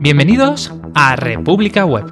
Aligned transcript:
Bienvenidos 0.00 0.72
a 0.94 1.14
República 1.14 1.84
Web, 1.84 2.10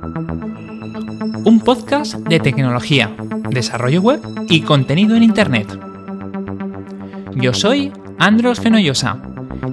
un 1.47 1.59
podcast 1.65 2.17
de 2.17 2.39
tecnología, 2.39 3.11
desarrollo 3.49 4.03
web 4.03 4.21
y 4.51 4.61
contenido 4.61 5.17
en 5.17 5.23
Internet. 5.23 5.67
Yo 7.35 7.55
soy 7.55 7.91
Andros 8.19 8.61
Fenollosa 8.61 9.23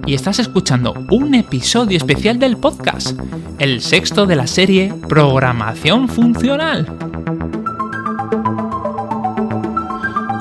y 0.05 0.13
estás 0.13 0.39
escuchando 0.39 0.93
un 1.11 1.35
episodio 1.35 1.97
especial 1.97 2.39
del 2.39 2.55
podcast, 2.55 3.19
el 3.59 3.81
sexto 3.81 4.25
de 4.25 4.37
la 4.37 4.47
serie 4.47 4.93
Programación 5.09 6.07
Funcional. 6.07 6.87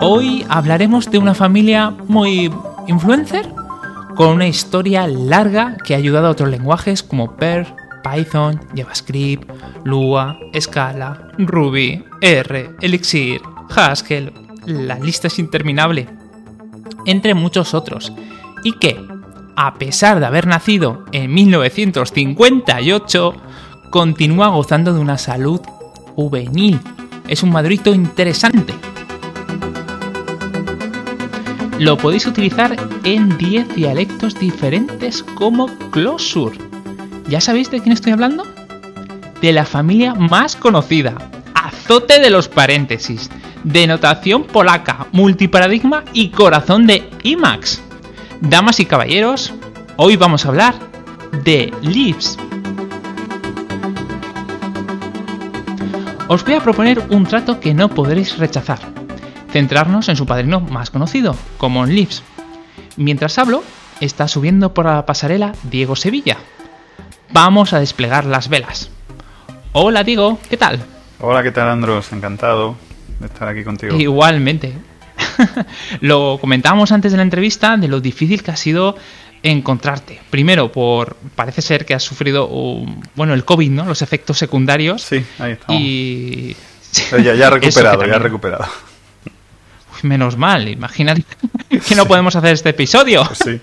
Hoy 0.00 0.46
hablaremos 0.48 1.10
de 1.10 1.18
una 1.18 1.34
familia 1.34 1.90
muy 2.06 2.52
influencer 2.86 3.48
con 4.16 4.28
una 4.28 4.46
historia 4.46 5.06
larga 5.06 5.76
que 5.84 5.94
ha 5.94 5.98
ayudado 5.98 6.28
a 6.28 6.30
otros 6.30 6.48
lenguajes 6.48 7.02
como 7.02 7.36
Perl, 7.36 7.66
Python, 8.02 8.60
JavaScript, 8.74 9.50
Lua, 9.84 10.38
Scala, 10.58 11.32
Ruby, 11.38 12.04
R, 12.20 12.70
Elixir, 12.80 13.40
Haskell, 13.74 14.32
la 14.66 14.98
lista 14.98 15.28
es 15.28 15.38
interminable, 15.38 16.08
entre 17.06 17.34
muchos 17.34 17.74
otros, 17.74 18.12
y 18.62 18.78
que, 18.78 18.96
a 19.56 19.74
pesar 19.74 20.20
de 20.20 20.26
haber 20.26 20.46
nacido 20.46 21.04
en 21.12 21.32
1958, 21.32 23.34
continúa 23.90 24.48
gozando 24.48 24.92
de 24.92 25.00
una 25.00 25.18
salud 25.18 25.60
juvenil. 26.14 26.80
Es 27.26 27.42
un 27.42 27.50
madrito 27.50 27.94
interesante 27.94 28.74
lo 31.78 31.96
podéis 31.96 32.26
utilizar 32.26 32.76
en 33.04 33.36
10 33.36 33.74
dialectos 33.74 34.38
diferentes 34.38 35.22
como 35.22 35.66
Closure. 35.90 36.58
¿Ya 37.28 37.40
sabéis 37.40 37.70
de 37.70 37.80
quién 37.80 37.92
estoy 37.92 38.12
hablando? 38.12 38.44
De 39.40 39.52
la 39.52 39.64
familia 39.64 40.14
más 40.14 40.56
conocida, 40.56 41.16
azote 41.54 42.20
de 42.20 42.30
los 42.30 42.48
paréntesis, 42.48 43.30
denotación 43.64 44.44
polaca, 44.44 45.06
multiparadigma 45.12 46.04
y 46.12 46.28
corazón 46.28 46.86
de 46.86 47.08
IMAX. 47.22 47.82
Damas 48.40 48.78
y 48.80 48.86
caballeros, 48.86 49.52
hoy 49.96 50.16
vamos 50.16 50.44
a 50.44 50.48
hablar 50.48 50.74
de 51.44 51.72
Lisp. 51.82 52.40
Os 56.28 56.44
voy 56.44 56.54
a 56.54 56.60
proponer 56.60 57.02
un 57.10 57.26
trato 57.26 57.60
que 57.60 57.74
no 57.74 57.88
podréis 57.88 58.38
rechazar 58.38 59.03
centrarnos 59.54 60.08
en 60.08 60.16
su 60.16 60.26
padrino 60.26 60.58
más 60.58 60.90
conocido, 60.90 61.36
Common 61.58 61.94
Lips. 61.94 62.24
Mientras 62.96 63.38
hablo, 63.38 63.62
está 64.00 64.26
subiendo 64.26 64.74
por 64.74 64.86
la 64.86 65.06
pasarela 65.06 65.52
Diego 65.62 65.94
Sevilla. 65.94 66.38
Vamos 67.32 67.72
a 67.72 67.78
desplegar 67.78 68.24
las 68.24 68.48
velas. 68.48 68.90
Hola 69.70 70.02
Diego, 70.02 70.40
¿qué 70.50 70.56
tal? 70.56 70.80
Hola, 71.20 71.44
¿qué 71.44 71.52
tal 71.52 71.68
Andros? 71.68 72.12
Encantado 72.12 72.74
de 73.20 73.26
estar 73.26 73.46
aquí 73.46 73.62
contigo. 73.62 73.94
Igualmente. 73.94 74.72
lo 76.00 76.38
comentábamos 76.40 76.90
antes 76.90 77.12
de 77.12 77.18
la 77.18 77.22
entrevista 77.22 77.76
de 77.76 77.86
lo 77.86 78.00
difícil 78.00 78.42
que 78.42 78.50
ha 78.50 78.56
sido 78.56 78.96
encontrarte. 79.44 80.20
Primero, 80.30 80.72
por 80.72 81.14
parece 81.36 81.62
ser 81.62 81.86
que 81.86 81.94
has 81.94 82.02
sufrido 82.02 82.50
bueno 83.14 83.34
el 83.34 83.44
COVID, 83.44 83.70
¿no? 83.70 83.84
Los 83.84 84.02
efectos 84.02 84.36
secundarios. 84.36 85.02
Sí, 85.02 85.24
ahí 85.38 85.52
estamos. 85.52 85.80
Y 85.80 86.56
ya, 87.22 87.34
ya 87.34 87.50
recuperado, 87.50 88.04
ya 88.04 88.18
recuperado 88.18 88.66
menos 90.04 90.36
mal, 90.36 90.68
imagínate 90.68 91.24
que 91.88 91.94
no 91.94 92.06
podemos 92.06 92.36
hacer 92.36 92.52
este 92.52 92.70
episodio. 92.70 93.24
Sí. 93.34 93.60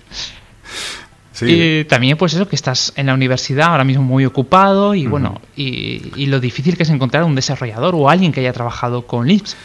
Y 1.44 1.86
también, 1.86 2.18
pues 2.18 2.34
eso, 2.34 2.48
que 2.48 2.56
estás 2.56 2.94
en 2.96 3.08
la 3.08 3.14
universidad 3.14 3.70
ahora 3.70 3.84
mismo 3.84 4.04
muy 4.04 4.26
ocupado 4.26 4.94
y 4.94 5.08
bueno, 5.08 5.42
y, 5.56 6.26
lo 6.28 6.40
difícil 6.40 6.78
que 6.78 6.84
es 6.84 6.90
encontrar 6.90 7.24
un 7.24 7.36
desarrollador 7.36 7.96
o 7.96 8.10
alguien 8.10 8.32
que 8.32 8.42
haya 8.42 8.54
trabajado 8.54 9.08
con 9.08 9.28
Lisp. 9.28 9.58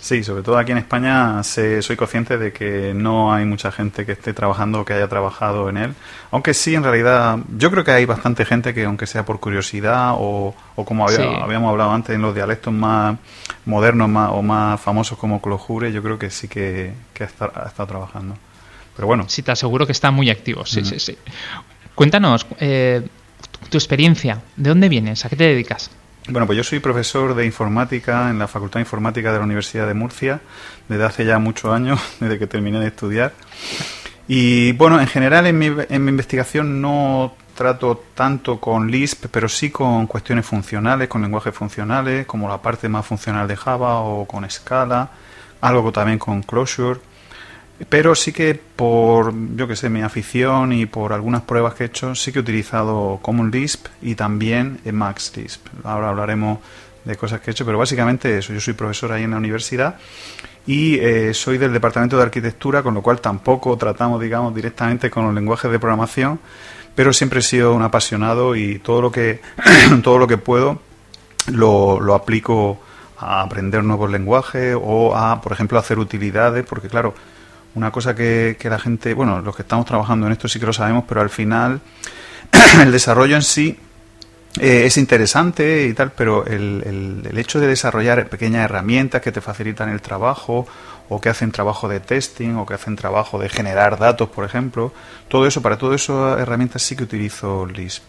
Sí, 0.00 0.24
sobre 0.24 0.42
todo 0.42 0.56
aquí 0.56 0.72
en 0.72 0.78
España 0.78 1.42
soy 1.42 1.96
consciente 1.96 2.38
de 2.38 2.52
que 2.52 2.94
no 2.94 3.34
hay 3.34 3.44
mucha 3.44 3.70
gente 3.70 4.06
que 4.06 4.12
esté 4.12 4.32
trabajando 4.32 4.80
o 4.80 4.84
que 4.84 4.94
haya 4.94 5.08
trabajado 5.08 5.68
en 5.68 5.76
él. 5.76 5.94
Aunque 6.30 6.54
sí, 6.54 6.74
en 6.74 6.82
realidad, 6.82 7.38
yo 7.56 7.70
creo 7.70 7.84
que 7.84 7.90
hay 7.90 8.06
bastante 8.06 8.46
gente 8.46 8.72
que, 8.72 8.84
aunque 8.84 9.06
sea 9.06 9.26
por 9.26 9.40
curiosidad 9.40 10.14
o, 10.16 10.54
como 10.74 11.06
habíamos 11.06 11.70
hablado 11.70 11.92
antes, 11.92 12.14
en 12.14 12.22
los 12.22 12.34
dialectos 12.34 12.72
más 12.72 13.18
modernos 13.66 14.08
más, 14.08 14.30
o 14.32 14.42
más 14.42 14.80
famosos 14.80 15.18
como 15.18 15.42
Clojure, 15.42 15.92
yo 15.92 16.02
creo 16.02 16.18
que 16.18 16.30
sí 16.30 16.48
que, 16.48 16.94
ha, 17.20 17.24
estado, 17.24 17.86
trabajando. 17.86 18.36
Pero 18.96 19.06
bueno. 19.06 19.26
Sí, 19.28 19.42
te 19.42 19.52
aseguro 19.52 19.84
que 19.84 19.92
está 19.92 20.10
muy 20.10 20.30
activo. 20.30 20.64
Sí, 20.64 20.82
sí, 20.82 20.98
sí. 20.98 21.18
Cuéntanos 21.94 22.46
eh, 22.58 23.06
tu 23.68 23.76
experiencia. 23.76 24.40
¿De 24.56 24.70
dónde 24.70 24.88
vienes? 24.88 25.26
¿A 25.26 25.28
qué 25.28 25.36
te 25.36 25.44
dedicas? 25.44 25.90
Bueno, 26.30 26.46
pues 26.46 26.56
yo 26.56 26.62
soy 26.62 26.78
profesor 26.78 27.34
de 27.34 27.44
informática 27.44 28.30
en 28.30 28.38
la 28.38 28.46
Facultad 28.46 28.74
de 28.74 28.82
Informática 28.82 29.32
de 29.32 29.38
la 29.38 29.44
Universidad 29.44 29.88
de 29.88 29.94
Murcia 29.94 30.40
desde 30.88 31.04
hace 31.04 31.24
ya 31.24 31.40
muchos 31.40 31.72
años, 31.72 31.98
desde 32.20 32.38
que 32.38 32.46
terminé 32.46 32.78
de 32.78 32.86
estudiar. 32.86 33.32
Y 34.28 34.70
bueno, 34.72 35.00
en 35.00 35.08
general 35.08 35.48
en 35.48 35.58
mi, 35.58 35.66
en 35.66 36.04
mi 36.04 36.10
investigación 36.10 36.80
no 36.80 37.34
trato 37.56 38.04
tanto 38.14 38.60
con 38.60 38.92
Lisp, 38.92 39.26
pero 39.32 39.48
sí 39.48 39.70
con 39.70 40.06
cuestiones 40.06 40.46
funcionales, 40.46 41.08
con 41.08 41.20
lenguajes 41.20 41.52
funcionales, 41.52 42.26
como 42.26 42.48
la 42.48 42.62
parte 42.62 42.88
más 42.88 43.04
funcional 43.04 43.48
de 43.48 43.56
Java 43.56 43.98
o 43.98 44.24
con 44.24 44.48
Scala, 44.48 45.10
algo 45.60 45.90
también 45.90 46.20
con 46.20 46.44
Closure. 46.44 47.00
Pero 47.88 48.14
sí 48.14 48.32
que 48.32 48.54
por, 48.54 49.32
yo 49.56 49.66
que 49.66 49.74
sé, 49.74 49.88
mi 49.88 50.02
afición 50.02 50.72
y 50.72 50.86
por 50.86 51.12
algunas 51.12 51.42
pruebas 51.42 51.74
que 51.74 51.84
he 51.84 51.86
hecho, 51.86 52.14
sí 52.14 52.30
que 52.30 52.38
he 52.38 52.42
utilizado 52.42 53.18
Common 53.22 53.50
Lisp 53.50 53.86
y 54.02 54.14
también 54.14 54.80
Max 54.92 55.32
Lisp. 55.36 55.66
Ahora 55.84 56.10
hablaremos 56.10 56.58
de 57.04 57.16
cosas 57.16 57.40
que 57.40 57.50
he 57.50 57.52
hecho, 57.52 57.64
pero 57.64 57.78
básicamente 57.78 58.36
eso. 58.36 58.52
Yo 58.52 58.60
soy 58.60 58.74
profesor 58.74 59.12
ahí 59.12 59.22
en 59.22 59.30
la 59.30 59.38
universidad 59.38 59.96
y 60.66 60.98
eh, 60.98 61.32
soy 61.32 61.58
del 61.58 61.72
departamento 61.72 62.16
de 62.16 62.22
arquitectura, 62.22 62.82
con 62.82 62.94
lo 62.94 63.02
cual 63.02 63.20
tampoco 63.20 63.76
tratamos, 63.76 64.20
digamos, 64.20 64.54
directamente 64.54 65.10
con 65.10 65.24
los 65.24 65.34
lenguajes 65.34 65.70
de 65.70 65.78
programación, 65.78 66.38
pero 66.94 67.12
siempre 67.12 67.40
he 67.40 67.42
sido 67.42 67.74
un 67.74 67.82
apasionado 67.82 68.54
y 68.56 68.78
todo 68.78 69.00
lo 69.00 69.10
que, 69.10 69.40
todo 70.02 70.18
lo 70.18 70.26
que 70.26 70.36
puedo 70.36 70.80
lo, 71.52 72.00
lo 72.00 72.14
aplico 72.14 72.78
a 73.18 73.42
aprender 73.42 73.82
nuevos 73.84 74.10
lenguajes 74.10 74.76
o 74.80 75.16
a, 75.16 75.40
por 75.40 75.52
ejemplo, 75.52 75.78
hacer 75.78 75.98
utilidades, 75.98 76.64
porque 76.66 76.88
claro, 76.88 77.14
una 77.74 77.90
cosa 77.90 78.14
que, 78.14 78.56
que 78.58 78.68
la 78.68 78.78
gente, 78.78 79.14
bueno, 79.14 79.40
los 79.40 79.54
que 79.54 79.62
estamos 79.62 79.86
trabajando 79.86 80.26
en 80.26 80.32
esto 80.32 80.48
sí 80.48 80.58
que 80.58 80.66
lo 80.66 80.72
sabemos, 80.72 81.04
pero 81.08 81.20
al 81.20 81.30
final 81.30 81.80
el 82.80 82.92
desarrollo 82.92 83.36
en 83.36 83.42
sí 83.42 83.78
eh, 84.58 84.86
es 84.86 84.96
interesante 84.96 85.86
y 85.86 85.94
tal, 85.94 86.10
pero 86.12 86.44
el, 86.44 87.22
el, 87.24 87.38
hecho 87.38 87.60
de 87.60 87.68
desarrollar 87.68 88.28
pequeñas 88.28 88.64
herramientas 88.64 89.22
que 89.22 89.30
te 89.30 89.40
facilitan 89.40 89.88
el 89.90 90.02
trabajo 90.02 90.66
o 91.08 91.20
que 91.20 91.28
hacen 91.28 91.52
trabajo 91.52 91.88
de 91.88 92.00
testing 92.00 92.56
o 92.56 92.66
que 92.66 92.74
hacen 92.74 92.96
trabajo 92.96 93.38
de 93.38 93.48
generar 93.48 93.98
datos, 93.98 94.28
por 94.28 94.44
ejemplo, 94.44 94.92
todo 95.28 95.46
eso, 95.46 95.62
para 95.62 95.78
todo 95.78 95.94
eso 95.94 96.36
herramientas 96.38 96.82
sí 96.82 96.96
que 96.96 97.04
utilizo 97.04 97.64
Lisp. 97.66 98.02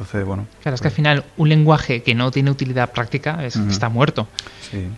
Entonces, 0.00 0.24
bueno. 0.24 0.46
Claro, 0.62 0.76
es 0.76 0.80
que 0.80 0.88
al 0.88 0.94
final 0.94 1.24
un 1.36 1.50
lenguaje 1.50 2.02
que 2.02 2.14
no 2.14 2.30
tiene 2.30 2.50
utilidad 2.50 2.90
práctica 2.90 3.44
está 3.44 3.90
muerto. 3.90 4.28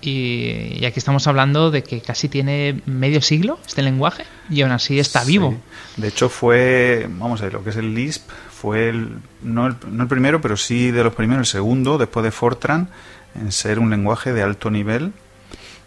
Y, 0.01 0.85
aquí 0.85 0.99
estamos 0.99 1.27
hablando 1.27 1.73
de 1.73 1.83
que 1.83 2.01
casi 2.01 2.29
tiene 2.29 2.81
medio 2.87 3.21
siglo 3.21 3.59
este 3.67 3.83
lenguaje 3.83 4.25
y 4.49 4.63
aún 4.63 4.71
así 4.71 5.01
está 5.01 5.25
vivo. 5.25 5.57
De 5.97 6.07
hecho, 6.07 6.29
fue, 6.29 7.09
vamos 7.11 7.41
a 7.41 7.45
ver, 7.45 7.55
lo 7.55 7.65
que 7.65 7.71
es 7.71 7.77
el 7.77 7.97
Lisp 7.97 8.31
fue 8.31 8.91
el, 8.91 9.19
no, 9.43 9.67
el, 9.67 9.75
no 9.91 10.05
el 10.05 10.09
primero, 10.09 10.41
pero 10.41 10.57
sí 10.57 10.93
de 10.93 11.03
los 11.03 11.15
primeros, 11.15 11.49
el 11.49 11.51
segundo, 11.51 11.99
después 11.99 12.23
de 12.23 12.31
Fortran, 12.31 12.89
en 13.35 13.51
ser 13.51 13.81
un 13.81 13.91
lenguaje 13.91 14.33
de 14.33 14.45
alto 14.45 14.71
nivel 14.71 15.13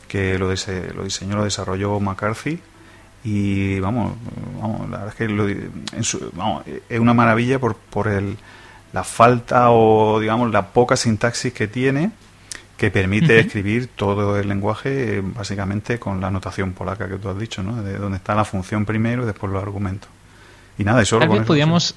que 0.10 0.38
lo, 0.38 0.48
lo 0.48 1.04
diseñó, 1.06 1.38
lo 1.38 1.46
desarrolló 1.46 2.02
McCarthy 2.02 2.60
y 3.24 3.80
vamos, 3.80 4.14
vamos 4.62 4.90
la 4.90 4.98
verdad 4.98 5.08
es 5.08 5.16
que 5.16 5.30
lo, 5.30 5.48
es 5.48 7.00
una 7.00 7.14
maravilla 7.14 7.60
por, 7.60 7.76
por 7.78 8.10
el 8.10 8.38
la 8.94 9.04
falta 9.04 9.72
o, 9.72 10.20
digamos, 10.20 10.52
la 10.52 10.68
poca 10.68 10.96
sintaxis 10.96 11.54
que 11.54 11.68
tiene 11.68 12.12
que 12.78 12.92
permite 12.92 13.40
escribir 13.40 13.88
todo 13.88 14.38
el 14.38 14.48
lenguaje 14.48 15.22
básicamente 15.24 15.98
con 15.98 16.20
la 16.20 16.30
notación 16.30 16.74
polaca 16.74 17.08
que 17.08 17.16
tú 17.16 17.30
has 17.30 17.40
dicho, 17.40 17.64
¿no? 17.64 17.82
De 17.82 17.98
donde 17.98 18.18
está 18.18 18.36
la 18.36 18.44
función 18.44 18.86
primero 18.86 19.24
y 19.24 19.26
después 19.26 19.52
los 19.52 19.62
argumentos. 19.62 20.10
Y 20.78 20.84
nada, 20.84 21.02
eso 21.02 21.20
Tal 21.20 21.30
vez 21.30 21.44
podríamos 21.44 21.96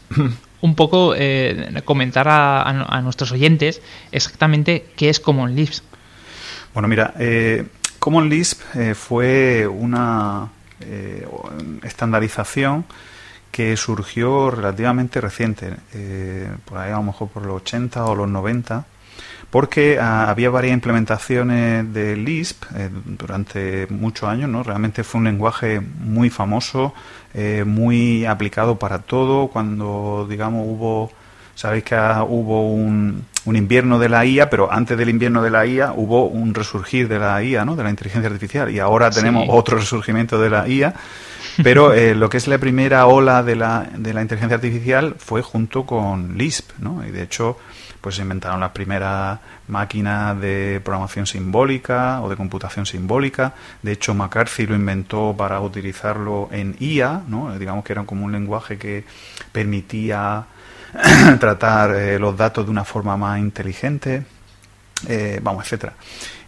un 0.60 0.74
poco 0.76 1.14
eh, 1.16 1.82
comentar 1.84 2.28
a, 2.28 3.00
nuestros 3.02 3.32
oyentes 3.32 3.82
exactamente 4.12 4.86
qué 4.96 5.08
es 5.08 5.18
Common 5.18 5.56
Lisp. 5.56 5.84
Bueno, 6.74 6.86
mira, 6.86 7.14
eh, 7.18 7.66
Common 7.98 8.28
Lisp 8.28 8.60
eh, 8.76 8.94
fue 8.94 9.66
una 9.66 10.48
estandarización 11.82 12.84
que 13.50 13.76
surgió 13.76 14.50
relativamente 14.50 15.20
reciente, 15.20 15.74
eh, 15.94 16.50
por 16.64 16.78
ahí 16.78 16.90
a 16.90 16.96
lo 16.96 17.02
mejor 17.02 17.28
por 17.28 17.44
los 17.44 17.62
80 17.62 18.04
o 18.04 18.14
los 18.14 18.28
90, 18.28 18.86
porque 19.50 19.98
ah, 20.00 20.28
había 20.28 20.50
varias 20.50 20.74
implementaciones 20.74 21.92
de 21.92 22.16
Lisp 22.16 22.64
eh, 22.76 22.90
durante 23.04 23.86
muchos 23.90 24.28
años, 24.28 24.50
¿no? 24.50 24.62
Realmente 24.62 25.04
fue 25.04 25.20
un 25.20 25.24
lenguaje 25.24 25.80
muy 25.80 26.30
famoso, 26.30 26.92
eh, 27.34 27.64
muy 27.66 28.26
aplicado 28.26 28.78
para 28.78 28.98
todo. 28.98 29.48
Cuando, 29.48 30.26
digamos, 30.28 30.64
hubo 30.66 31.10
Sabéis 31.58 31.82
que 31.82 31.96
hubo 31.96 32.70
un, 32.70 33.24
un, 33.44 33.56
invierno 33.56 33.98
de 33.98 34.08
la 34.08 34.24
IA, 34.24 34.48
pero 34.48 34.72
antes 34.72 34.96
del 34.96 35.08
invierno 35.08 35.42
de 35.42 35.50
la 35.50 35.66
IA 35.66 35.92
hubo 35.92 36.26
un 36.28 36.54
resurgir 36.54 37.08
de 37.08 37.18
la 37.18 37.42
IA, 37.42 37.64
¿no? 37.64 37.74
de 37.74 37.82
la 37.82 37.90
inteligencia 37.90 38.30
artificial, 38.30 38.70
y 38.70 38.78
ahora 38.78 39.10
tenemos 39.10 39.44
otro 39.50 39.76
resurgimiento 39.76 40.40
de 40.40 40.50
la 40.50 40.68
IA. 40.68 40.94
Pero 41.62 41.92
eh, 41.92 42.14
lo 42.14 42.28
que 42.28 42.36
es 42.36 42.46
la 42.46 42.58
primera 42.58 43.06
ola 43.06 43.42
de 43.42 43.56
la, 43.56 43.88
de 43.96 44.14
la 44.14 44.22
inteligencia 44.22 44.56
artificial 44.56 45.16
fue 45.18 45.42
junto 45.42 45.84
con 45.86 46.38
Lisp, 46.38 46.70
¿no? 46.78 47.04
Y 47.06 47.10
de 47.10 47.22
hecho, 47.22 47.58
pues 48.00 48.16
se 48.16 48.22
inventaron 48.22 48.60
las 48.60 48.70
primeras 48.70 49.38
máquinas 49.66 50.40
de 50.40 50.80
programación 50.84 51.26
simbólica 51.26 52.22
o 52.22 52.28
de 52.28 52.36
computación 52.36 52.86
simbólica. 52.86 53.54
De 53.82 53.92
hecho, 53.92 54.14
McCarthy 54.14 54.66
lo 54.66 54.74
inventó 54.74 55.34
para 55.36 55.60
utilizarlo 55.60 56.48
en 56.52 56.76
IA, 56.78 57.22
¿no? 57.26 57.58
Digamos 57.58 57.84
que 57.84 57.92
era 57.92 58.04
como 58.04 58.24
un 58.24 58.32
lenguaje 58.32 58.78
que 58.78 59.04
permitía 59.52 60.46
tratar 61.40 61.94
eh, 61.94 62.18
los 62.18 62.36
datos 62.36 62.64
de 62.64 62.70
una 62.70 62.84
forma 62.84 63.16
más 63.16 63.38
inteligente, 63.40 64.24
eh, 65.08 65.40
vamos, 65.42 65.64
etcétera. 65.64 65.94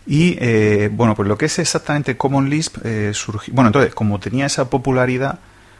Y 0.06 0.37
eh, 0.41 0.88
bueno, 0.93 1.14
pues 1.14 1.29
lo 1.29 1.37
que 1.37 1.47
es 1.47 1.58
exactamente 1.58 2.17
Common 2.17 2.49
Lisp 2.50 2.79
surgió. 3.12 3.55
Bueno, 3.55 3.69
entonces, 3.69 3.94
como 3.94 4.19
tenía 4.19 4.47
esa 4.47 4.69
popularidad, 4.70 5.38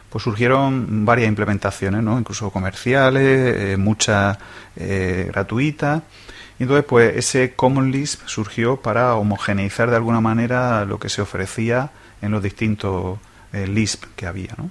pues 0.09 0.23
surgieron 0.23 1.05
varias 1.05 1.27
implementaciones, 1.27 2.03
¿no? 2.03 2.19
Incluso 2.19 2.49
comerciales, 2.51 3.77
muchas 3.77 4.37
gratuitas. 4.75 6.03
Y 6.59 6.63
entonces, 6.63 6.85
pues 6.87 7.17
ese 7.17 7.53
Common 7.55 7.91
Lisp 7.91 8.21
surgió 8.27 8.77
para 8.77 9.15
homogeneizar 9.15 9.89
de 9.89 9.95
alguna 9.95 10.21
manera 10.21 10.85
lo 10.85 10.99
que 10.99 11.09
se 11.09 11.21
ofrecía 11.21 11.91
en 12.21 12.31
los 12.31 12.43
distintos 12.43 13.19
Lisp 13.53 14.03
que 14.15 14.27
había, 14.27 14.53
¿no? 14.57 14.69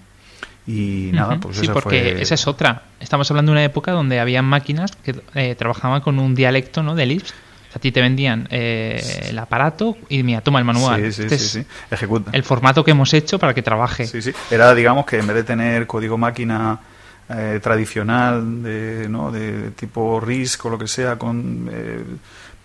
Y 0.66 1.10
nada, 1.12 1.38
pues 1.40 1.56
sí, 1.56 1.68
porque 1.72 2.20
esa 2.20 2.34
es 2.34 2.46
otra. 2.46 2.82
Estamos 3.00 3.30
hablando 3.30 3.50
de 3.50 3.54
una 3.54 3.64
época 3.64 3.92
donde 3.92 4.20
había 4.20 4.42
máquinas 4.42 4.92
que 4.92 5.20
eh, 5.34 5.54
trabajaban 5.56 6.00
con 6.00 6.18
un 6.18 6.34
dialecto 6.34 6.82
¿no? 6.82 6.94
de 6.94 7.06
Lisp. 7.06 7.34
A 7.74 7.78
ti 7.78 7.92
te 7.92 8.00
vendían 8.00 8.48
eh, 8.50 9.28
el 9.28 9.38
aparato 9.38 9.96
y 10.08 10.22
mira, 10.22 10.40
toma 10.40 10.58
el 10.58 10.64
manual. 10.64 11.12
Sí, 11.12 11.12
sí, 11.12 11.22
este 11.22 11.38
sí, 11.38 11.66
Ejecuta. 11.90 12.30
El 12.32 12.42
formato 12.42 12.84
que 12.84 12.90
hemos 12.90 13.12
hecho 13.14 13.38
para 13.38 13.54
que 13.54 13.62
trabaje. 13.62 14.06
Sí, 14.06 14.22
sí. 14.22 14.32
Era, 14.50 14.74
digamos, 14.74 15.06
que 15.06 15.18
en 15.18 15.26
vez 15.26 15.36
de 15.36 15.44
tener 15.44 15.86
código 15.86 16.18
máquina 16.18 16.80
eh, 17.28 17.60
tradicional 17.62 18.62
de, 18.62 19.08
¿no? 19.08 19.30
de 19.30 19.70
tipo 19.70 20.20
RISC 20.20 20.64
o 20.64 20.70
lo 20.70 20.78
que 20.78 20.88
sea, 20.88 21.16
con 21.16 21.70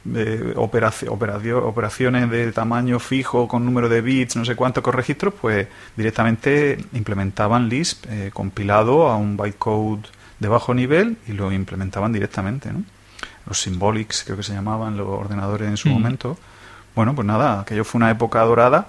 de 0.06 0.54
operaciones 0.56 2.30
de 2.30 2.52
tamaño 2.52 3.00
fijo 3.00 3.48
con 3.48 3.66
número 3.66 3.90
de 3.90 4.02
bits, 4.02 4.36
no 4.36 4.46
sé 4.46 4.56
cuántos 4.56 4.84
con 4.84 4.94
registros, 4.94 5.34
pues 5.40 5.68
directamente 5.98 6.78
implementaban 6.94 7.68
Lisp 7.68 8.06
eh, 8.10 8.30
compilado 8.32 9.08
a 9.08 9.18
un 9.18 9.36
bytecode 9.36 10.04
de 10.40 10.48
bajo 10.48 10.74
nivel 10.74 11.18
y 11.28 11.34
lo 11.34 11.52
implementaban 11.52 12.14
directamente. 12.14 12.72
¿no? 12.72 12.84
Los 13.48 13.62
symbolics, 13.62 14.24
creo 14.24 14.38
que 14.38 14.44
se 14.44 14.54
llamaban 14.54 14.98
los 14.98 15.08
ordenadores 15.08 15.70
en 15.70 15.78
su 15.78 15.90
mm. 15.90 15.92
momento. 15.92 16.38
Bueno, 16.96 17.14
pues 17.14 17.28
nada, 17.28 17.62
aquello 17.62 17.84
fue 17.84 18.00
una 18.00 18.12
época 18.12 18.42
dorada 18.42 18.88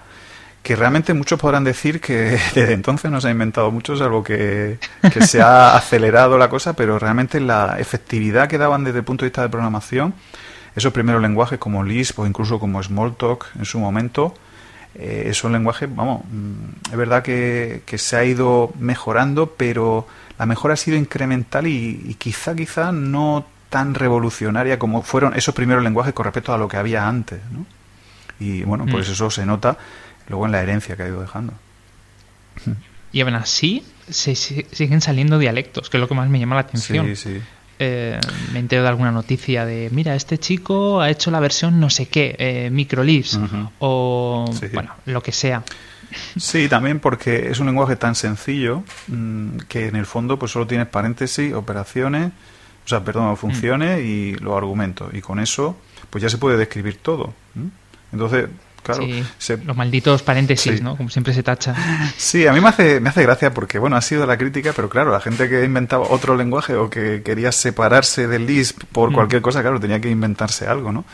que 0.62 0.74
realmente 0.74 1.14
muchos 1.14 1.38
podrán 1.38 1.62
decir 1.62 2.00
que 2.00 2.38
desde 2.54 2.72
entonces 2.72 3.10
no 3.10 3.20
se 3.20 3.28
ha 3.28 3.30
inventado 3.30 3.70
mucho, 3.70 3.96
salvo 3.96 4.24
que, 4.24 4.78
que 5.12 5.24
se 5.24 5.40
ha 5.40 5.76
acelerado 5.76 6.38
la 6.38 6.48
cosa, 6.48 6.74
pero 6.74 6.98
realmente 6.98 7.40
la 7.40 7.76
efectividad 7.78 8.48
que 8.48 8.58
daban 8.58 8.82
desde 8.82 8.98
el 8.98 9.04
punto 9.04 9.24
de 9.24 9.28
vista 9.28 9.42
de 9.42 9.48
programación 9.48 10.14
esos 10.76 10.92
primeros 10.92 11.22
lenguajes 11.22 11.58
como 11.58 11.82
Lisp 11.82 12.18
o 12.20 12.26
incluso 12.26 12.60
como 12.60 12.82
Smalltalk 12.82 13.46
en 13.58 13.64
su 13.64 13.80
momento, 13.80 14.34
eh, 14.94 15.24
esos 15.28 15.50
lenguajes, 15.50 15.88
vamos, 15.94 16.22
mm, 16.30 16.90
es 16.90 16.96
verdad 16.96 17.22
que, 17.22 17.82
se 17.96 18.16
ha 18.16 18.24
ido 18.24 18.72
mejorando, 18.78 19.54
pero 19.56 20.06
la 20.38 20.44
mejora 20.44 20.74
ha 20.74 20.76
sido 20.76 20.98
incremental 20.98 21.66
y, 21.66 22.14
quizá, 22.18 22.54
quizá 22.54 22.92
no 22.92 23.46
tan 23.76 23.92
revolucionaria 23.92 24.78
como 24.78 25.02
fueron 25.02 25.34
esos 25.34 25.54
primeros 25.54 25.84
lenguajes 25.84 26.14
con 26.14 26.24
respecto 26.24 26.54
a 26.54 26.56
lo 26.56 26.66
que 26.66 26.78
había 26.78 27.06
antes, 27.06 27.40
¿no? 27.52 27.66
Y 28.40 28.62
bueno, 28.62 28.86
pues 28.90 29.06
mm. 29.06 29.12
eso 29.12 29.30
se 29.30 29.44
nota 29.44 29.76
luego 30.28 30.46
en 30.46 30.52
la 30.52 30.62
herencia 30.62 30.96
que 30.96 31.02
ha 31.02 31.08
ido 31.08 31.20
dejando. 31.20 31.52
Y 33.12 33.20
aún 33.20 33.34
así 33.34 33.84
se, 34.08 34.34
siguen 34.34 35.02
saliendo 35.02 35.38
dialectos, 35.38 35.90
que 35.90 35.98
es 35.98 36.00
lo 36.00 36.08
que 36.08 36.14
más 36.14 36.30
me 36.30 36.38
llama 36.38 36.54
la 36.54 36.62
atención. 36.62 37.04
Sí, 37.08 37.16
sí. 37.16 37.42
Eh, 37.78 38.18
me 38.54 38.60
entero 38.60 38.80
de 38.80 38.88
alguna 38.88 39.10
noticia 39.10 39.66
de, 39.66 39.90
mira, 39.92 40.14
este 40.14 40.38
chico 40.38 41.02
ha 41.02 41.10
hecho 41.10 41.30
la 41.30 41.38
versión 41.38 41.78
no 41.78 41.90
sé 41.90 42.06
qué, 42.06 42.34
eh, 42.38 43.68
o 43.80 44.50
bueno, 44.72 44.94
lo 45.04 45.22
que 45.22 45.32
sea. 45.32 45.62
Sí, 46.38 46.66
también 46.70 46.98
porque 46.98 47.50
es 47.50 47.60
un 47.60 47.66
lenguaje 47.66 47.96
tan 47.96 48.14
sencillo 48.14 48.84
mm, 49.08 49.58
que 49.68 49.88
en 49.88 49.96
el 49.96 50.06
fondo 50.06 50.38
pues 50.38 50.52
solo 50.52 50.66
tienes 50.66 50.86
paréntesis, 50.86 51.52
operaciones, 51.52 52.32
o 52.86 52.88
sea, 52.88 53.04
perdón, 53.04 53.32
mm. 53.32 53.36
funciones 53.36 54.00
y 54.00 54.36
los 54.36 54.56
argumentos. 54.56 55.12
Y 55.12 55.20
con 55.20 55.40
eso 55.40 55.76
pues 56.08 56.22
ya 56.22 56.30
se 56.30 56.38
puede 56.38 56.56
describir 56.56 56.98
todo. 57.02 57.34
Entonces, 58.12 58.48
los 59.64 59.76
malditos 59.76 60.22
paréntesis, 60.22 60.80
¿no? 60.80 60.96
Como 60.96 61.10
siempre 61.10 61.34
se 61.34 61.42
tacha. 61.42 61.74
Sí, 62.16 62.46
a 62.46 62.52
mí 62.52 62.60
me 62.60 62.68
hace, 62.68 63.00
me 63.00 63.08
hace 63.08 63.22
gracia 63.22 63.52
porque, 63.52 63.78
bueno, 63.78 63.96
ha 63.96 64.00
sido 64.00 64.24
la 64.24 64.38
crítica, 64.38 64.72
pero 64.74 64.88
claro, 64.88 65.10
la 65.10 65.20
gente 65.20 65.48
que 65.48 65.64
inventaba 65.64 66.06
otro 66.08 66.36
lenguaje 66.36 66.76
o 66.76 66.88
que 66.88 67.22
quería 67.22 67.50
separarse 67.52 68.28
del 68.28 68.46
Lisp 68.46 68.84
por 68.92 69.10
mm. 69.10 69.14
cualquier 69.14 69.42
cosa, 69.42 69.62
claro, 69.62 69.80
tenía 69.80 70.00
que 70.00 70.08
inventarse 70.08 70.66
algo, 70.66 70.92
¿no? 70.92 71.04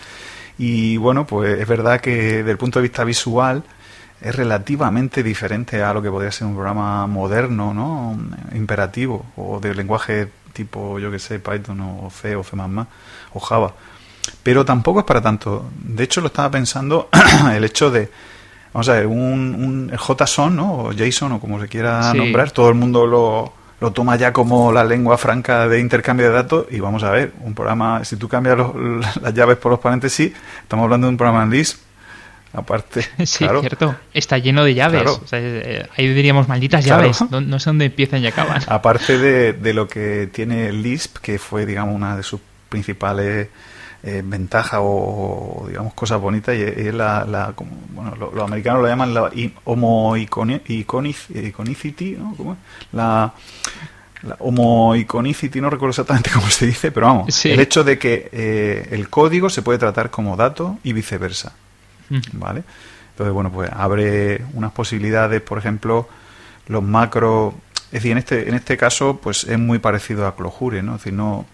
Y 0.59 0.99
bueno, 0.99 1.27
pues 1.27 1.59
es 1.59 1.67
verdad 1.67 2.01
que 2.01 2.39
desde 2.39 2.51
el 2.51 2.59
punto 2.59 2.79
de 2.79 2.83
vista 2.83 3.05
visual 3.05 3.65
es 4.21 4.37
relativamente 4.37 5.23
diferente 5.23 5.83
a 5.83 5.93
lo 5.95 6.03
que 6.03 6.11
podría 6.11 6.31
ser 6.31 6.47
un 6.47 6.55
programa 6.55 7.07
moderno, 7.07 7.73
¿no? 7.73 8.17
Imperativo 8.55 9.25
o 9.37 9.59
de 9.59 9.75
lenguaje 9.75 10.29
tipo, 10.53 10.99
yo 10.99 11.11
que 11.11 11.19
sé, 11.19 11.39
Python 11.39 11.81
o 11.81 12.11
C 12.11 12.37
o 12.37 12.45
C++ 12.45 12.57
o 13.35 13.41
Java. 13.41 13.75
Pero 14.43 14.65
tampoco 14.65 15.01
es 15.01 15.07
para 15.07 15.21
tanto. 15.21 15.71
De 15.79 16.05
hecho, 16.05 16.21
lo 16.21 16.29
estaba 16.29 16.51
pensando 16.51 17.09
el 17.53 17.65
hecho 17.65 17.91
de, 17.91 18.11
vamos 18.73 18.89
a 18.89 18.95
ver, 18.95 19.07
un, 19.07 19.91
un 19.91 19.93
JSON, 19.97 20.55
¿no? 20.55 20.73
O 20.75 20.93
JSON, 20.93 21.33
o 21.33 21.41
como 21.41 21.61
se 21.61 21.69
quiera 21.69 22.13
nombrar, 22.15 22.51
todo 22.51 22.69
el 22.69 22.75
mundo 22.75 23.07
lo, 23.07 23.53
lo 23.81 23.93
toma 23.93 24.17
ya 24.17 24.33
como 24.33 24.73
la 24.73 24.85
lengua 24.85 25.19
franca 25.19 25.69
de 25.69 25.81
intercambio 25.81 26.27
de 26.27 26.33
datos 26.33 26.67
y 26.71 26.79
vamos 26.79 27.03
a 27.03 27.11
ver, 27.11 27.33
un 27.41 27.55
programa, 27.55 28.05
si 28.05 28.17
tú 28.17 28.29
cambias 28.29 28.57
las 29.21 29.35
llaves 29.35 29.57
por 29.57 29.73
los 29.73 29.81
paréntesis, 29.81 30.33
estamos 30.63 30.85
hablando 30.85 31.09
de 31.09 31.11
un 31.11 31.17
programa 31.17 31.43
en 31.43 31.51
Lisp, 31.51 31.81
aparte. 32.53 33.07
Sí, 33.25 33.47
cierto, 33.61 33.95
está 34.13 34.39
lleno 34.39 34.65
de 34.65 34.75
llaves, 34.75 35.21
eh, 35.33 35.87
ahí 35.97 36.09
diríamos 36.09 36.49
malditas 36.49 36.85
llaves, 36.85 37.23
no, 37.31 37.41
no, 37.41 37.59
sé 37.59 37.71
dónde 37.71 37.87
empiezan 37.87 38.23
y 38.23 38.27
acaban. 38.27 38.63
Aparte 38.67 39.19
de, 39.19 39.53
de 39.53 39.75
lo 39.75 39.89
que 39.89 40.29
tiene 40.33 40.73
Lisp, 40.73 41.19
que 41.19 41.39
fue, 41.39 41.67
digamos, 41.67 41.95
una 41.95 42.17
de 42.17 42.23
sus 42.23 42.41
principales 42.69 43.49
eh, 44.05 44.21
ventaja 44.25 44.81
o, 44.81 45.67
digamos 45.69 45.95
cosas 45.95 46.21
bonitas 46.21 46.57
y 46.57 46.63
es 46.63 46.93
la, 46.93 47.25
la 47.25 47.53
como, 47.55 47.71
bueno 47.91 48.17
los 48.17 48.43
americanos 48.43 48.83
lo 48.83 48.89
llaman 48.89 49.15
la 49.15 49.31
homo 49.63 50.17
iconicity 50.17 52.17
¿no? 52.19 52.57
la 52.91 53.33
la 54.23 54.37
homo 54.41 54.97
iconicity 54.97 55.61
no 55.61 55.71
recuerdo 55.71 55.91
exactamente 55.91 56.31
cómo 56.35 56.49
se 56.49 56.67
dice 56.67 56.91
pero 56.91 57.07
vamos 57.07 57.47
el 57.47 57.61
hecho 57.61 57.85
de 57.85 57.97
que 57.97 58.29
eh, 58.33 58.89
el 58.91 59.09
código 59.09 59.49
se 59.49 59.63
puede 59.63 59.79
tratar 59.79 60.11
como 60.11 60.37
dato 60.37 60.79
y 60.83 60.95
viceversa 60.95 61.53
vale 62.33 62.65
entonces 63.11 63.33
bueno 63.33 63.51
pues 63.51 63.71
abre 63.73 64.45
unas 64.55 64.73
posibilidades 64.73 65.41
por 65.41 65.59
ejemplo 65.59 66.09
los 66.69 66.83
macros 66.83 67.55
es 67.87 68.03
decir 68.03 68.13
en 68.13 68.19
este 68.19 68.49
en 68.49 68.55
este 68.55 68.77
caso 68.77 69.19
pues 69.23 69.45
es 69.45 69.59
muy 69.59 69.79
parecido 69.79 70.27
a 70.27 70.35
Clojure 70.37 70.83
no 70.83 70.97
es 70.97 71.01
decir 71.01 71.13
no 71.13 71.47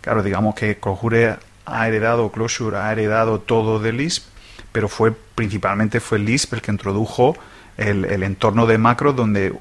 claro 0.00 0.22
digamos 0.22 0.54
que 0.54 0.76
Clojure 0.76 1.36
ha 1.64 1.88
heredado, 1.88 2.30
Closure 2.30 2.76
ha 2.76 2.92
heredado 2.92 3.40
todo 3.40 3.78
de 3.78 3.92
Lisp, 3.92 4.24
pero 4.72 4.88
fue 4.88 5.12
principalmente 5.34 6.00
fue 6.00 6.18
Lisp 6.18 6.54
el 6.54 6.62
que 6.62 6.70
introdujo 6.70 7.36
el, 7.76 8.04
el 8.04 8.22
entorno 8.22 8.66
de 8.66 8.78
macros 8.78 9.16
donde 9.16 9.54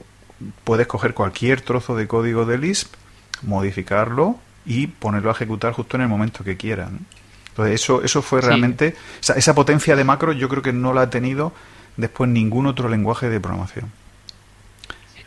puedes 0.64 0.88
coger 0.88 1.14
cualquier 1.14 1.62
trozo 1.62 1.96
de 1.96 2.08
código 2.08 2.46
de 2.46 2.58
Lisp, 2.58 2.94
modificarlo 3.44 4.38
y 4.66 4.88
ponerlo 4.88 5.30
a 5.30 5.34
ejecutar 5.34 5.74
justo 5.74 5.98
en 5.98 6.04
el 6.04 6.08
momento 6.08 6.44
que 6.44 6.58
quieras. 6.58 6.90
Entonces, 7.52 7.82
eso, 7.82 8.02
eso 8.02 8.22
fue 8.22 8.42
realmente. 8.42 8.96
esa 9.36 9.56
potencia 9.56 9.96
de 9.96 10.04
macros 10.04 10.38
yo 10.38 10.50
creo 10.50 10.64
que 10.64 10.74
no 10.74 10.94
la 10.94 11.02
ha 11.02 11.10
tenido 11.10 11.54
después 11.98 12.30
ningún 12.30 12.66
otro 12.68 12.90
lenguaje 12.90 13.30
de 13.30 13.40
programación. 13.40 13.92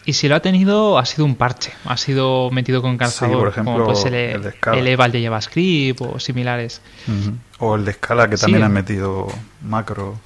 Y 0.07 0.13
si 0.13 0.29
lo 0.29 0.35
ha 0.35 0.41
tenido, 0.41 0.99
ha 0.99 1.07
sido 1.07 1.25
un 1.25 1.35
parche, 1.35 1.73
ha 1.87 1.97
sido 1.97 2.51
metido 2.51 2.83
con 2.83 2.99
calzador, 2.99 3.39
por 3.39 3.49
ejemplo, 3.49 3.73
como 3.73 3.87
pues 3.87 4.05
el, 4.05 4.15
el, 4.15 4.89
Eval 4.89 5.11
de 5.13 5.23
JavaScript 5.23 6.01
o 6.03 6.21
similares. 6.21 6.83
O 7.59 7.77
el 7.77 7.87
de 7.87 7.95
Scala, 7.95 8.29
que 8.29 8.37
también 8.37 8.65
han 8.65 8.73
metido 8.73 9.29
macro. 9.63 10.19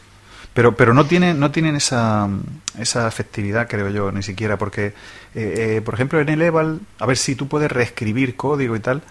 Pero, 0.53 0.75
pero 0.75 0.95
no 0.95 1.07
tienen, 1.07 1.39
no 1.39 1.53
tienen 1.53 1.77
esa, 1.77 2.29
esa 2.77 3.07
efectividad, 3.07 3.69
creo 3.69 3.89
yo, 3.91 4.11
ni 4.11 4.25
siquiera, 4.25 4.57
porque, 4.57 4.87
eh, 4.87 4.95
eh, 5.77 5.83
por 5.85 5.95
ejemplo, 5.95 6.19
en 6.19 6.29
el 6.29 6.43
Eval, 6.43 6.81
a 6.99 7.07
ver 7.07 7.17
si 7.17 7.37
tú 7.37 7.47
puedes 7.47 7.71
reescribir 7.71 8.35
código 8.35 8.75
y 8.75 8.81
tal, 8.81 9.03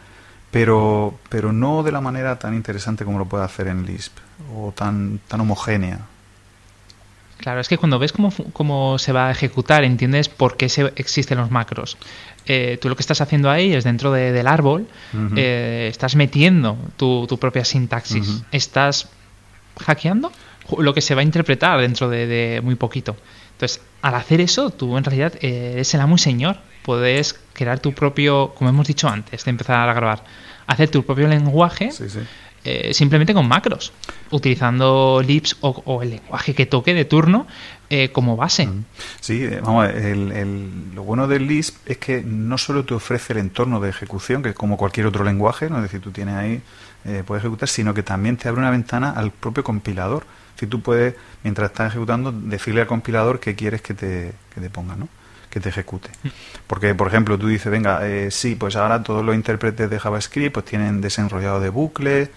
pero, 0.51 1.17
pero 1.29 1.51
no 1.51 1.83
de 1.83 1.91
la 1.91 2.01
manera 2.01 2.39
tan 2.39 2.53
interesante 2.53 3.05
como 3.05 3.19
lo 3.19 3.25
puede 3.25 3.43
hacer 3.43 3.67
en 3.67 3.85
Lisp, 3.85 4.17
o 4.55 4.71
tan, 4.71 5.19
tan 5.27 5.41
homogénea. 5.41 5.99
Claro, 7.37 7.61
es 7.61 7.67
que 7.67 7.77
cuando 7.77 7.99
ves 7.99 8.11
cómo, 8.11 8.33
cómo 8.53 8.97
se 8.97 9.11
va 9.11 9.27
a 9.27 9.31
ejecutar, 9.31 9.83
entiendes 9.83 10.27
por 10.27 10.57
qué 10.57 10.69
se, 10.69 10.91
existen 10.95 11.37
los 11.37 11.51
macros. 11.51 11.97
Eh, 12.47 12.77
tú 12.81 12.89
lo 12.89 12.95
que 12.95 13.01
estás 13.01 13.21
haciendo 13.21 13.49
ahí 13.49 13.73
es 13.73 13.83
dentro 13.83 14.11
del 14.11 14.47
árbol, 14.47 14.87
eh, 15.35 15.87
estás 15.91 16.15
metiendo 16.15 16.77
tu, 16.95 17.27
propia 17.39 17.65
sintaxis, 17.65 18.43
estás 18.51 19.09
hackeando 19.79 20.31
lo 20.77 20.93
que 20.93 21.01
se 21.01 21.13
va 21.13 21.21
a 21.21 21.23
interpretar 21.23 21.79
dentro 21.79 22.09
de, 22.09 22.61
muy 22.63 22.75
poquito. 22.75 23.15
Entonces, 23.53 23.81
al 24.01 24.15
hacer 24.15 24.41
eso, 24.41 24.69
tú 24.69 24.97
en 24.97 25.03
realidad 25.03 25.33
eh, 25.41 25.71
eres 25.73 25.93
el 25.93 26.01
amo 26.01 26.15
y 26.15 26.19
señor. 26.19 26.57
Puedes 26.87 27.35
crear 27.51 27.79
tu 27.79 27.91
propio, 27.91 28.53
como 28.55 28.69
hemos 28.69 28.87
dicho 28.87 29.09
antes 29.09 29.43
de 29.43 29.51
empezar 29.51 29.89
a 29.89 29.93
grabar, 29.93 30.23
hacer 30.67 30.89
tu 30.89 31.03
propio 31.03 31.27
lenguaje. 31.27 31.91
Sí, 31.91 32.09
sí 32.09 32.21
eh, 32.69 32.93
simplemente 32.93 33.33
con 33.33 33.47
macros, 33.47 33.93
utilizando 34.29 35.21
lips 35.25 35.55
o, 35.61 36.01
el 36.03 36.09
lenguaje 36.09 36.53
que 36.53 36.65
toque 36.65 36.93
de 36.93 37.05
turno 37.05 37.47
eh, 37.89 38.11
como 38.11 38.35
base. 38.35 38.67
Sí, 39.21 39.41
eh, 39.45 39.61
vamos, 39.63 39.87
el, 39.87 40.93
lo 40.93 41.03
bueno 41.03 41.29
del 41.29 41.47
Lisp 41.47 41.77
es 41.85 41.97
que 41.97 42.21
no 42.23 42.57
solo 42.57 42.83
te 42.83 42.93
ofrece 42.93 43.31
el 43.31 43.39
entorno 43.39 43.79
de 43.79 43.89
ejecución, 43.89 44.43
que 44.43 44.49
es 44.49 44.55
como 44.55 44.75
cualquier 44.75 45.05
otro 45.05 45.23
lenguaje, 45.23 45.69
¿no? 45.69 45.77
es 45.77 45.83
decir, 45.83 46.01
tú 46.01 46.11
tienes 46.11 46.35
ahí, 46.35 46.61
puedes 47.25 47.41
ejecutar, 47.41 47.69
sino 47.69 47.93
que 47.93 48.03
también 48.03 48.35
te 48.35 48.49
abre 48.49 48.59
una 48.59 48.71
ventana 48.71 49.11
al 49.11 49.31
propio 49.31 49.63
compilador. 49.63 50.25
Si 50.59 50.67
tú 50.67 50.81
puedes, 50.81 51.15
mientras 51.43 51.71
estás 51.71 51.91
ejecutando, 51.91 52.33
decirle 52.33 52.81
al 52.81 52.87
compilador 52.87 53.39
qué 53.39 53.55
quieres 53.55 53.81
que 53.81 53.93
te, 53.93 54.33
que 54.53 54.59
te 54.59 54.69
ponga, 54.69 54.97
¿no? 54.97 55.07
Te 55.59 55.69
ejecute. 55.69 56.09
Porque, 56.67 56.95
por 56.95 57.07
ejemplo, 57.07 57.37
tú 57.37 57.47
dices, 57.47 57.71
venga, 57.71 58.01
sí, 58.29 58.55
pues 58.55 58.75
ahora 58.75 59.03
todos 59.03 59.23
los 59.23 59.35
intérpretes 59.35 59.89
de 59.89 59.99
JavaScript 59.99 60.53
pues 60.53 60.65
tienen 60.65 61.01
desenrollado 61.01 61.59
de 61.59 61.69
bucles, 61.69 62.29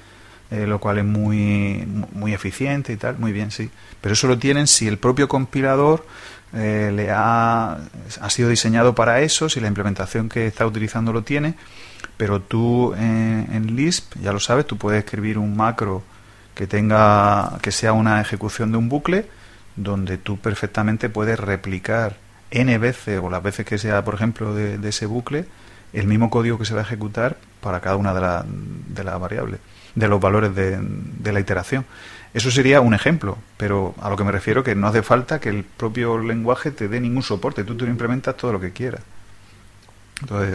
eh, 0.51 0.67
lo 0.67 0.81
cual 0.81 0.99
es 0.99 1.05
muy, 1.05 1.87
muy 2.13 2.35
eficiente 2.35 2.93
y 2.93 2.97
tal, 2.97 3.19
muy 3.19 3.31
bien, 3.31 3.53
sí. 3.53 3.71
Pero 4.01 4.15
eso 4.15 4.27
lo 4.27 4.37
tienen 4.37 4.67
si 4.67 4.89
el 4.89 4.99
propio 4.99 5.29
compilador 5.29 6.05
eh, 6.53 6.91
le 6.93 7.11
ha, 7.13 7.79
ha 8.21 8.31
sido 8.31 8.49
diseñado 8.49 8.95
para 8.95 9.21
eso, 9.21 9.49
si 9.49 9.61
la 9.61 9.69
implementación 9.69 10.29
que 10.29 10.49
está 10.49 10.67
utilizando 10.67 11.13
lo 11.13 11.23
tiene, 11.23 11.55
pero 12.17 12.41
tú 12.41 12.93
eh, 12.97 13.47
en 13.53 13.77
Lisp, 13.77 14.15
ya 14.21 14.33
lo 14.33 14.41
sabes, 14.41 14.67
tú 14.67 14.77
puedes 14.77 15.05
escribir 15.05 15.39
un 15.39 15.57
macro 15.57 16.03
que 16.57 16.67
tenga 16.67 17.59
que 17.63 17.71
sea 17.71 17.93
una 17.93 18.21
ejecución 18.21 18.73
de 18.73 18.79
un 18.79 18.89
bucle 18.89 19.27
donde 19.77 20.19
tú 20.19 20.37
perfectamente 20.37 21.09
puedes 21.09 21.39
replicar 21.39 22.17
n 22.51 22.79
veces 22.79 23.21
o 23.23 23.31
las 23.31 23.43
veces 23.43 23.67
que 23.67 23.79
sea, 23.79 24.05
por 24.05 24.15
ejemplo, 24.15 24.55
de, 24.55 24.89
ese 24.89 25.07
bucle, 25.07 25.47
el 25.93 26.07
mismo 26.07 26.31
código 26.31 26.59
que 26.59 26.65
se 26.65 26.75
va 26.75 26.81
a 26.81 26.85
ejecutar 26.85 27.37
para 27.61 27.81
cada 27.81 27.97
una 27.97 28.15
de, 28.15 28.45
de 28.89 29.05
las 29.05 29.21
variables 29.21 29.61
de 29.95 30.09
los 30.09 30.21
valores 30.21 30.55
de, 30.55 30.79
de 30.81 31.33
la 31.33 31.41
iteración. 31.41 31.85
Eso 32.33 32.51
sería 32.51 32.81
un 32.81 32.95
ejemplo, 32.95 33.39
pero 33.57 33.95
a 34.01 34.09
lo 34.09 34.17
que 34.17 34.25
me 34.25 34.33
refiero 34.33 34.63
que 34.63 34.75
no 34.75 34.87
hace 34.87 35.03
falta 35.03 35.41
que 35.41 35.49
el 35.49 35.65
propio 35.65 36.19
lenguaje 36.19 36.71
te 36.71 36.89
dé 36.89 37.01
ningún 37.01 37.23
soporte, 37.23 37.65
tú 37.65 37.77
te 37.77 37.85
lo 37.85 37.91
implementas 37.91 38.37
todo 38.37 38.53
lo 38.53 38.61
que 38.61 38.73
quieras. 38.73 39.03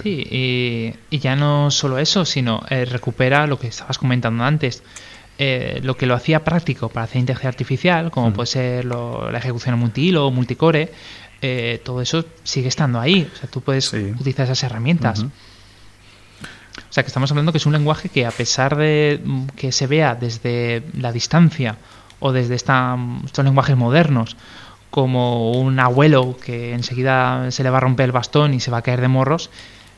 Sí, 0.03 0.93
y, 1.09 1.17
ya 1.17 1.35
no 1.35 1.71
solo 1.71 1.97
eso, 1.97 2.23
sino 2.23 2.61
eh, 2.69 2.85
recupera 2.85 3.47
lo 3.47 3.57
que 3.57 3.67
estabas 3.67 3.97
comentando 3.97 4.43
antes, 4.43 4.83
eh, 5.39 5.79
lo 5.81 5.97
que 5.97 6.05
lo 6.05 6.13
hacía 6.13 6.43
práctico 6.43 6.89
para 6.89 7.05
hacer 7.05 7.19
inteligencia 7.19 7.49
artificial, 7.49 8.11
como 8.11 8.31
puede 8.31 8.47
ser 8.47 8.85
la 8.85 9.37
ejecución 9.37 9.73
en 9.73 9.81
multihilo 9.81 10.27
o 10.27 10.31
multicore, 10.31 10.93
eh, 11.41 11.81
todo 11.83 12.01
eso 12.01 12.25
sigue 12.43 12.67
estando 12.67 12.99
ahí. 12.99 13.29
O 13.33 13.37
sea, 13.37 13.49
tú 13.49 13.61
puedes 13.61 13.91
utilizar 13.93 14.45
esas 14.45 14.63
herramientas. 14.63 15.23
O 15.23 16.93
sea, 16.95 17.03
que 17.03 17.07
estamos 17.07 17.29
hablando 17.31 17.51
que 17.51 17.57
es 17.57 17.65
un 17.65 17.73
lenguaje 17.73 18.09
que 18.09 18.25
a 18.25 18.31
pesar 18.31 18.75
de 18.75 19.21
mm, 19.23 19.47
que 19.55 19.71
se 19.71 19.87
vea 19.87 20.15
desde 20.15 20.83
la 20.97 21.11
distancia 21.11 21.77
o 22.19 22.31
desde 22.31 22.55
esta, 22.55 22.97
estos 23.25 23.43
lenguajes 23.45 23.75
modernos 23.75 24.37
como 24.89 25.51
un 25.51 25.77
abuelo 25.79 26.37
que 26.37 26.73
enseguida 26.73 27.51
se 27.51 27.63
le 27.63 27.69
va 27.69 27.79
a 27.79 27.81
romper 27.81 28.05
el 28.05 28.11
bastón 28.13 28.53
y 28.53 28.61
se 28.61 28.71
va 28.71 28.77
a 28.77 28.81
caer 28.81 29.01
de 29.01 29.09
morros, 29.09 29.49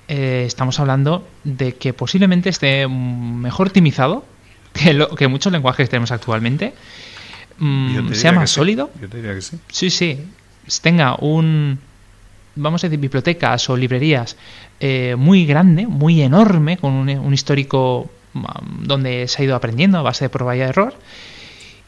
eh, 0.08 0.44
estamos 0.48 0.80
hablando 0.80 1.28
de 1.44 1.76
que 1.76 1.94
posiblemente 1.94 2.50
esté 2.50 2.88
mejor 2.88 3.68
optimizado 3.68 4.26
que, 4.74 4.94
lo, 4.94 5.10
que 5.10 5.28
muchos 5.28 5.52
lenguajes 5.52 5.88
que 5.88 5.92
tenemos 5.92 6.12
actualmente, 6.12 6.74
mm, 7.60 8.12
sea 8.14 8.32
más 8.32 8.50
sólido. 8.50 8.90
Yo 9.00 9.08
te 9.08 9.18
diría 9.18 9.36
que 9.36 9.42
sí. 9.44 9.60
Sí, 9.70 9.90
sí. 9.92 10.20
Tenga 10.82 11.16
un, 11.16 11.80
vamos 12.56 12.84
a 12.84 12.88
decir, 12.88 13.00
bibliotecas 13.00 13.70
o 13.70 13.78
librerías 13.78 14.36
eh, 14.80 15.16
muy 15.18 15.46
grande, 15.46 15.88
muy 15.88 16.22
enorme, 16.22 16.78
con 16.78 16.94
un, 16.94 17.34
histórico 17.34 18.10
mm, 18.34 18.84
donde 18.84 19.28
se 19.28 19.42
ha 19.42 19.46
ido 19.46 19.56
aprendiendo 19.56 19.98
a 19.98 20.02
base 20.02 20.26
de 20.26 20.30
prueba 20.30 20.56
y 20.56 20.62
error. 20.62 20.96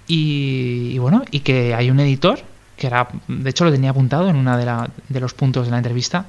Y, 0.08 0.98
bueno, 0.98 1.24
y 1.30 1.42
que 1.42 1.76
hay 1.76 1.92
un 1.92 2.00
editor, 2.00 2.40
que 2.78 2.88
era, 2.88 3.10
de 3.28 3.50
hecho 3.50 3.64
lo 3.66 3.72
tenía 3.72 3.92
apuntado 3.92 4.28
en 4.30 4.38
uno 4.38 4.58
de, 4.58 4.66
de 5.08 5.20
los 5.20 5.36
puntos 5.36 5.66
de 5.66 5.72
la 5.72 5.78
entrevista, 5.78 6.26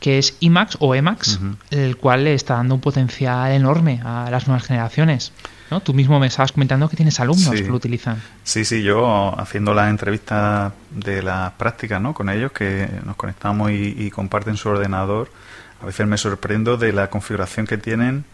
que 0.00 0.18
es 0.18 0.36
Emacs 0.40 0.76
o 0.80 0.94
Emacs, 0.94 1.40
el 1.70 1.96
cual 1.96 2.24
le 2.24 2.34
está 2.34 2.54
dando 2.54 2.76
un 2.76 2.80
potencial 2.80 3.52
enorme 3.52 4.00
a 4.04 4.30
las 4.30 4.46
nuevas 4.46 4.64
generaciones. 4.64 5.32
¿No? 5.70 5.80
Tú 5.80 5.94
mismo 5.94 6.18
me 6.18 6.26
estabas 6.26 6.52
comentando 6.52 6.88
que 6.88 6.96
tienes 6.96 7.18
alumnos 7.20 7.50
que 7.50 7.62
lo 7.62 7.74
utilizan. 7.74 8.20
Sí, 8.44 8.64
sí, 8.64 8.82
yo 8.82 9.38
haciendo 9.38 9.74
las 9.74 9.90
entrevistas 9.90 10.72
de 10.90 11.22
las 11.22 11.52
prácticas 11.52 12.00
¿no? 12.00 12.14
con 12.14 12.28
ellos, 12.28 12.52
que 12.52 12.88
nos 13.04 13.16
conectamos 13.16 13.70
y, 13.72 14.10
comparten 14.10 14.56
su 14.56 14.68
ordenador, 14.68 15.30
a 15.82 15.86
veces 15.86 16.06
me 16.06 16.16
sorprendo 16.16 16.76
de 16.76 16.92
la 16.92 17.10
configuración 17.10 17.66
que 17.66 17.78
tienen 17.78 18.24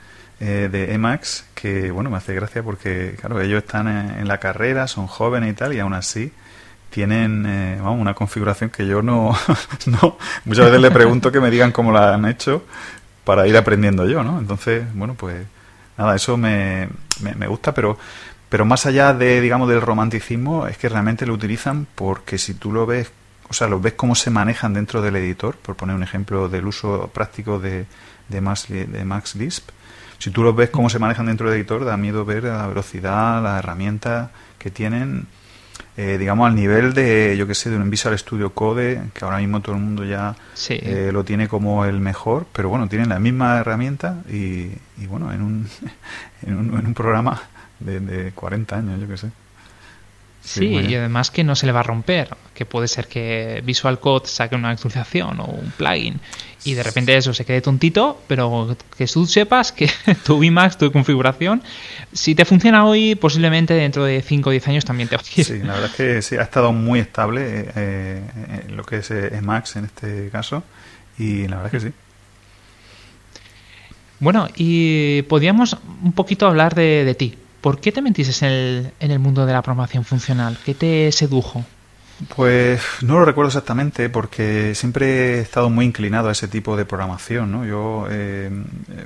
eh, 0.41 0.69
de 0.71 0.95
Emacs, 0.95 1.47
que 1.55 1.91
bueno, 1.91 2.11
me 2.11 2.17
hace 2.17 2.35
gracia 2.35 2.63
porque, 2.63 3.17
claro, 3.21 3.41
ellos 3.41 3.63
están 3.63 3.89
en, 3.89 4.27
la 4.27 4.39
carrera, 4.39 4.87
son 4.87 5.07
jóvenes 5.07 5.51
y 5.51 5.55
tal, 5.55 5.75
y 5.75 5.81
aún 5.81 5.95
así 5.95 6.33
tienen 6.91 7.45
eh, 7.47 7.79
vamos, 7.83 8.01
una 8.01 8.15
configuración 8.15 8.71
que 8.71 8.87
yo 8.87 9.03
no, 9.03 9.37
no, 9.87 10.17
muchas 10.45 10.67
veces 10.67 10.81
le 10.81 10.91
pregunto 10.91 11.33
que 11.33 11.41
me 11.41 11.51
digan 11.51 11.73
cómo 11.73 11.93
la 11.93 12.15
han 12.15 12.25
hecho 12.25 12.65
para 13.25 13.47
ir 13.47 13.57
aprendiendo 13.57 14.07
yo, 14.07 14.23
¿no? 14.23 14.39
Entonces, 14.39 14.85
bueno, 14.95 15.15
pues 15.15 15.47
nada, 15.97 16.15
eso 16.17 16.37
me, 16.37 16.89
me, 17.21 17.47
gusta, 17.47 17.73
pero, 17.75 17.99
pero 18.49 18.65
más 18.65 18.87
allá 18.87 19.13
de, 19.13 19.41
digamos, 19.41 19.69
del 19.69 19.81
romanticismo, 19.81 20.67
es 20.67 20.79
que 20.79 20.89
realmente 20.89 21.27
lo 21.27 21.35
utilizan 21.35 21.87
porque 21.95 22.39
si 22.39 22.55
tú 22.55 22.73
lo 22.73 22.87
ves, 22.87 23.11
o 23.49 23.53
sea, 23.53 23.69
lo 23.69 23.81
ves 23.81 23.95
cómo 23.95 24.15
se 24.15 24.31
manejan 24.31 24.75
dentro 24.75 25.03
del 25.03 25.17
editor, 25.17 25.57
por 25.57 25.77
poner 25.77 25.97
un 25.97 26.03
ejemplo 26.03 26.49
del 26.49 26.67
uso 26.67 27.11
práctico 27.13 27.59
de, 27.59 27.87
de, 28.29 28.41
Max, 28.41 28.67
de 28.69 29.05
Max 29.05 29.35
Lisp, 29.35 29.71
si 30.19 30.31
tú 30.31 30.43
lo 30.43 30.55
ves 30.55 30.71
cómo 30.71 30.89
se 30.89 30.99
manejan 30.99 31.27
dentro 31.27 31.51
del 31.51 31.59
editor, 31.59 31.85
da 31.85 31.97
miedo 31.97 32.25
ver 32.25 32.45
la 32.45 32.67
velocidad, 32.67 33.43
las 33.43 33.59
herramientas 33.59 34.31
que 34.59 34.71
tienen, 34.71 35.27
eh, 35.97 36.17
digamos, 36.19 36.49
al 36.49 36.57
nivel 36.57 36.93
de, 36.93 37.37
yo 37.37 37.47
que 37.47 37.55
sé, 37.55 37.71
de 37.71 37.77
un 37.77 37.89
Visual 37.89 38.19
Studio 38.19 38.51
Code, 38.51 39.01
que 39.13 39.25
ahora 39.25 39.39
mismo 39.39 39.61
todo 39.61 39.77
el 39.77 39.81
mundo 39.81 40.05
ya 40.05 40.35
eh, 40.69 41.11
lo 41.13 41.25
tiene 41.25 41.47
como 41.47 41.85
el 41.85 42.01
mejor, 42.01 42.47
pero 42.53 42.69
bueno, 42.69 42.89
tienen 42.89 43.09
la 43.09 43.21
misma 43.21 43.59
herramienta 43.59 44.23
y, 44.29 44.71
y 44.99 45.07
bueno, 45.09 45.33
en 45.33 45.43
un, 45.43 45.69
en 46.47 46.57
un, 46.57 46.79
en 46.79 46.87
un 46.87 46.95
programa 46.95 47.43
de, 47.79 48.01
de 48.01 48.33
40 48.33 48.77
años, 48.77 49.01
yo 49.01 49.09
que 49.09 49.17
sé. 49.17 49.31
Sí, 50.45 50.67
y 50.67 50.95
además 50.95 51.31
que 51.31 51.43
no 51.43 51.57
se 51.57 51.65
le 51.65 51.73
va 51.73 51.81
a 51.81 51.85
romper, 51.85 52.37
que 52.55 52.67
puede 52.67 52.87
ser 52.87 53.09
que 53.09 53.63
Visual 53.65 53.99
Code 53.99 54.27
saque 54.27 54.55
una 54.55 54.71
actualización 54.71 55.41
o 55.41 55.47
un 55.47 55.71
plugin 55.71 56.21
y 56.65 56.75
de 56.75 56.83
repente 56.83 57.15
eso 57.15 57.35
se 57.35 57.45
quede 57.45 57.61
tontito, 57.61 58.23
pero 58.27 58.77
que 58.97 59.07
tú 59.07 59.27
sepas 59.27 59.71
que 59.71 59.91
tu 60.25 60.39
VMAX, 60.39 60.79
tu 60.79 60.91
configuración, 60.91 61.63
si 62.13 62.35
te 62.35 62.45
funciona 62.45 62.87
hoy, 62.87 63.15
posiblemente 63.15 63.75
dentro 63.75 64.05
de 64.05 64.23
5 64.23 64.49
o 64.49 64.53
10 64.53 64.69
años 64.69 64.85
también 64.85 65.09
te 65.09 65.17
va 65.17 65.23
a 65.23 65.25
Sí, 65.25 65.59
la 65.59 65.75
verdad 65.75 65.91
es 65.91 65.97
que 65.97 66.23
sí, 66.23 66.37
ha 66.37 66.43
estado 66.43 66.73
muy 66.73 67.01
estable 67.01 67.43
eh, 67.45 67.73
eh, 67.77 68.65
lo 68.71 68.85
que 68.85 68.97
es 68.97 69.11
Emacs 69.11 69.77
en 69.77 69.85
este 69.85 70.31
caso 70.31 70.63
y 71.19 71.47
la 71.49 71.57
verdad 71.57 71.75
es 71.75 71.83
que 71.83 71.89
sí. 71.89 71.95
Bueno, 74.21 74.49
y 74.57 75.23
podríamos 75.23 75.77
un 76.03 76.13
poquito 76.13 76.47
hablar 76.47 76.75
de, 76.75 77.05
de 77.05 77.15
ti. 77.15 77.35
¿Por 77.61 77.81
qué 77.81 77.93
te 77.93 78.01
metiste 78.01 78.47
en 78.47 78.53
el, 78.53 78.93
en 79.01 79.11
el 79.11 79.19
mundo 79.19 79.45
de 79.45 79.53
la 79.53 79.61
programación 79.61 80.05
funcional? 80.05 80.57
¿Qué 80.65 80.75
te 80.75 81.13
sedujo? 81.13 81.65
Pues 82.37 82.81
no 83.03 83.19
lo 83.19 83.25
recuerdo 83.25 83.49
exactamente 83.49 84.09
porque 84.09 84.75
siempre 84.75 85.39
he 85.39 85.41
estado 85.41 85.69
muy 85.69 85.85
inclinado 85.85 86.29
a 86.29 86.33
ese 86.33 86.49
tipo 86.49 86.77
de 86.77 86.85
programación. 86.85 87.51
¿no? 87.51 87.65
Yo, 87.65 88.07
eh, 88.11 88.51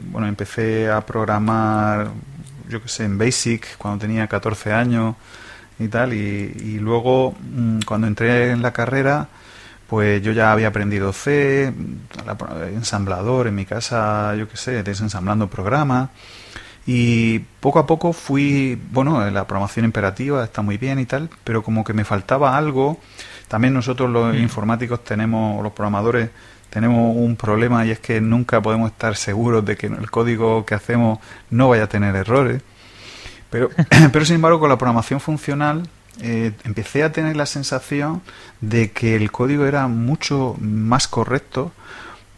bueno, 0.05 0.29
empecé 0.29 0.91
a 0.91 1.01
programar, 1.07 2.11
yo 2.69 2.83
qué 2.83 2.89
sé, 2.89 3.05
en 3.05 3.17
Basic 3.17 3.77
cuando 3.79 4.01
tenía 4.01 4.27
14 4.27 4.73
años 4.73 5.17
y 5.79 5.89
tal, 5.89 6.13
y, 6.13 6.79
luego 6.81 7.35
mm, 7.41 7.81
cuando 7.87 8.07
entré 8.07 8.51
en 8.51 8.63
la 8.63 8.73
carrera, 8.73 9.29
pues 9.89 10.23
yo 10.23 10.33
ya 10.33 10.53
había 10.53 10.69
aprendido 10.69 11.13
C, 11.13 11.73
ensamblador 12.75 13.47
en 13.47 13.55
mi 13.55 13.65
casa, 13.65 14.35
yo 14.37 14.49
qué 14.49 14.57
sé, 14.57 14.83
desensamblando 14.83 15.49
programas. 15.49 16.11
Y 16.91 17.41
poco 17.61 17.81
a 17.81 17.87
poco 17.87 18.15
fui, 18.15 18.81
bueno, 18.93 19.31
la 19.31 19.47
programación 19.47 19.85
imperativa 19.85 20.43
está 20.43 20.63
muy 20.63 20.79
bien 20.79 20.99
y 20.99 21.05
tal, 21.05 21.29
pero 21.45 21.63
como 21.63 21.85
que 21.85 21.93
me 21.93 22.03
faltaba 22.03 22.57
algo. 22.57 22.99
También 23.47 23.75
nosotros 23.75 24.09
los 24.09 24.35
mm. 24.35 24.39
informáticos 24.39 25.05
tenemos, 25.05 25.63
los 25.63 25.75
programadores, 25.75 26.31
tenemos 26.71 27.15
un 27.15 27.37
problema 27.37 27.85
y 27.85 27.91
es 27.91 27.99
que 27.99 28.23
nunca 28.23 28.63
podemos 28.63 28.91
estar 28.91 29.17
seguros 29.17 29.67
de 29.67 29.77
que 29.77 29.89
el 29.89 30.11
código 30.11 30.65
que 30.65 30.75
hacemos 30.75 31.19
no 31.51 31.69
vaya 31.69 31.83
a 31.85 31.89
tener 31.89 32.17
errores. 32.17 32.63
Pero, 33.51 33.69
pero 34.11 34.25
sin 34.25 34.37
embargo, 34.37 34.59
con 34.59 34.71
la 34.71 34.79
programación 34.79 35.21
funcional 35.21 35.83
eh, 36.23 36.53
empecé 36.65 37.03
a 37.05 37.13
tener 37.13 37.37
la 37.37 37.45
sensación 37.45 38.23
de 38.63 38.93
que 38.93 39.15
el 39.15 39.31
código 39.31 39.67
era 39.67 39.89
mucho 39.89 40.57
más 40.59 41.07
correcto 41.07 41.71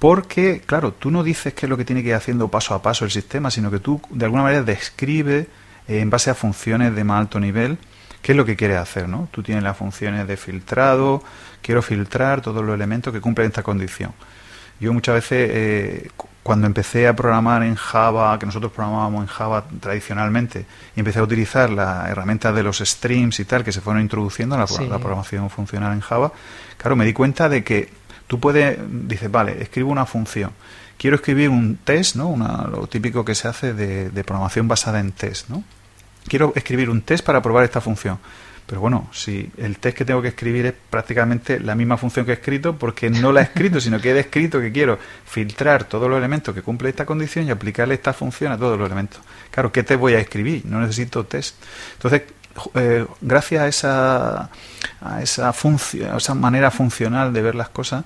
porque, 0.00 0.62
claro, 0.64 0.94
tú 0.94 1.10
no 1.10 1.22
dices 1.22 1.52
qué 1.52 1.66
es 1.66 1.70
lo 1.70 1.76
que 1.76 1.84
tiene 1.84 2.02
que 2.02 2.08
ir 2.08 2.14
haciendo 2.14 2.48
paso 2.48 2.74
a 2.74 2.82
paso 2.82 3.04
el 3.04 3.10
sistema, 3.10 3.50
sino 3.50 3.70
que 3.70 3.78
tú 3.78 4.00
de 4.08 4.24
alguna 4.24 4.42
manera 4.42 4.62
describes 4.62 5.46
eh, 5.86 6.00
en 6.00 6.08
base 6.08 6.30
a 6.30 6.34
funciones 6.34 6.96
de 6.96 7.04
más 7.04 7.20
alto 7.20 7.38
nivel 7.38 7.78
qué 8.22 8.32
es 8.32 8.36
lo 8.36 8.46
que 8.46 8.56
quieres 8.56 8.78
hacer, 8.78 9.08
¿no? 9.08 9.28
Tú 9.30 9.42
tienes 9.42 9.62
las 9.62 9.76
funciones 9.76 10.26
de 10.26 10.38
filtrado, 10.38 11.22
quiero 11.62 11.82
filtrar 11.82 12.40
todos 12.40 12.64
los 12.64 12.74
elementos 12.74 13.12
que 13.12 13.20
cumplen 13.20 13.48
esta 13.48 13.62
condición. 13.62 14.12
Yo 14.80 14.92
muchas 14.94 15.16
veces, 15.16 15.50
eh, 15.52 16.10
cuando 16.42 16.66
empecé 16.66 17.06
a 17.06 17.14
programar 17.14 17.62
en 17.62 17.74
Java, 17.74 18.38
que 18.38 18.46
nosotros 18.46 18.72
programábamos 18.72 19.22
en 19.22 19.26
Java 19.26 19.64
tradicionalmente, 19.80 20.64
y 20.96 21.00
empecé 21.00 21.18
a 21.18 21.22
utilizar 21.22 21.68
las 21.68 22.08
herramientas 22.08 22.54
de 22.54 22.62
los 22.62 22.78
streams 22.78 23.38
y 23.40 23.44
tal, 23.44 23.64
que 23.64 23.72
se 23.72 23.82
fueron 23.82 24.02
introduciendo 24.02 24.54
en 24.54 24.62
la, 24.62 24.66
la 24.88 24.98
programación 24.98 25.50
funcional 25.50 25.92
en 25.92 26.00
Java, 26.00 26.32
claro, 26.78 26.96
me 26.96 27.04
di 27.04 27.12
cuenta 27.12 27.50
de 27.50 27.62
que 27.62 27.99
tú 28.30 28.38
puedes, 28.38 28.78
dices, 28.88 29.28
vale, 29.28 29.60
escribo 29.60 29.90
una 29.90 30.06
función, 30.06 30.52
quiero 30.96 31.16
escribir 31.16 31.48
un 31.48 31.78
test, 31.82 32.14
¿no? 32.14 32.28
Una, 32.28 32.68
lo 32.68 32.86
típico 32.86 33.24
que 33.24 33.34
se 33.34 33.48
hace 33.48 33.74
de, 33.74 34.22
programación 34.22 34.68
basada 34.68 35.00
en 35.00 35.10
test, 35.10 35.48
¿no? 35.48 35.64
Quiero 36.28 36.52
escribir 36.54 36.90
un 36.90 37.02
test 37.02 37.24
para 37.24 37.42
probar 37.42 37.64
esta 37.64 37.80
función 37.80 38.20
pero 38.66 38.80
bueno, 38.80 39.08
si 39.12 39.50
el 39.56 39.78
test 39.78 39.98
que 39.98 40.04
tengo 40.04 40.22
que 40.22 40.28
escribir 40.28 40.64
es 40.64 40.74
prácticamente 40.90 41.58
la 41.58 41.74
misma 41.74 41.96
función 41.96 42.24
que 42.24 42.30
he 42.30 42.34
escrito, 42.34 42.78
porque 42.78 43.10
no 43.10 43.32
la 43.32 43.40
he 43.40 43.42
escrito, 43.42 43.80
sino 43.80 44.00
que 44.00 44.12
he 44.12 44.14
descrito 44.14 44.60
que 44.60 44.70
quiero 44.70 44.96
filtrar 45.26 45.82
todos 45.82 46.08
los 46.08 46.16
elementos 46.16 46.54
que 46.54 46.62
cumplen 46.62 46.90
esta 46.90 47.04
condición 47.04 47.48
y 47.48 47.50
aplicarle 47.50 47.94
esta 47.94 48.12
función 48.12 48.52
a 48.52 48.56
todos 48.56 48.78
los 48.78 48.86
elementos. 48.86 49.20
Claro, 49.50 49.72
¿qué 49.72 49.82
test 49.82 49.98
voy 49.98 50.14
a 50.14 50.20
escribir? 50.20 50.66
No 50.66 50.80
necesito 50.80 51.26
test. 51.26 51.56
Entonces, 51.94 52.22
eh, 52.74 53.06
gracias 53.20 53.62
a 53.62 53.68
esa, 53.68 54.50
a 55.00 55.22
esa, 55.22 55.48
a 55.50 56.16
esa 56.16 56.34
manera 56.34 56.70
funcional 56.70 57.32
de 57.32 57.42
ver 57.42 57.54
las 57.54 57.68
cosas, 57.68 58.04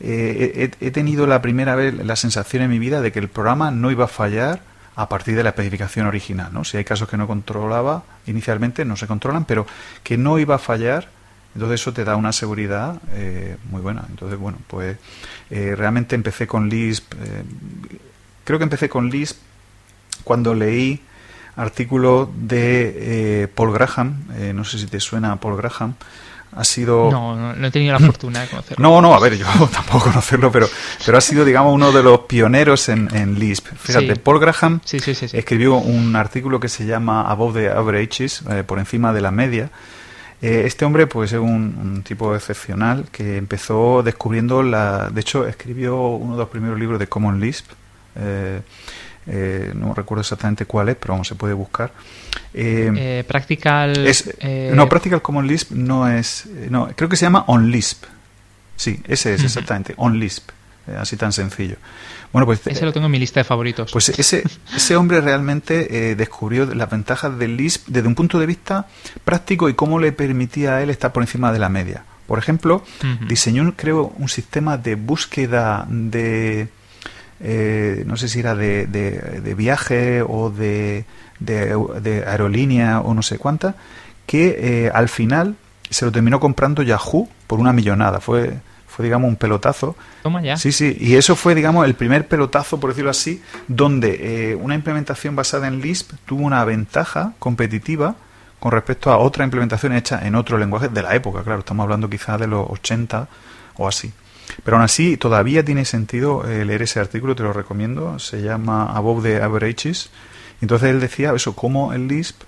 eh, 0.00 0.70
he, 0.80 0.90
tenido 0.90 1.26
la 1.26 1.40
primera 1.42 1.76
vez 1.76 1.94
la 1.94 2.16
sensación 2.16 2.62
en 2.62 2.70
mi 2.70 2.78
vida 2.78 3.00
de 3.00 3.12
que 3.12 3.20
el 3.20 3.28
programa 3.28 3.70
no 3.70 3.90
iba 3.90 4.06
a 4.06 4.08
fallar 4.08 4.60
a 4.96 5.08
partir 5.08 5.36
de 5.36 5.42
la 5.42 5.50
especificación 5.50 6.06
original. 6.06 6.50
Si 6.64 6.76
hay 6.76 6.84
casos 6.84 7.08
que 7.08 7.16
no 7.16 7.26
controlaba 7.26 8.02
inicialmente, 8.26 8.84
no 8.84 8.96
se 8.96 9.06
controlan, 9.06 9.44
pero 9.44 9.66
que 10.02 10.18
no 10.18 10.38
iba 10.38 10.56
a 10.56 10.58
fallar, 10.58 11.08
entonces 11.54 11.80
eso 11.80 11.92
te 11.92 12.04
da 12.04 12.16
una 12.16 12.32
seguridad 12.32 13.00
eh, 13.12 13.56
muy 13.70 13.80
buena. 13.80 14.04
Entonces, 14.08 14.38
bueno, 14.38 14.58
pues 14.66 14.96
realmente 15.50 16.14
empecé 16.14 16.46
con 16.46 16.68
Lisp, 16.68 17.12
creo 18.44 18.58
que 18.58 18.64
empecé 18.64 18.88
con 18.88 19.10
Lisp 19.10 19.38
cuando 20.24 20.54
leí 20.54 21.02
artículos 21.56 22.28
de 22.34 23.48
Paul 23.54 23.72
Graham, 23.72 24.24
no 24.54 24.64
sé 24.64 24.78
si 24.78 24.86
te 24.86 25.00
suena 25.00 25.36
Paul 25.36 25.56
Graham, 25.56 25.94
ha 26.54 26.64
sido... 26.64 27.10
No, 27.10 27.54
no, 27.54 27.66
he 27.66 27.70
tenido 27.70 27.92
la 27.92 27.98
fortuna 28.06 28.42
de 28.42 28.48
conocerlo. 28.48 28.82
No, 28.82 29.00
no, 29.00 29.14
a 29.14 29.20
ver, 29.20 29.36
yo 29.36 29.46
tampoco 29.72 30.06
conocerlo, 30.06 30.52
pero, 30.52 30.68
pero 31.04 31.18
ha 31.18 31.20
sido, 31.20 31.44
digamos, 31.44 31.74
uno 31.74 31.92
de 31.92 32.02
los 32.02 32.20
pioneros 32.20 32.88
en, 32.88 33.14
en 33.14 33.38
Lisp. 33.38 33.68
Fíjate, 33.76 34.16
Paul 34.16 34.38
Graham 34.38 34.80
escribió 34.84 35.76
un 35.76 36.14
artículo 36.16 36.60
que 36.60 36.68
se 36.68 36.86
llama 36.86 37.22
Above 37.22 37.54
the 37.54 37.70
Averages, 37.70 38.42
eh, 38.50 38.64
por 38.64 38.78
encima 38.78 39.12
de 39.12 39.20
la 39.20 39.30
media. 39.30 39.70
Eh, 40.42 40.64
este 40.66 40.84
hombre, 40.84 41.06
pues, 41.06 41.32
es 41.32 41.38
un, 41.38 42.02
tipo 42.04 42.34
excepcional 42.34 43.06
que 43.10 43.36
empezó 43.36 44.02
descubriendo 44.02 44.62
la... 44.62 45.08
De 45.08 45.20
hecho, 45.20 45.46
escribió 45.46 45.96
uno 45.96 46.34
de 46.34 46.40
los 46.40 46.48
primeros 46.48 46.78
libros 46.78 46.98
de 46.98 47.06
Common 47.06 47.40
Lisp. 47.40 47.66
Eh, 48.16 48.60
eh, 49.26 49.72
no 49.74 49.94
recuerdo 49.94 50.22
exactamente 50.22 50.64
cuál 50.66 50.88
es, 50.88 50.96
pero 50.96 51.14
vamos, 51.14 51.28
se 51.28 51.34
puede 51.34 51.54
buscar. 51.54 51.92
Eh, 52.54 52.90
eh 52.94 53.24
practical. 53.26 54.06
Eh, 54.40 54.72
no, 54.74 54.88
Practical 54.88 55.22
Common 55.22 55.46
Lisp 55.46 55.70
no 55.72 56.08
es. 56.08 56.46
No, 56.70 56.88
creo 56.94 57.08
que 57.08 57.16
se 57.16 57.26
llama 57.26 57.44
OnLisp. 57.46 58.04
Sí, 58.76 59.00
ese 59.06 59.34
es 59.34 59.44
exactamente, 59.44 59.94
OnLisp. 59.96 60.50
así 60.98 61.16
tan 61.16 61.32
sencillo. 61.32 61.76
Bueno, 62.32 62.46
pues, 62.46 62.66
ese 62.66 62.84
lo 62.84 62.92
tengo 62.92 63.06
en 63.06 63.12
mi 63.12 63.18
lista 63.18 63.40
de 63.40 63.44
favoritos. 63.44 63.92
Pues 63.92 64.08
ese, 64.08 64.42
ese 64.74 64.96
hombre 64.96 65.20
realmente 65.20 66.14
descubrió 66.16 66.64
las 66.74 66.90
ventajas 66.90 67.38
del 67.38 67.58
Lisp 67.58 67.88
desde 67.88 68.08
un 68.08 68.14
punto 68.14 68.40
de 68.40 68.46
vista 68.46 68.88
práctico 69.22 69.68
y 69.68 69.74
cómo 69.74 70.00
le 70.00 70.12
permitía 70.12 70.76
a 70.76 70.82
él 70.82 70.88
estar 70.88 71.12
por 71.12 71.22
encima 71.22 71.52
de 71.52 71.58
la 71.58 71.68
media. 71.68 72.04
Por 72.26 72.38
ejemplo, 72.38 72.82
diseñó, 73.28 73.74
creo, 73.76 74.14
un 74.16 74.30
sistema 74.30 74.78
de 74.78 74.94
búsqueda 74.94 75.86
de 75.88 76.68
eh, 77.42 78.04
no 78.06 78.16
sé 78.16 78.28
si 78.28 78.38
era 78.38 78.54
de, 78.54 78.86
de, 78.86 79.54
viaje 79.54 80.22
o 80.22 80.50
de, 80.50 81.04
de, 81.40 82.24
aerolínea 82.26 83.00
o 83.00 83.14
no 83.14 83.22
sé 83.22 83.38
cuánta, 83.38 83.74
que 84.26 84.86
eh, 84.86 84.90
al 84.94 85.08
final 85.08 85.56
se 85.90 86.04
lo 86.04 86.12
terminó 86.12 86.38
comprando 86.38 86.82
Yahoo 86.82 87.28
por 87.46 87.58
una 87.58 87.72
millonada. 87.72 88.20
Fue, 88.20 88.60
fue 88.86 89.04
digamos, 89.04 89.28
un 89.28 89.36
pelotazo. 89.36 89.96
Toma 90.22 90.40
ya. 90.40 90.56
Sí, 90.56 90.70
sí, 90.70 90.96
y 91.00 91.16
eso 91.16 91.34
fue, 91.34 91.54
digamos, 91.54 91.84
el 91.84 91.94
primer 91.94 92.28
pelotazo, 92.28 92.78
por 92.78 92.90
decirlo 92.90 93.10
así, 93.10 93.42
donde 93.66 94.52
eh, 94.52 94.54
una 94.54 94.76
implementación 94.76 95.34
basada 95.34 95.66
en 95.66 95.80
Lisp 95.80 96.12
tuvo 96.24 96.44
una 96.44 96.64
ventaja 96.64 97.32
competitiva 97.40 98.14
con 98.60 98.70
respecto 98.70 99.10
a 99.10 99.18
otra 99.18 99.42
implementación 99.42 99.92
hecha 99.92 100.24
en 100.24 100.36
otro 100.36 100.56
lenguaje 100.56 100.88
de 100.88 101.02
la 101.02 101.16
época, 101.16 101.42
claro, 101.42 101.58
estamos 101.58 101.82
hablando 101.82 102.08
quizás 102.08 102.38
de 102.38 102.46
los 102.46 102.64
80 102.70 103.26
o 103.78 103.88
así. 103.88 104.12
Pero 104.64 104.76
aún 104.76 104.84
así, 104.84 105.16
todavía 105.16 105.64
tiene 105.64 105.84
sentido 105.84 106.44
eh, 106.48 106.64
leer 106.64 106.82
ese 106.82 107.00
artículo, 107.00 107.34
te 107.34 107.42
lo 107.42 107.52
recomiendo. 107.52 108.18
Se 108.18 108.42
llama 108.42 108.92
Above 108.92 109.22
the 109.22 109.42
Averages. 109.42 110.10
Entonces 110.60 110.90
él 110.90 111.00
decía 111.00 111.32
eso, 111.34 111.54
cómo 111.54 111.92
el 111.92 112.08
Lisp 112.08 112.42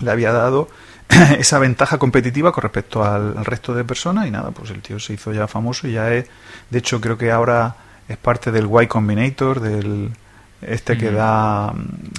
le 0.00 0.10
había 0.10 0.32
dado 0.32 0.68
esa 1.38 1.58
ventaja 1.58 1.98
competitiva 1.98 2.52
con 2.52 2.62
respecto 2.62 3.04
al, 3.04 3.44
resto 3.44 3.74
de 3.74 3.84
personas 3.84 4.26
y 4.26 4.30
nada, 4.30 4.50
pues 4.50 4.70
el 4.70 4.82
tío 4.82 4.98
se 4.98 5.14
hizo 5.14 5.32
ya 5.32 5.46
famoso 5.46 5.86
y 5.86 5.92
ya 5.92 6.12
es, 6.12 6.26
de 6.70 6.78
hecho 6.78 7.00
creo 7.00 7.16
que 7.16 7.30
ahora 7.30 7.76
es 8.08 8.16
parte 8.16 8.50
del 8.50 8.68
Y 8.82 8.86
Combinator, 8.86 9.60
del 9.60 10.10
este 10.62 10.96
que 10.96 11.10
da, 11.10 11.72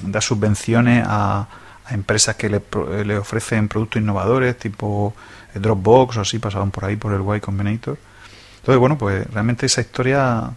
da 0.04 0.20
subvenciones 0.20 1.04
a, 1.06 1.48
a 1.84 1.94
empresas 1.94 2.36
que 2.36 2.48
le, 2.48 2.62
le, 3.04 3.18
ofrecen 3.18 3.68
productos 3.68 4.00
innovadores 4.00 4.56
tipo 4.56 5.14
Dropbox 5.54 6.18
o 6.18 6.20
así, 6.20 6.38
pasaban 6.38 6.70
por 6.70 6.84
ahí 6.84 6.96
por 6.96 7.12
el 7.12 7.36
Y 7.36 7.40
Combinator. 7.40 7.98
Entonces, 8.68 8.80
bueno, 8.80 8.98
pues 8.98 9.26
realmente 9.32 9.64
esa 9.64 9.80
historia 9.80 10.50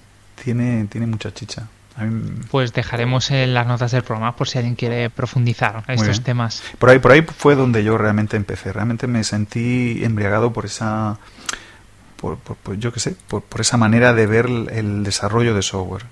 tiene, 0.43 0.85
tiene 0.87 1.07
mucha 1.07 1.33
chicha. 1.33 1.69
Pues 2.49 2.73
dejaremos 2.73 3.31
en 3.31 3.53
las 3.53 3.65
notas 3.65 3.91
del 3.93 4.03
programa 4.03 4.35
por 4.35 4.49
si 4.49 4.57
alguien 4.57 4.75
quiere 4.75 5.09
profundizar 5.09 5.85
en 5.87 5.95
estos 5.95 6.21
temas. 6.21 6.61
Por 6.77 6.89
ahí, 6.89 6.99
por 6.99 7.13
ahí 7.13 7.21
fue 7.21 7.55
donde 7.55 7.85
yo 7.85 7.97
realmente 7.97 8.35
empecé. 8.35 8.73
Realmente 8.73 9.07
me 9.07 9.23
sentí 9.23 10.03
embriagado 10.03 10.51
por 10.51 10.65
esa, 10.65 11.19
por, 12.17 12.37
yo 12.77 12.91
qué 12.91 12.99
sé, 12.99 13.15
por, 13.29 13.45
esa 13.59 13.77
manera 13.77 14.13
de 14.13 14.27
ver 14.27 14.47
el 14.47 15.05
desarrollo 15.05 15.55
de 15.55 15.61
software. 15.61 16.03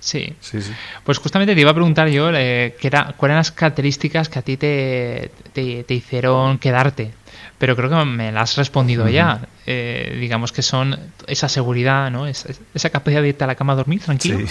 Sí. 0.00 0.32
sí, 0.40 0.62
sí. 0.62 0.72
Pues 1.04 1.18
justamente 1.18 1.54
te 1.54 1.60
iba 1.60 1.70
a 1.70 1.74
preguntar 1.74 2.08
yo 2.08 2.30
eh, 2.32 2.76
era, 2.80 3.14
cuáles 3.16 3.32
eran 3.32 3.36
las 3.38 3.50
características 3.52 4.28
que 4.28 4.38
a 4.38 4.42
ti 4.42 4.56
te, 4.56 5.30
te 5.52 5.94
hicieron 5.94 6.58
quedarte 6.58 7.12
pero 7.58 7.74
creo 7.74 7.90
que 7.90 8.04
me 8.04 8.32
la 8.32 8.42
has 8.42 8.56
respondido 8.56 9.08
ya. 9.08 9.40
Eh, 9.66 10.16
digamos 10.20 10.52
que 10.52 10.62
son 10.62 10.96
esa 11.26 11.48
seguridad, 11.48 12.10
¿no? 12.10 12.26
esa 12.26 12.90
capacidad 12.90 13.20
de 13.20 13.28
irte 13.28 13.44
a 13.44 13.46
la 13.48 13.56
cama 13.56 13.72
a 13.72 13.76
dormir 13.76 14.00
tranquilo. 14.00 14.46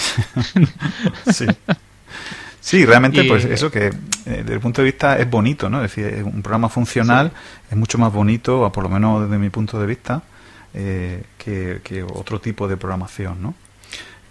Sí. 1.32 1.46
sí. 2.60 2.86
realmente, 2.86 3.24
pues 3.28 3.46
eso 3.46 3.72
que 3.72 3.88
eh, 3.88 3.94
desde 4.26 4.54
el 4.54 4.60
punto 4.60 4.82
de 4.82 4.86
vista 4.86 5.18
es 5.18 5.30
bonito, 5.30 5.70
¿no? 5.70 5.84
Es 5.84 5.96
decir, 5.96 6.22
un 6.24 6.42
programa 6.42 6.68
funcional 6.68 7.32
es 7.72 7.78
mucho 7.78 7.98
más 7.98 8.12
bonito, 8.12 8.62
o 8.62 8.72
por 8.72 8.84
lo 8.84 8.90
menos 8.90 9.24
desde 9.24 9.38
mi 9.38 9.50
punto 9.50 9.80
de 9.80 9.88
vista, 9.88 10.22
eh, 10.74 11.24
que, 11.38 12.04
otro 12.04 12.42
tipo 12.42 12.68
de 12.68 12.76
programación, 12.76 13.42
¿no? 13.42 13.56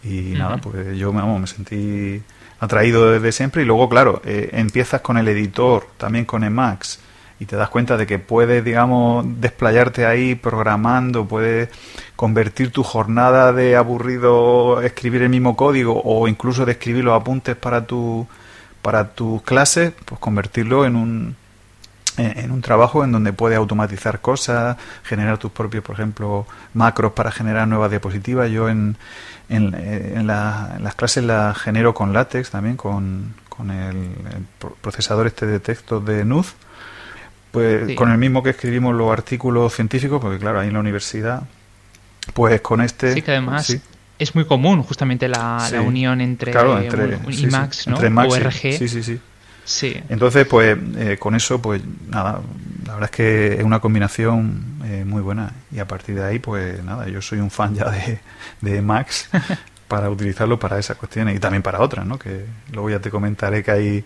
Y 0.06 0.34
nada, 0.38 0.58
pues 0.58 0.96
yo 0.96 1.12
me 1.12 1.46
sentí 1.46 2.22
atraído 2.60 3.10
desde 3.10 3.32
siempre. 3.32 3.62
Y 3.62 3.64
luego, 3.64 3.88
claro, 3.88 4.22
empiezas 4.24 5.00
con 5.00 5.18
el 5.18 5.26
editor, 5.28 5.88
también 5.96 6.24
con 6.24 6.44
Emacs, 6.44 7.00
y 7.38 7.44
te 7.44 7.56
das 7.56 7.68
cuenta 7.68 7.96
de 7.96 8.06
que 8.06 8.18
puedes, 8.18 8.64
digamos, 8.64 9.26
desplayarte 9.40 10.06
ahí 10.06 10.34
programando, 10.36 11.26
puedes 11.26 11.68
convertir 12.14 12.70
tu 12.70 12.82
jornada 12.82 13.52
de 13.52 13.76
aburrido 13.76 14.80
escribir 14.80 15.22
el 15.22 15.28
mismo 15.28 15.54
código 15.54 16.00
o 16.02 16.28
incluso 16.28 16.64
de 16.64 16.72
escribir 16.72 17.04
los 17.04 17.20
apuntes 17.20 17.54
para 17.56 17.86
tu 17.86 18.26
para 18.80 19.08
tus 19.08 19.42
clases, 19.42 19.92
pues 20.04 20.20
convertirlo 20.20 20.86
en 20.86 20.96
un 20.96 21.36
en 22.16 22.50
un 22.50 22.62
trabajo 22.62 23.04
en 23.04 23.12
donde 23.12 23.32
puedes 23.32 23.58
automatizar 23.58 24.20
cosas, 24.20 24.76
generar 25.04 25.38
tus 25.38 25.50
propios, 25.52 25.84
por 25.84 25.94
ejemplo, 25.94 26.46
macros 26.74 27.12
para 27.12 27.30
generar 27.30 27.68
nuevas 27.68 27.90
diapositivas. 27.90 28.50
Yo 28.50 28.68
en, 28.68 28.96
en, 29.48 29.74
en, 29.74 30.26
las 30.26 30.94
clases 30.94 31.24
las 31.24 31.58
genero 31.58 31.94
con 31.94 32.12
látex 32.12 32.50
también, 32.50 32.76
con, 32.76 33.34
con 33.48 33.70
el, 33.70 33.96
el, 33.96 34.46
procesador 34.80 35.26
este 35.26 35.46
de 35.46 35.60
texto 35.60 36.00
de 36.00 36.24
NUZ 36.24 36.54
pues 37.56 37.94
con 37.94 38.10
el 38.10 38.18
mismo 38.18 38.42
que 38.42 38.50
escribimos 38.50 38.94
los 38.94 39.10
artículos 39.10 39.72
científicos, 39.72 40.20
porque 40.20 40.38
claro, 40.38 40.60
ahí 40.60 40.68
en 40.68 40.74
la 40.74 40.80
universidad, 40.80 41.44
pues 42.34 42.60
con 42.60 42.82
este... 42.82 43.14
Sí, 43.14 43.22
que 43.22 43.30
además 43.30 43.74
es 44.18 44.34
muy 44.34 44.44
común 44.44 44.82
justamente 44.82 45.26
la, 45.26 45.66
unión 45.82 46.20
entre, 46.20 46.52
entre 46.52 47.18
IMAX, 47.30 47.86
¿no? 47.86 47.98
sí, 48.50 48.88
sí, 48.88 49.02
sí. 49.02 49.18
Sí. 49.66 50.00
Entonces, 50.08 50.46
pues 50.46 50.78
eh, 50.96 51.18
con 51.18 51.34
eso, 51.34 51.60
pues 51.60 51.82
nada, 52.08 52.40
la 52.86 52.94
verdad 52.94 53.10
es 53.10 53.16
que 53.16 53.54
es 53.54 53.64
una 53.64 53.80
combinación 53.80 54.78
eh, 54.84 55.04
muy 55.04 55.20
buena. 55.20 55.52
Y 55.72 55.80
a 55.80 55.88
partir 55.88 56.14
de 56.14 56.24
ahí, 56.24 56.38
pues 56.38 56.82
nada, 56.82 57.08
yo 57.08 57.20
soy 57.20 57.40
un 57.40 57.50
fan 57.50 57.74
ya 57.74 57.90
de, 57.90 58.20
de 58.60 58.80
Max 58.80 59.28
para 59.88 60.08
utilizarlo 60.08 60.58
para 60.58 60.78
esas 60.78 60.96
cuestiones 60.96 61.36
y 61.36 61.40
también 61.40 61.62
para 61.62 61.80
otras, 61.80 62.06
¿no? 62.06 62.18
Que 62.18 62.46
luego 62.72 62.90
ya 62.90 63.00
te 63.00 63.10
comentaré 63.10 63.62
que 63.64 63.70
hay, 63.70 64.04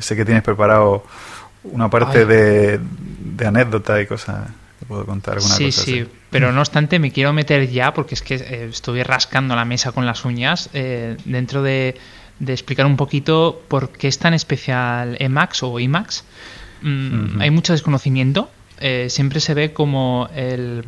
sé 0.00 0.16
que 0.16 0.24
tienes 0.24 0.42
preparado 0.42 1.04
una 1.62 1.88
parte 1.88 2.26
de, 2.26 2.80
de 2.80 3.46
anécdotas 3.46 4.02
y 4.02 4.06
cosas. 4.06 4.48
Te 4.80 4.86
puedo 4.86 5.06
contar 5.06 5.36
alguna 5.36 5.54
sí, 5.54 5.66
cosa. 5.66 5.82
Sí, 5.82 5.92
sí, 6.00 6.08
pero 6.30 6.52
no 6.52 6.60
obstante 6.60 6.98
me 6.98 7.12
quiero 7.12 7.32
meter 7.32 7.70
ya 7.70 7.94
porque 7.94 8.14
es 8.14 8.22
que 8.22 8.34
eh, 8.34 8.68
estuve 8.70 9.04
rascando 9.04 9.54
la 9.56 9.64
mesa 9.64 9.92
con 9.92 10.04
las 10.04 10.24
uñas 10.24 10.68
eh, 10.74 11.16
dentro 11.24 11.62
de, 11.62 11.96
de, 12.38 12.52
explicar 12.52 12.86
un 12.86 12.96
poquito 12.96 13.62
por 13.68 13.90
qué 13.90 14.08
es 14.08 14.18
tan 14.18 14.34
especial 14.34 15.16
Emacs 15.20 15.62
o 15.62 15.78
IMAX. 15.78 16.24
Mm, 16.82 17.40
Hay 17.40 17.50
mucho 17.50 17.72
desconocimiento. 17.72 18.50
Eh, 18.80 19.06
siempre 19.08 19.40
se 19.40 19.54
ve 19.54 19.72
como 19.72 20.28
el, 20.34 20.84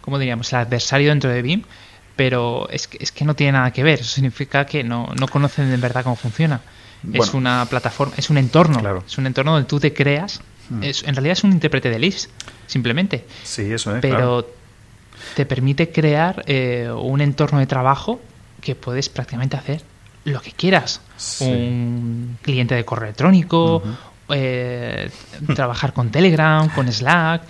¿cómo 0.00 0.18
diríamos? 0.18 0.52
El 0.52 0.58
adversario 0.60 1.08
dentro 1.10 1.30
de 1.30 1.42
BIM 1.42 1.62
pero 2.20 2.68
es 2.68 2.86
que, 2.86 2.98
es 3.00 3.12
que 3.12 3.24
no 3.24 3.34
tiene 3.34 3.52
nada 3.52 3.70
que 3.72 3.82
ver. 3.82 4.00
Eso 4.00 4.10
significa 4.10 4.66
que 4.66 4.84
no, 4.84 5.08
no 5.18 5.26
conocen 5.26 5.70
de 5.70 5.78
verdad 5.78 6.04
cómo 6.04 6.16
funciona. 6.16 6.60
Es 7.14 7.32
una 7.32 7.64
plataforma, 7.64 8.12
es 8.18 8.28
un 8.28 8.36
entorno. 8.36 9.02
Es 9.06 9.16
un 9.16 9.26
entorno 9.26 9.52
donde 9.52 9.66
tú 9.66 9.80
te 9.80 9.94
creas. 9.94 10.42
Hmm. 10.68 10.82
Es, 10.82 11.02
en 11.04 11.14
realidad 11.14 11.32
es 11.32 11.44
un 11.44 11.52
intérprete 11.52 11.88
de 11.88 11.98
LIS, 11.98 12.28
simplemente. 12.66 13.24
Sí, 13.42 13.72
eso 13.72 13.96
es. 13.96 14.02
Pero 14.02 14.46
te 15.34 15.46
permite 15.46 15.92
crear 15.92 16.44
eh, 16.46 16.90
un 16.94 17.22
entorno 17.22 17.58
de 17.58 17.66
trabajo 17.66 18.20
que 18.60 18.74
puedes 18.74 19.08
prácticamente 19.08 19.56
hacer 19.56 19.82
lo 20.24 20.40
que 20.40 20.52
quieras. 20.52 21.00
Un 21.40 22.38
cliente 22.42 22.74
de 22.74 22.84
correo 22.84 23.08
electrónico, 23.08 23.82
eh, 24.28 25.10
trabajar 25.54 25.92
con 25.92 26.10
Telegram, 26.10 26.68
con 26.68 26.90
Slack, 26.90 27.42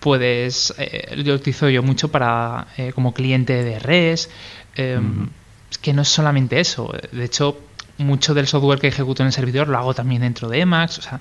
puedes, 0.00 0.74
eh, 0.78 1.14
lo 1.16 1.34
utilizo 1.34 1.68
yo 1.68 1.82
mucho 1.82 2.08
para 2.08 2.68
eh, 2.76 2.92
como 2.94 3.12
cliente 3.12 3.64
de 3.64 3.78
res, 3.78 4.30
em, 4.76 5.28
es 5.70 5.78
que 5.78 5.92
no 5.92 6.02
es 6.02 6.08
solamente 6.08 6.60
eso, 6.60 6.92
de 7.12 7.24
hecho 7.24 7.58
mucho 7.98 8.32
del 8.32 8.46
software 8.46 8.78
que 8.78 8.86
ejecuto 8.86 9.24
en 9.24 9.26
el 9.26 9.32
servidor 9.32 9.68
lo 9.68 9.76
hago 9.76 9.94
también 9.94 10.22
dentro 10.22 10.48
de 10.48 10.60
Emacs, 10.60 10.98
o 10.98 11.02
sea, 11.02 11.20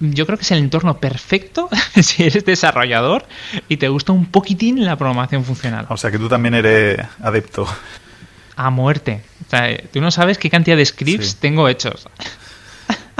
yo 0.00 0.26
creo 0.26 0.38
que 0.38 0.42
es 0.44 0.50
el 0.50 0.58
entorno 0.58 0.98
perfecto 0.98 1.68
si 2.02 2.24
eres 2.24 2.44
desarrollador 2.44 3.26
y 3.68 3.76
te 3.76 3.88
gusta 3.88 4.12
un 4.12 4.26
poquitín 4.26 4.84
la 4.84 4.96
programación 4.96 5.44
funcional. 5.44 5.86
O 5.88 5.96
sea 5.96 6.10
que 6.10 6.18
tú 6.18 6.28
también 6.28 6.54
eres 6.54 6.98
adepto. 7.22 7.66
A 8.56 8.70
muerte. 8.70 9.22
O 9.46 9.50
sea, 9.50 9.76
tú 9.92 10.00
no 10.00 10.10
sabes 10.10 10.38
qué 10.38 10.50
cantidad 10.50 10.76
de 10.76 10.84
scripts 10.84 11.36
tengo 11.36 11.68
hechos. 11.68 12.08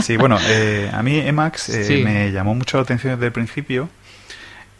Sí, 0.02 0.16
bueno, 0.16 0.38
eh, 0.48 0.90
a 0.92 1.02
mí 1.02 1.18
Emacs 1.18 1.68
me 2.02 2.32
llamó 2.32 2.54
mucho 2.54 2.76
la 2.76 2.82
atención 2.82 3.14
desde 3.14 3.26
el 3.26 3.32
principio 3.32 3.88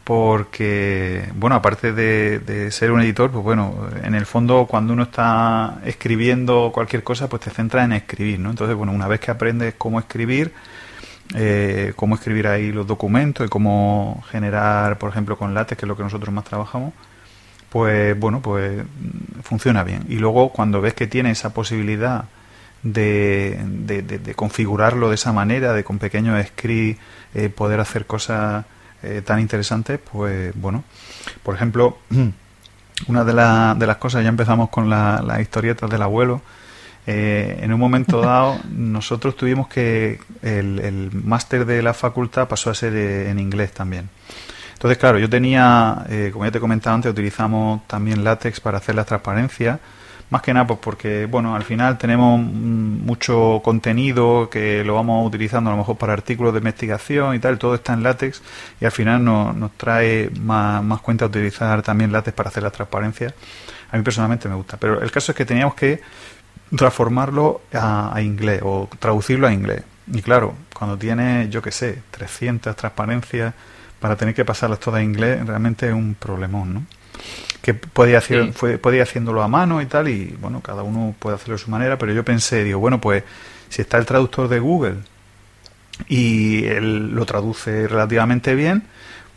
porque, 0.05 1.27
bueno, 1.33 1.55
aparte 1.55 1.91
de, 1.91 2.69
ser 2.71 2.91
un 2.91 3.01
editor, 3.01 3.31
pues 3.31 3.43
bueno, 3.43 3.89
en 4.03 4.13
el 4.13 4.27
fondo 4.27 4.67
cuando 4.69 4.93
uno 4.93 5.03
está 5.03 5.79
escribiendo 5.83 6.69
cualquier 6.71 7.03
cosa, 7.03 7.27
pues 7.27 7.41
te 7.41 7.49
centra 7.49 7.83
en 7.83 7.91
escribir, 7.91 8.39
¿no? 8.39 8.51
Entonces, 8.51 8.75
bueno, 8.75 8.91
una 8.91 9.07
vez 9.07 9.19
que 9.19 9.31
aprendes 9.31 9.73
cómo 9.79 9.97
escribir, 9.97 10.53
eh, 11.33 11.93
cómo 11.95 12.13
escribir 12.13 12.47
ahí 12.47 12.71
los 12.71 12.85
documentos 12.85 13.47
y 13.47 13.49
cómo 13.49 14.23
generar, 14.29 14.99
por 14.99 15.09
ejemplo, 15.09 15.39
con 15.39 15.55
látex, 15.55 15.79
que 15.79 15.85
es 15.85 15.87
lo 15.87 15.97
que 15.97 16.03
nosotros 16.03 16.31
más 16.31 16.45
trabajamos, 16.45 16.93
pues 17.75 18.17
bueno, 18.17 18.41
pues 18.41 18.85
funciona 19.43 19.83
bien. 19.83 20.05
Y 20.07 20.15
luego 20.15 20.53
cuando 20.53 20.79
ves 20.79 20.93
que 20.93 21.07
tiene 21.07 21.31
esa 21.31 21.53
posibilidad 21.53 22.23
de, 22.83 23.59
de, 23.65 24.33
configurarlo 24.33 25.09
de 25.09 25.15
esa 25.15 25.33
manera, 25.33 25.73
de 25.73 25.83
con 25.83 25.99
pequeños 25.99 26.41
scripts 26.47 27.01
eh, 27.33 27.49
poder 27.49 27.81
hacer 27.81 28.05
cosas 28.05 28.63
eh, 29.03 29.21
tan 29.25 29.41
interesantes, 29.41 29.99
pues 30.09 30.53
bueno, 30.55 30.85
por 31.43 31.53
ejemplo, 31.55 31.97
una 33.07 33.25
de, 33.25 33.33
de 33.33 33.87
las 33.87 33.97
cosas, 33.97 34.23
ya 34.23 34.29
empezamos 34.29 34.69
con 34.69 34.89
las 34.89 35.41
historietas 35.41 35.89
del 35.89 36.01
abuelo, 36.01 36.41
eh, 37.05 37.59
en 37.61 37.73
un 37.73 37.79
momento 37.81 38.21
dado 38.21 38.57
nosotros 38.71 39.35
tuvimos 39.35 39.67
que 39.67 40.21
el, 40.41 40.79
el 40.79 41.11
máster 41.11 41.65
de 41.65 41.83
la 41.83 41.93
facultad 41.93 42.47
pasó 42.47 42.69
a 42.69 42.73
ser 42.73 42.95
eh, 42.95 43.29
en 43.29 43.37
inglés 43.37 43.73
también. 43.73 44.09
Entonces, 44.85 44.99
claro, 44.99 45.17
yo 45.17 45.27
tenía, 45.27 46.05
como 46.31 46.45
ya 46.45 46.51
te 46.51 46.59
comentaba 46.59 46.93
antes, 46.93 47.11
utilizamos 47.11 47.87
también 47.87 48.23
látex 48.23 48.59
para 48.59 48.77
hacer 48.77 48.93
las 48.93 49.07
transparencias 49.07 49.79
más 50.29 50.43
que 50.43 50.53
nada, 50.53 50.67
pues 50.67 50.79
porque, 50.79 51.25
bueno, 51.25 51.55
al 51.55 51.63
final 51.63 51.97
tenemos 51.97 52.39
mucho 52.39 53.61
contenido 53.63 54.47
que 54.47 54.83
lo 54.83 54.93
vamos 54.93 55.25
utilizando 55.25 55.71
a 55.71 55.73
lo 55.73 55.77
mejor 55.77 55.97
para 55.97 56.13
artículos 56.13 56.53
de 56.53 56.59
investigación 56.59 57.35
y 57.35 57.39
tal, 57.39 57.57
todo 57.57 57.73
está 57.73 57.93
en 57.93 58.03
látex 58.03 58.43
y 58.79 58.85
al 58.85 58.91
final 58.91 59.23
nos, 59.23 59.55
nos 59.55 59.71
trae 59.73 60.29
más, 60.39 60.83
más 60.83 61.01
cuenta 61.01 61.25
utilizar 61.25 61.81
también 61.81 62.11
látex 62.11 62.35
para 62.35 62.49
hacer 62.49 62.61
la 62.61 62.69
transparencia. 62.69 63.33
A 63.91 63.97
mí 63.97 64.03
personalmente 64.03 64.47
me 64.47 64.55
gusta, 64.55 64.77
pero 64.77 65.01
el 65.01 65.09
caso 65.09 65.31
es 65.31 65.35
que 65.35 65.45
teníamos 65.45 65.73
que 65.73 65.99
transformarlo 66.75 67.61
a, 67.73 68.19
inglés 68.21 68.61
o 68.63 68.87
traducirlo 68.99 69.47
a 69.47 69.53
inglés. 69.53 69.83
Y 70.13 70.21
claro, 70.21 70.53
cuando 70.77 70.95
tiene, 70.95 71.49
yo 71.49 71.63
qué 71.63 71.71
sé, 71.71 72.03
300 72.11 72.75
transparencias 72.75 73.53
para 74.05 74.17
tener 74.17 74.35
que 74.35 74.45
pasarlas 74.45 74.79
todas 74.79 74.99
a 74.99 75.03
inglés, 75.03 75.43
realmente 75.47 75.87
es 75.87 75.93
un 75.93 76.13
problemón, 76.13 76.75
¿no? 76.75 76.85
que 77.63 77.73
podía, 77.73 78.19
hacer, 78.19 78.53
fue, 78.53 78.77
podía 78.77 79.01
haciéndolo 79.01 79.41
a 79.41 79.47
mano 79.47 79.81
y 79.81 79.87
tal, 79.87 80.09
y 80.09 80.37
bueno, 80.39 80.61
cada 80.61 80.83
uno 80.83 81.15
puede 81.17 81.37
hacerlo 81.37 81.55
de 81.55 81.63
su 81.63 81.71
manera, 81.71 81.97
pero 81.97 82.13
yo 82.13 82.23
pensé, 82.23 82.63
digo, 82.63 82.77
bueno, 82.77 83.01
pues 83.01 83.23
si 83.69 83.81
está 83.81 83.97
el 83.97 84.05
traductor 84.05 84.47
de 84.47 84.59
Google 84.59 84.97
y 86.07 86.65
él 86.65 87.15
lo 87.15 87.25
traduce 87.25 87.87
relativamente 87.87 88.53
bien, 88.53 88.83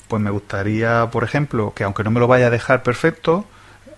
pues 0.07 0.21
me 0.21 0.29
gustaría, 0.29 1.09
por 1.11 1.25
ejemplo, 1.25 1.73
que 1.75 1.85
aunque 1.85 2.05
no 2.05 2.11
me 2.11 2.21
lo 2.21 2.27
vaya 2.27 2.49
a 2.49 2.51
dejar 2.51 2.83
perfecto, 2.83 3.47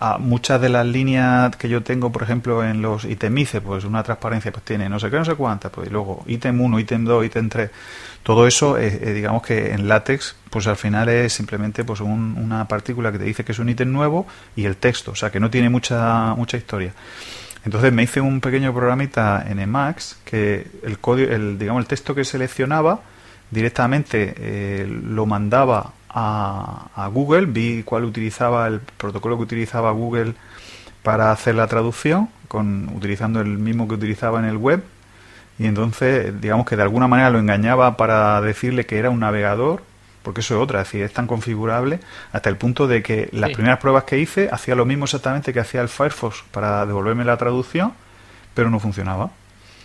a 0.03 0.17
muchas 0.17 0.59
de 0.59 0.67
las 0.67 0.83
líneas 0.83 1.55
que 1.57 1.69
yo 1.69 1.83
tengo, 1.83 2.11
por 2.11 2.23
ejemplo, 2.23 2.65
en 2.65 2.81
los 2.81 3.05
itemice, 3.05 3.61
pues 3.61 3.85
una 3.85 4.01
transparencia 4.01 4.51
pues 4.51 4.65
tiene 4.65 4.89
no 4.89 4.99
sé 4.99 5.11
qué, 5.11 5.17
no 5.17 5.25
sé 5.25 5.35
cuántas, 5.35 5.71
pues 5.71 5.89
y 5.89 5.91
luego 5.91 6.23
ítem 6.25 6.59
1, 6.59 6.79
ítem 6.79 7.05
2, 7.05 7.25
ítem 7.25 7.47
3, 7.47 7.69
todo 8.23 8.47
eso, 8.47 8.79
eh, 8.79 8.99
eh, 8.99 9.13
digamos 9.13 9.43
que 9.43 9.71
en 9.71 9.87
látex, 9.87 10.35
pues 10.49 10.65
al 10.65 10.75
final 10.75 11.07
es 11.09 11.33
simplemente 11.33 11.83
pues 11.83 11.99
una 12.01 12.67
partícula 12.67 13.11
que 13.11 13.19
te 13.19 13.25
dice 13.25 13.45
que 13.45 13.51
es 13.51 13.59
un 13.59 13.69
ítem 13.69 13.91
nuevo 13.91 14.25
y 14.55 14.65
el 14.65 14.77
texto, 14.77 15.11
o 15.11 15.15
sea 15.15 15.29
que 15.29 15.39
no 15.39 15.51
tiene 15.51 15.69
mucha, 15.69 16.33
mucha 16.33 16.57
historia. 16.57 16.93
Entonces 17.63 17.93
me 17.93 18.01
hice 18.01 18.21
un 18.21 18.41
pequeño 18.41 18.73
programita 18.73 19.45
en 19.47 19.59
Emacs 19.59 20.17
que 20.25 20.65
el 20.81 20.97
código, 20.97 21.31
el, 21.31 21.59
digamos, 21.59 21.81
el 21.81 21.87
texto 21.87 22.15
que 22.15 22.25
seleccionaba 22.25 23.01
directamente 23.51 24.33
eh, 24.35 24.87
lo 24.87 25.27
mandaba 25.27 25.93
a, 26.13 26.89
a, 26.95 27.07
Google, 27.07 27.45
vi 27.47 27.83
cuál 27.83 28.03
utilizaba 28.03 28.67
el 28.67 28.79
protocolo 28.79 29.37
que 29.37 29.43
utilizaba 29.43 29.91
Google 29.91 30.33
para 31.03 31.31
hacer 31.31 31.55
la 31.55 31.67
traducción, 31.67 32.29
con, 32.47 32.89
utilizando 32.95 33.41
el 33.41 33.57
mismo 33.57 33.87
que 33.87 33.95
utilizaba 33.95 34.39
en 34.39 34.45
el 34.45 34.57
web 34.57 34.83
y 35.61 35.67
entonces 35.67 36.41
digamos 36.41 36.65
que 36.65 36.75
de 36.75 36.81
alguna 36.81 37.07
manera 37.07 37.29
lo 37.29 37.37
engañaba 37.37 37.95
para 37.95 38.41
decirle 38.41 38.85
que 38.87 38.97
era 38.97 39.11
un 39.11 39.19
navegador 39.19 39.83
porque 40.23 40.41
eso 40.41 40.55
es 40.55 40.61
otra, 40.61 40.81
es 40.81 40.87
decir, 40.87 41.03
es 41.03 41.13
tan 41.13 41.27
configurable 41.27 41.99
hasta 42.31 42.49
el 42.49 42.57
punto 42.57 42.87
de 42.87 43.01
que 43.03 43.29
las 43.31 43.51
primeras 43.51 43.79
pruebas 43.79 44.03
que 44.03 44.19
hice 44.19 44.49
hacía 44.51 44.75
lo 44.75 44.85
mismo 44.85 45.05
exactamente 45.05 45.53
que 45.53 45.59
hacía 45.59 45.81
el 45.81 45.89
Firefox 45.89 46.43
para 46.51 46.85
devolverme 46.85 47.25
la 47.25 47.37
traducción, 47.37 47.93
pero 48.53 48.69
no 48.69 48.79
funcionaba. 48.79 49.31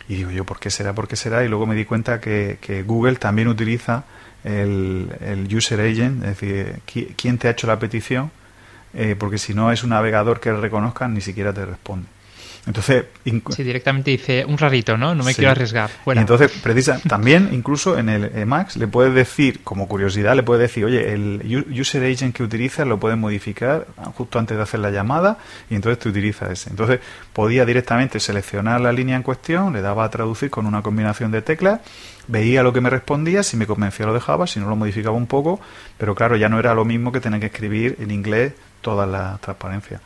Y 0.08 0.16
digo 0.16 0.30
yo, 0.30 0.44
¿por 0.44 0.58
qué 0.58 0.70
será? 0.70 0.92
¿Por 0.92 1.08
qué 1.08 1.16
será? 1.16 1.42
Y 1.44 1.48
luego 1.48 1.66
me 1.66 1.74
di 1.74 1.84
cuenta 1.84 2.20
que, 2.20 2.84
Google 2.86 3.16
también 3.16 3.48
utiliza 3.48 4.04
el, 4.46 5.10
el, 5.20 5.54
User 5.54 5.80
Agent, 5.80 6.24
es 6.24 6.40
decir, 6.40 6.80
quién 7.16 7.36
te 7.36 7.48
ha 7.48 7.50
hecho 7.50 7.66
la 7.66 7.78
petición, 7.78 8.30
eh, 8.94 9.16
porque 9.18 9.38
si 9.38 9.54
no 9.54 9.72
es 9.72 9.82
un 9.82 9.90
navegador 9.90 10.40
que 10.40 10.52
reconozcan, 10.52 11.12
ni 11.12 11.20
siquiera 11.20 11.52
te 11.52 11.66
responde. 11.66 12.06
Entonces, 12.66 13.04
sí, 13.24 13.62
directamente 13.62 14.10
dice 14.10 14.44
un 14.44 14.58
rarito, 14.58 14.96
¿no? 14.96 15.14
No 15.14 15.22
me 15.22 15.34
quiero 15.34 15.52
arriesgar. 15.52 15.88
entonces, 16.06 16.50
precisa, 16.50 17.00
también 17.08 17.50
incluso 17.52 17.96
en 17.96 18.08
el 18.08 18.24
Emacs 18.36 18.76
le 18.76 18.88
puedes 18.88 19.14
decir, 19.14 19.60
como 19.62 19.86
curiosidad, 19.86 20.34
le 20.34 20.42
puedes 20.42 20.62
decir, 20.62 20.84
oye, 20.84 21.12
el 21.12 21.64
user 21.78 22.02
agent 22.04 22.34
que 22.34 22.42
utilizas 22.42 22.84
lo 22.84 22.98
puedes 22.98 23.16
modificar 23.16 23.86
justo 24.16 24.40
antes 24.40 24.56
de 24.56 24.64
hacer 24.64 24.80
la 24.80 24.90
llamada 24.90 25.38
y 25.70 25.76
entonces 25.76 26.00
te 26.00 26.08
utiliza 26.08 26.50
ese. 26.50 26.70
Entonces, 26.70 26.98
podía 27.32 27.64
directamente 27.64 28.18
seleccionar 28.18 28.80
la 28.80 28.92
línea 28.92 29.14
en 29.14 29.22
cuestión, 29.22 29.72
le 29.72 29.80
daba 29.80 30.04
a 30.04 30.10
traducir 30.10 30.50
con 30.50 30.66
una 30.66 30.82
combinación 30.82 31.30
de 31.30 31.42
teclas, 31.42 31.80
veía 32.26 32.64
lo 32.64 32.72
que 32.72 32.80
me 32.80 32.90
respondía, 32.90 33.44
si 33.44 33.56
me 33.56 33.68
convencía 33.68 34.06
lo 34.06 34.12
dejaba, 34.12 34.48
si 34.48 34.58
no 34.58 34.68
lo 34.68 34.74
modificaba 34.74 35.16
un 35.16 35.28
poco, 35.28 35.60
pero 35.98 36.16
claro, 36.16 36.34
ya 36.34 36.48
no 36.48 36.58
era 36.58 36.74
lo 36.74 36.84
mismo 36.84 37.12
que 37.12 37.20
tener 37.20 37.38
que 37.38 37.46
escribir 37.46 37.96
en 38.00 38.10
inglés 38.10 38.54
todas 38.80 39.08
las 39.08 39.40
transparencias. 39.40 40.00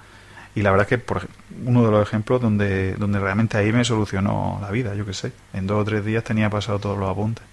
Y 0.55 0.63
la 0.63 0.71
verdad 0.71 0.87
es 0.87 0.89
que 0.89 0.99
por 0.99 1.29
uno 1.65 1.85
de 1.85 1.91
los 1.93 2.07
ejemplos 2.07 2.41
donde, 2.41 2.95
donde 2.95 3.21
realmente 3.21 3.57
ahí 3.57 3.73
me 3.73 3.85
solucionó 3.85 4.59
la 4.61 4.71
vida, 4.71 4.95
yo 4.95 5.07
qué 5.07 5.15
sé. 5.15 5.33
En 5.53 5.67
dos 5.67 5.83
o 5.83 5.85
tres 5.85 6.05
días 6.05 6.25
tenía 6.25 6.51
pasado 6.51 6.79
todos 6.79 6.99
los 6.99 7.09
apuntes. 7.09 7.45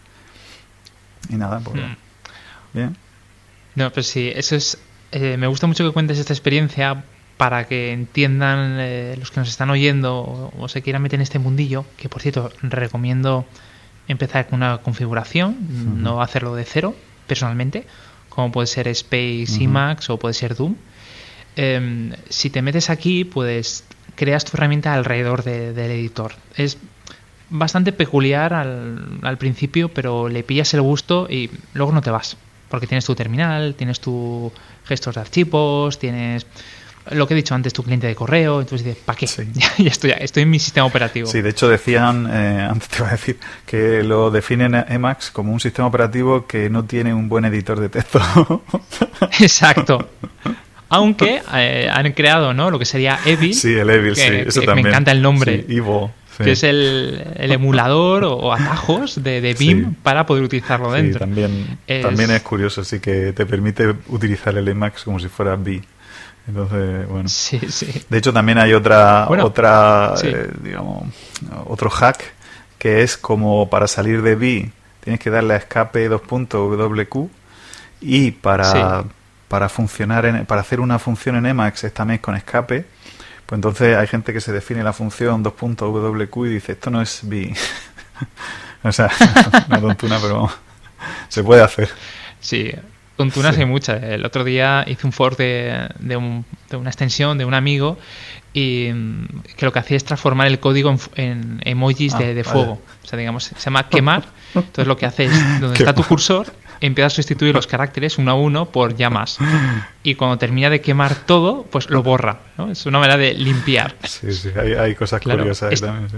Y 1.30 1.36
nada, 1.36 1.60
pues 1.60 1.76
hmm. 1.76 1.96
bien. 2.74 2.98
No, 3.76 3.92
pues 3.92 4.08
sí, 4.08 4.32
eso 4.34 4.56
es... 4.56 4.80
Eh, 5.12 5.38
me 5.38 5.48
gusta 5.48 5.68
mucho 5.68 5.86
que 5.86 5.94
cuentes 5.94 6.18
esta 6.18 6.34
experiencia 6.34 7.04
para 7.38 7.68
que 7.68 7.94
entiendan 7.94 8.78
eh, 8.80 9.16
los 9.18 9.32
que 9.32 9.40
nos 9.40 9.50
están 9.50 9.70
oyendo 9.70 10.52
o, 10.58 10.68
se 10.68 10.82
quieran 10.82 11.04
meter 11.04 11.18
en 11.18 11.22
este 11.22 11.40
mundillo, 11.40 11.86
que 11.96 12.10
por 12.10 12.22
cierto 12.22 12.52
recomiendo 12.62 13.46
empezar 14.08 14.48
con 14.48 14.58
una 14.58 14.80
configuración, 14.80 16.02
no 16.02 16.22
hacerlo 16.22 16.56
de 16.56 16.66
cero, 16.66 16.96
personalmente, 17.28 17.86
como 18.30 18.52
puede 18.52 18.68
ser 18.68 18.88
Space, 18.88 19.64
Emacs 19.64 20.10
o 20.10 20.18
puede 20.18 20.34
ser 20.34 20.56
Doom. 20.56 20.76
Em, 21.58 22.14
si 22.30 22.52
te 22.52 22.62
metes 22.62 22.90
aquí, 22.92 23.26
pues 23.26 23.84
creas 24.16 24.46
tu 24.46 24.56
herramienta 24.56 24.94
alrededor 24.94 25.44
del 25.44 25.92
editor. 25.92 26.34
Es 26.56 26.78
bastante 27.50 27.92
peculiar 27.92 28.54
al, 28.54 29.20
al, 29.24 29.38
principio, 29.38 29.90
pero 29.90 30.30
le 30.30 30.44
pillas 30.44 30.74
el 30.76 30.82
gusto 30.82 31.28
y 31.30 31.50
luego 31.74 31.92
no 31.92 32.02
te 32.02 32.12
vas. 32.12 32.38
Porque 32.70 32.86
tienes 32.86 33.06
tu 33.06 33.16
terminal, 33.16 33.74
tienes 33.76 34.00
tu 34.00 34.52
gestos 34.86 35.16
de 35.16 35.22
archivos, 35.22 35.98
tienes 35.98 36.46
lo 37.12 37.28
que 37.28 37.34
he 37.34 37.38
dicho 37.38 37.56
antes, 37.56 37.74
tu 37.74 37.84
cliente 37.84 38.08
de 38.08 38.16
correo, 38.16 38.60
entonces 38.60 38.86
dices, 38.86 39.04
¿para 39.04 39.18
qué? 39.18 39.28
ya, 39.54 39.72
estoy, 39.86 40.14
estoy 40.20 40.44
en 40.44 40.50
mi 40.50 40.60
sistema 40.60 40.86
operativo. 40.86 41.28
Sí, 41.28 41.42
de 41.42 41.50
hecho 41.50 41.68
decían, 41.68 42.28
eh, 42.32 42.68
antes 42.70 42.90
te 42.90 42.98
iba 42.98 43.08
a 43.08 43.12
decir, 43.12 43.40
que 43.66 44.04
lo 44.04 44.32
definen 44.32 44.76
Emacs 44.76 45.32
como 45.32 45.54
un 45.54 45.60
sistema 45.60 45.88
operativo 45.88 46.46
que 46.46 46.70
no 46.70 46.86
tiene 46.86 47.14
un 47.14 47.30
buen 47.30 47.46
editor 47.46 47.80
de 47.80 47.90
texto. 47.90 48.64
Exacto. 49.40 50.10
Aunque 50.90 51.42
eh, 51.54 51.90
han 51.92 52.12
creado, 52.14 52.54
¿no? 52.54 52.72
Lo 52.72 52.80
que 52.80 52.86
sería 52.86 53.20
Evil. 53.26 53.54
Sí, 53.54 53.74
el 53.74 53.90
Evil, 53.90 54.16
sí, 54.16 54.24
eso 54.24 54.62
también. 54.62 54.86
Me 54.86 54.90
encanta 54.90 55.12
el 55.12 55.22
nombre. 55.22 55.66
Sí, 55.68 55.78
Evo 55.78 56.12
que 56.44 56.52
es 56.52 56.64
el, 56.64 57.24
emulador 57.38 58.24
o, 58.24 58.54
atajos 58.54 59.24
de, 59.24 59.42
de 59.42 59.54
BIM 59.54 59.96
para 59.96 60.26
poder 60.26 60.44
utilizarlo 60.44 60.92
dentro. 60.92 61.20
también, 61.20 61.80
es... 61.88 62.04
también 62.04 62.32
es 62.32 62.42
curioso, 62.42 62.82
así 62.82 63.00
que 63.00 63.34
te 63.34 63.46
permite 63.46 63.96
utilizar 64.08 64.56
el 64.56 64.68
Emacs 64.68 65.04
como 65.04 65.20
si 65.20 65.30
fuera 65.30 65.56
B. 65.56 65.82
Entonces, 66.48 67.08
bueno. 67.08 67.28
Sí, 67.28 67.60
sí. 67.70 67.88
De 68.08 68.18
hecho, 68.20 68.32
también 68.32 68.58
hay 68.58 68.74
otra, 68.74 69.28
otra 69.30 70.14
eh, 70.24 70.50
digamos, 70.62 71.08
otro 71.66 71.90
hack 71.90 72.34
que 72.78 73.02
es 73.02 73.18
como 73.18 73.70
para 73.70 73.88
salir 73.88 74.22
de 74.22 74.36
B 74.36 74.72
tienes 75.04 75.20
que 75.20 75.30
darle 75.30 75.56
a 75.56 75.58
escape 75.58 76.10
2.wq 76.10 77.30
y 78.02 78.32
para, 78.32 79.06
para 79.48 79.70
funcionar 79.70 80.26
en, 80.26 80.46
para 80.46 80.62
hacer 80.62 80.80
una 80.80 81.00
función 81.00 81.36
en 81.36 81.46
Emacs 81.46 81.84
es 81.86 81.94
también 81.94 82.20
con 82.20 82.36
escape 82.36 82.86
pues 83.48 83.58
entonces 83.58 83.96
hay 83.96 84.08
gente 84.08 84.34
que 84.34 84.42
se 84.42 84.52
define 84.52 84.84
la 84.84 84.92
función 84.92 85.42
2.wq 85.42 86.46
y 86.46 86.50
dice, 86.50 86.74
esto 86.74 86.92
no 86.92 87.02
es 87.02 87.22
B. 87.24 87.56
o 88.84 88.92
sea, 88.92 89.10
una 89.70 89.80
tontuna, 89.80 90.20
pero 90.22 90.52
se 91.30 91.44
puede 91.46 91.64
hacer. 91.64 91.90
Sí, 92.42 92.74
tontunas 93.18 93.58
hay 93.58 93.66
muchas. 93.66 94.02
El 94.04 94.26
otro 94.26 94.44
día 94.44 94.86
hice 94.88 95.06
un 95.06 95.12
fork 95.12 95.38
de, 95.38 95.90
de, 96.00 96.16
una 96.16 96.90
extensión 96.90 97.38
de 97.38 97.46
un 97.46 97.54
amigo 97.54 97.98
y 98.54 98.90
mm, 98.94 99.26
que 99.58 99.66
lo 99.66 99.74
que 99.74 99.80
hacía 99.80 99.98
es 99.98 100.06
transformar 100.06 100.48
el 100.48 100.60
código 100.60 100.96
en, 101.16 101.60
emojis 101.66 102.18
de, 102.18 102.40
ah, 102.40 102.44
fuego. 102.50 102.82
O 103.04 103.08
sea, 103.08 103.20
digamos, 103.20 103.44
se 103.46 103.56
llama 103.58 103.90
quemar. 103.90 104.24
Entonces 104.56 104.88
lo 104.88 104.96
que 104.96 105.06
hace 105.06 105.26
es, 105.26 105.60
donde 105.60 105.78
está 105.80 105.94
tu 105.94 106.04
cursor, 106.04 106.48
empieza 106.80 107.08
a 107.08 107.10
sustituir 107.10 107.54
los 107.54 107.68
caracteres 107.68 108.18
uno 108.18 108.32
a 108.32 108.36
uno 108.36 108.68
por 108.68 108.96
llamas. 108.96 109.38
Y 110.04 110.16
cuando 110.16 110.38
termina 110.38 110.70
de 110.70 110.80
quemar 110.80 111.16
todo, 111.16 111.64
pues 111.64 111.90
lo 111.90 112.04
borra. 112.04 112.40
¿no? 112.58 112.72
Es 112.72 112.86
una 112.86 113.00
manera 113.00 113.18
de 113.18 113.34
limpiar. 113.34 113.96
Sí, 114.04 114.32
sí, 114.32 114.50
hay, 114.58 114.96
cosas 114.96 115.22
curiosas 115.22 115.72
ahí 115.72 115.78
también. 115.78 116.10
Sí. 116.10 116.18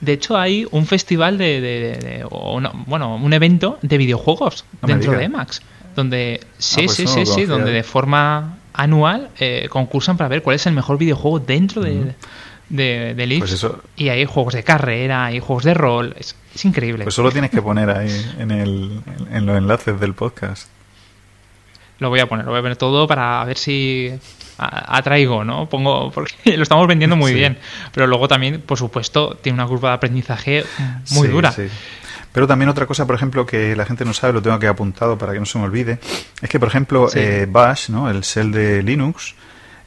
De 0.00 0.12
hecho, 0.12 0.36
hay 0.36 0.66
un 0.70 0.86
festival 0.86 1.38
de. 1.38 2.24
bueno, 2.86 3.16
un 3.16 3.32
evento 3.32 3.78
de 3.82 3.98
videojuegos 3.98 4.64
dentro 4.82 5.12
de 5.12 5.24
Emacs. 5.24 5.62
Donde. 5.96 6.40
Sí, 6.58 6.82
ah, 6.82 6.84
pues 6.86 6.96
sí, 6.96 7.06
sí, 7.06 7.26
sí. 7.26 7.44
Donde 7.44 7.72
de 7.72 7.82
forma 7.82 8.58
anual 8.72 9.30
eh, 9.40 9.68
concursan 9.70 10.16
para 10.16 10.28
ver 10.28 10.42
cuál 10.42 10.56
es 10.56 10.66
el 10.66 10.72
mejor 10.72 10.98
videojuego 10.98 11.40
dentro 11.40 11.82
de 11.82 12.14
de, 12.68 13.14
de 13.14 13.38
pues 13.38 13.66
y 13.96 14.08
hay 14.08 14.24
juegos 14.24 14.54
de 14.54 14.62
carrera, 14.62 15.26
hay 15.26 15.40
juegos 15.40 15.64
de 15.64 15.74
rol, 15.74 16.14
es, 16.18 16.36
increíble. 16.64 17.04
Pues 17.04 17.14
solo 17.14 17.30
tienes 17.30 17.50
que 17.50 17.62
poner 17.62 17.90
ahí 17.90 18.32
en, 18.38 18.50
el, 18.50 19.00
en 19.30 19.46
los 19.46 19.56
enlaces 19.56 19.98
del 20.00 20.14
podcast. 20.14 20.68
Lo 21.98 22.10
voy 22.10 22.20
a 22.20 22.26
poner, 22.26 22.44
lo 22.44 22.52
voy 22.52 22.60
a 22.60 22.62
poner 22.62 22.76
todo 22.76 23.06
para 23.06 23.44
ver 23.44 23.58
si 23.58 24.12
atraigo, 24.58 25.44
¿no? 25.44 25.68
Pongo, 25.68 26.10
porque 26.10 26.34
lo 26.56 26.62
estamos 26.62 26.86
vendiendo 26.86 27.16
muy 27.16 27.32
bien, 27.32 27.58
pero 27.92 28.06
luego 28.06 28.28
también, 28.28 28.60
por 28.60 28.78
supuesto, 28.78 29.36
tiene 29.40 29.54
una 29.54 29.66
curva 29.66 29.90
de 29.90 29.94
aprendizaje 29.94 30.64
muy 31.12 31.28
dura. 31.28 31.54
Pero 32.32 32.46
también 32.46 32.68
otra 32.68 32.86
cosa, 32.86 33.06
por 33.06 33.16
ejemplo, 33.16 33.46
que 33.46 33.74
la 33.74 33.86
gente 33.86 34.04
no 34.04 34.12
sabe, 34.12 34.32
lo 34.34 34.42
tengo 34.42 34.56
aquí 34.56 34.66
apuntado 34.66 35.16
para 35.16 35.32
que 35.32 35.40
no 35.40 35.46
se 35.46 35.58
me 35.58 35.64
olvide, 35.64 35.98
es 36.42 36.48
que, 36.48 36.60
por 36.60 36.68
ejemplo, 36.68 37.08
eh, 37.14 37.46
Bash, 37.48 37.88
¿no? 37.88 38.10
El 38.10 38.20
shell 38.20 38.52
de 38.52 38.82
Linux, 38.82 39.34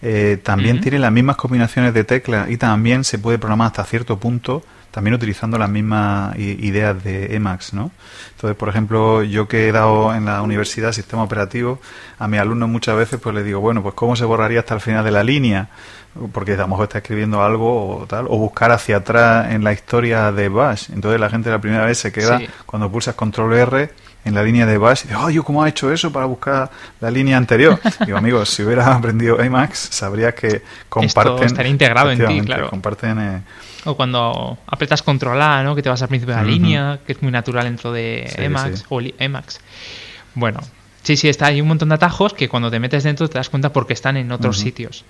eh, 0.02 0.40
también 0.42 0.82
tiene 0.82 0.98
las 0.98 1.12
mismas 1.12 1.36
combinaciones 1.36 1.94
de 1.94 2.04
teclas 2.04 2.50
y 2.50 2.58
también 2.58 3.04
se 3.04 3.20
puede 3.20 3.38
programar 3.38 3.68
hasta 3.68 3.84
cierto 3.84 4.18
punto 4.18 4.64
también 4.92 5.14
utilizando 5.14 5.58
las 5.58 5.70
mismas 5.70 6.38
ideas 6.38 7.02
de 7.04 7.36
Emacs, 7.36 7.74
¿no? 7.74 7.92
Entonces, 8.32 8.58
por 8.58 8.70
ejemplo, 8.70 9.24
yo 9.24 9.48
que 9.48 9.68
he 9.68 9.72
dado 9.72 10.14
en 10.14 10.26
la 10.26 10.42
universidad 10.42 10.92
sistema 10.92 11.24
operativo, 11.24 11.80
a 12.20 12.28
mis 12.28 12.40
alumnos 12.40 12.70
muchas 12.70 12.96
veces 12.98 13.20
pues 13.20 13.34
les 13.34 13.46
digo, 13.46 13.62
bueno, 13.62 13.82
pues 13.82 13.96
cómo 13.96 14.16
se 14.16 14.26
borraría 14.26 14.60
hasta 14.60 14.76
el 14.76 14.82
final 14.82 15.04
de 15.06 15.12
la 15.12 15.24
línea, 15.24 15.70
porque 16.34 16.54
a 16.54 16.58
lo 16.58 16.68
mejor 16.68 16.84
está 16.84 16.98
escribiendo 16.98 17.42
algo 17.42 18.00
o 18.00 18.06
tal, 18.06 18.26
o 18.28 18.38
buscar 18.38 18.72
hacia 18.72 18.98
atrás 18.98 19.52
en 19.52 19.64
la 19.64 19.72
historia 19.72 20.32
de 20.32 20.50
Bash. 20.50 20.90
Entonces 20.94 21.20
la 21.20 21.30
gente 21.30 21.50
la 21.50 21.62
primera 21.62 21.86
vez 21.86 21.98
se 21.98 22.12
queda 22.12 22.42
cuando 22.66 22.92
pulsas 22.92 23.16
control 23.16 23.54
R 23.54 23.90
en 24.24 24.36
la 24.36 24.44
línea 24.44 24.66
de 24.66 24.78
Bash 24.78 25.06
y 25.06 25.08
dice, 25.08 25.40
oh, 25.40 25.44
cómo 25.44 25.64
ha 25.64 25.70
hecho 25.70 25.92
eso 25.92 26.12
para 26.12 26.26
buscar 26.26 26.70
la 27.00 27.10
línea 27.10 27.38
anterior. 27.38 27.80
Digo, 28.06 28.18
amigos, 28.18 28.50
si 28.50 28.64
hubieras 28.64 28.88
aprendido 28.88 29.42
Emacs, 29.42 29.80
sabrías 29.92 30.34
que 30.34 30.62
comparten... 30.90 31.48
Esto 31.48 31.64
integrado 31.64 32.12
en 32.12 32.28
ti, 32.28 32.42
claro. 32.42 32.70
Comparten... 32.70 33.20
Eh, 33.20 33.42
o 33.86 33.96
cuando 33.96 34.58
apretas 34.68 35.02
control 35.02 35.42
A, 35.42 35.64
¿no? 35.64 35.76
Que 35.76 35.82
te 35.82 35.90
vas 35.90 36.02
al 36.02 36.08
principio 36.08 36.36
de 36.36 36.42
la 36.42 36.48
línea, 36.48 37.00
que 37.06 37.14
es 37.14 37.22
muy 37.22 37.32
natural 37.32 37.66
dentro 37.66 37.92
de 37.92 38.32
Emacs 38.38 38.86
o 38.90 39.02
Emacs. 39.02 39.60
Bueno, 40.36 40.60
sí, 41.04 41.18
sí, 41.18 41.30
está 41.30 41.48
hay 41.48 41.62
un 41.62 41.68
montón 41.68 41.90
de 41.90 41.96
atajos 41.96 42.34
que 42.34 42.48
cuando 42.48 42.70
te 42.70 42.80
metes 42.80 43.04
dentro 43.04 43.28
te 43.28 43.38
das 43.38 43.50
cuenta 43.50 43.74
porque 43.74 43.94
están 43.94 44.18
en 44.18 44.32
otros 44.32 44.58
sitios. 44.58 45.06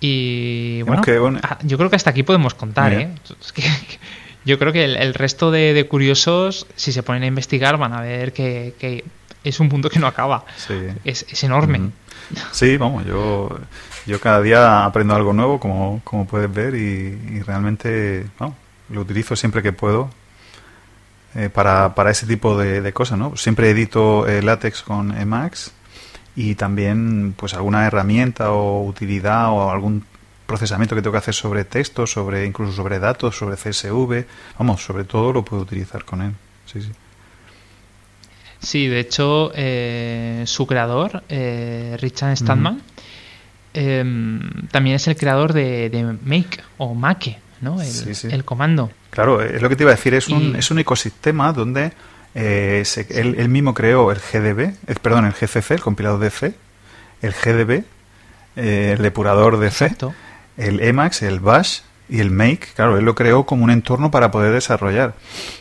Y 0.00 0.82
bueno, 0.82 1.02
ah, 1.42 1.58
yo 1.62 1.78
creo 1.78 1.88
que 1.88 1.96
hasta 1.96 2.10
aquí 2.10 2.22
podemos 2.22 2.54
contar, 2.54 2.92
¿eh? 2.92 3.08
yo 4.44 4.58
creo 4.58 4.72
que 4.72 4.84
el, 4.84 5.14
resto 5.14 5.50
de, 5.50 5.86
curiosos, 5.88 6.66
si 6.76 6.92
se 6.92 7.02
ponen 7.02 7.22
a 7.22 7.26
investigar, 7.26 7.78
van 7.78 7.94
a 7.94 8.02
ver 8.02 8.34
que, 8.34 9.04
es 9.42 9.60
un 9.60 9.70
punto 9.70 9.88
que 9.88 9.98
no 9.98 10.06
acaba. 10.06 10.44
Es, 11.04 11.42
enorme. 11.42 11.90
Sí, 12.52 12.76
vamos, 12.76 13.06
yo, 13.06 13.58
yo 14.06 14.20
cada 14.20 14.40
día 14.42 14.84
aprendo 14.84 15.14
algo 15.14 15.32
nuevo, 15.32 15.58
como, 15.58 16.00
como 16.04 16.26
puedes 16.26 16.52
ver, 16.52 16.74
y, 16.74 17.40
realmente 17.42 18.26
lo 18.90 19.00
utilizo 19.00 19.34
siempre 19.36 19.62
que 19.62 19.72
puedo 19.72 20.10
eh, 21.34 21.48
para, 21.48 21.94
para 21.94 22.10
ese 22.10 22.26
tipo 22.26 22.56
de, 22.56 22.92
cosas. 22.92 23.18
¿no? 23.18 23.36
Siempre 23.36 23.70
edito 23.70 24.26
eh, 24.26 24.42
látex 24.42 24.82
con 24.82 25.16
Emacs 25.16 25.72
y 26.36 26.54
también 26.54 27.34
pues 27.36 27.54
alguna 27.54 27.86
herramienta 27.86 28.52
o 28.52 28.84
utilidad 28.84 29.50
o 29.50 29.70
algún 29.70 30.04
procesamiento 30.46 30.94
que 30.94 31.02
tengo 31.02 31.12
que 31.12 31.18
hacer 31.18 31.34
sobre 31.34 31.64
texto, 31.64 32.06
sobre 32.06 32.44
incluso 32.44 32.72
sobre 32.72 32.98
datos, 32.98 33.36
sobre 33.36 33.56
CSV, 33.56 34.26
vamos, 34.58 34.84
sobre 34.84 35.04
todo 35.04 35.32
lo 35.32 35.44
puedo 35.44 35.62
utilizar 35.62 36.04
con 36.04 36.22
él. 36.22 36.32
Sí, 36.66 36.82
sí. 36.82 36.90
Sí, 38.60 38.86
de 38.86 39.00
hecho, 39.00 39.52
eh, 39.54 40.44
su 40.46 40.66
creador, 40.66 41.22
eh, 41.28 41.96
Richard 42.00 42.36
Stadman, 42.36 42.80
em, 43.74 44.66
también 44.70 44.96
es 44.96 45.06
el 45.08 45.16
creador 45.16 45.52
de, 45.52 46.16
Make 46.24 46.60
o 46.78 46.94
Make, 46.94 47.38
¿no? 47.60 47.78
El, 47.80 48.44
comando. 48.44 48.90
Claro, 49.10 49.42
es 49.42 49.60
lo 49.60 49.68
que 49.68 49.76
te 49.76 49.84
iba 49.84 49.92
a 49.92 49.96
decir, 49.96 50.14
es, 50.14 50.28
un, 50.28 50.56
es 50.56 50.70
un 50.70 50.78
ecosistema 50.78 51.52
donde 51.52 51.92
eh, 52.34 52.84
él, 53.10 53.48
mismo 53.48 53.74
creó 53.74 54.10
el 54.10 54.18
GDB, 54.18 54.74
perdón, 55.00 55.26
el 55.26 55.32
GCC, 55.32 55.72
el 55.72 55.80
compilador 55.80 56.18
de 56.18 56.30
C, 56.30 56.54
el 57.22 57.32
GDB, 57.32 57.84
el 58.56 58.98
depurador 58.98 59.58
de 59.58 59.70
C, 59.70 59.94
el 60.56 60.80
Emacs, 60.80 61.22
el 61.22 61.40
Bash 61.40 61.80
y 62.08 62.20
el 62.20 62.30
Make, 62.30 62.68
claro, 62.74 62.98
él 62.98 63.04
lo 63.04 63.14
creó 63.14 63.46
como 63.46 63.64
un 63.64 63.70
entorno 63.70 64.10
para 64.10 64.30
poder 64.30 64.52
desarrollar. 64.52 65.14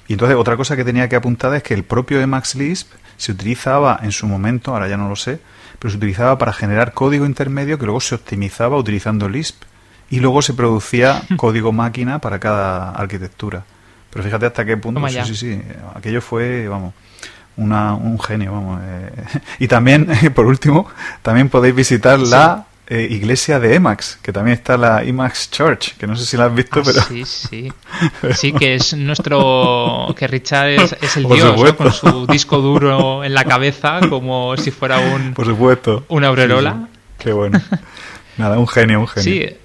Y 0.08 0.14
entonces 0.14 0.38
otra 0.38 0.58
cosa 0.58 0.76
que 0.76 0.84
tenía 0.84 1.08
que 1.08 1.16
apuntar 1.16 1.54
es 1.56 1.64
que 1.64 1.74
el 1.74 1.84
propio 1.84 2.20
Emacs 2.22 2.56
Lisp 2.56 2.92
se 3.18 3.32
utilizaba 3.32 4.00
en 4.04 4.12
su 4.12 4.28
momento, 4.28 4.72
ahora 4.72 4.88
ya 4.88 4.98
no 4.98 5.08
lo 5.08 5.16
sé, 5.16 5.40
pero 5.80 5.92
se 5.92 5.98
utilizaba 5.98 6.38
para 6.38 6.54
generar 6.54 6.94
código 6.94 7.26
intermedio 7.26 7.78
que 7.78 7.86
luego 7.86 8.02
se 8.02 8.16
optimizaba 8.16 8.78
utilizando 8.78 9.30
Lisp 9.30 9.64
y 10.10 10.20
luego 10.20 10.42
se 10.42 10.54
producía 10.54 11.22
código 11.38 11.72
máquina 11.72 12.20
para 12.20 12.40
cada 12.40 12.92
arquitectura. 12.92 13.64
Pero 14.10 14.24
fíjate 14.24 14.46
hasta 14.46 14.66
qué 14.66 14.78
punto, 14.78 15.08
sí, 15.08 15.20
sí, 15.26 15.36
sí, 15.36 15.62
aquello 15.96 16.22
fue, 16.22 16.68
vamos, 16.68 16.94
una, 17.58 17.94
un 17.96 18.20
genio, 18.20 18.52
vamos. 18.52 18.82
Eh. 18.84 19.12
Y 19.60 19.68
también, 19.68 20.08
por 20.36 20.46
último, 20.46 20.88
también 21.22 21.50
podéis 21.50 21.76
visitar 21.76 22.20
la 22.20 22.66
eh, 22.94 23.08
iglesia 23.10 23.60
de 23.60 23.76
Emacs, 23.76 24.20
que 24.22 24.32
también 24.32 24.56
está 24.56 24.78
la 24.78 25.04
Emacs 25.04 25.50
Church, 25.50 25.96
que 25.98 26.06
no 26.06 26.16
sé 26.16 26.26
si 26.26 26.38
la 26.38 26.46
has 26.46 26.54
visto, 26.54 26.80
ah, 26.80 26.84
pero... 26.86 27.02
Sí, 27.02 27.26
sí. 27.26 27.74
Sí, 28.36 28.54
que 28.54 28.76
es 28.76 28.94
nuestro... 28.94 30.14
que 30.18 30.28
Richard 30.28 30.70
es, 30.70 31.18
el 31.18 31.26
dios, 31.26 31.74
con 31.74 31.92
su 31.92 32.28
disco 32.28 32.60
duro 32.60 33.24
en 33.24 33.34
la 33.34 33.46
cabeza, 33.46 34.00
como 34.10 34.56
si 34.58 34.70
fuera 34.70 35.00
un... 35.00 35.34
Por 35.34 35.46
supuesto. 35.46 36.06
Una 36.10 36.28
aureola. 36.28 36.88
Qué 37.18 37.34
bueno. 37.34 37.60
Nada, 38.38 38.60
un 38.60 38.68
genio, 38.68 39.00
un 39.00 39.08
genio. 39.08 39.24
Sí, 39.24 39.58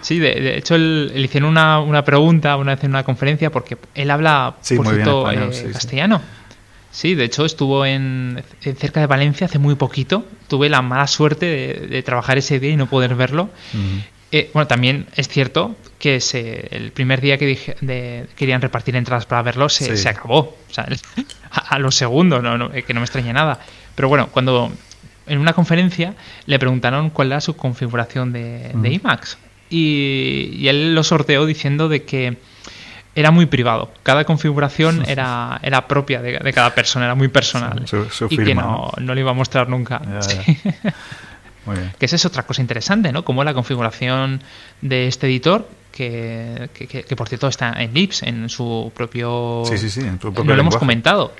Sí, 0.00 0.18
de, 0.18 0.56
hecho 0.56 0.78
le 0.78 1.20
hicieron 1.20 1.50
una, 1.50 1.80
una, 1.80 2.02
pregunta 2.02 2.56
una 2.56 2.74
vez 2.74 2.84
en 2.84 2.90
una 2.90 3.04
conferencia 3.04 3.50
porque 3.50 3.76
él 3.94 4.10
habla, 4.10 4.54
por 4.76 4.86
cierto, 4.86 5.30
eh, 5.30 5.70
castellano. 5.72 6.22
Sí, 6.90 7.14
de 7.14 7.24
hecho 7.24 7.44
estuvo 7.44 7.86
en, 7.86 8.42
cerca 8.60 9.00
de 9.00 9.06
Valencia 9.06 9.46
hace 9.46 9.58
muy 9.58 9.76
poquito. 9.76 10.24
Tuve 10.48 10.68
la 10.68 10.82
mala 10.82 11.06
suerte 11.06 11.46
de, 11.88 12.02
trabajar 12.02 12.38
ese 12.38 12.58
día 12.58 12.70
y 12.70 12.76
no 12.76 12.88
poder 12.88 13.14
verlo. 13.14 13.50
Eh, 14.32 14.50
bueno, 14.52 14.66
también 14.66 15.06
es 15.16 15.28
cierto 15.28 15.76
que 15.98 16.20
se, 16.20 16.68
el 16.70 16.92
primer 16.92 17.20
día 17.20 17.38
que 17.38 17.46
dije, 17.46 17.76
querían 18.36 18.60
repartir 18.60 18.96
entradas 18.96 19.26
para 19.26 19.42
verlo 19.42 19.68
se, 19.68 20.08
acabó. 20.08 20.56
O 20.68 20.72
sea, 20.72 20.88
a, 21.50 21.78
los 21.78 21.94
segundos, 21.94 22.42
no, 22.42 22.70
que 22.70 22.94
no 22.94 23.00
me 23.00 23.04
extraña 23.04 23.32
nada. 23.32 23.60
Pero 23.94 24.08
bueno, 24.08 24.28
cuando 24.28 24.72
en 25.26 25.38
una 25.38 25.52
conferencia 25.52 26.14
le 26.46 26.58
preguntaron 26.58 27.10
cuál 27.10 27.28
era 27.28 27.40
su 27.40 27.54
configuración 27.56 28.32
de, 28.32 28.72
IMAX. 28.82 29.38
Y, 29.68 30.50
y, 30.54 30.66
él 30.66 30.96
lo 30.96 31.04
sorteó 31.04 31.46
diciendo 31.46 31.88
de 31.88 32.02
que 32.02 32.38
era 33.14 33.30
muy 33.30 33.46
privado. 33.46 33.90
Cada 34.02 34.24
configuración 34.24 35.04
era, 35.06 35.58
era 35.62 35.86
propia 35.88 36.22
de, 36.22 36.52
cada 36.52 36.74
persona, 36.74 37.06
era 37.06 37.14
muy 37.14 37.28
personal. 37.28 37.84
y 38.30 38.36
que 38.36 38.54
no, 38.54 38.92
no, 38.98 39.14
lo 39.14 39.20
iba 39.20 39.30
a 39.30 39.34
mostrar 39.34 39.68
nunca. 39.68 40.00
Que 41.98 42.06
esa 42.06 42.16
es 42.16 42.24
otra 42.24 42.42
cosa 42.44 42.62
interesante, 42.62 43.12
¿no? 43.12 43.24
Como 43.24 43.44
la 43.44 43.54
configuración 43.54 44.42
de 44.80 45.06
este 45.06 45.28
editor, 45.28 45.68
que, 45.92 46.68
que, 46.74 47.16
por 47.16 47.28
cierto 47.28 47.46
está 47.46 47.80
en 47.80 47.94
Lips, 47.94 48.22
en 48.22 48.48
su 48.48 48.90
propio... 48.94 49.62
Sí, 49.66 49.78
sí, 49.78 49.90
sí, 49.90 50.00
en 50.00 50.18
propio 50.18 50.42
No 50.42 50.54
lo 50.54 50.60
hemos 50.62 50.76
comentado. 50.76 51.32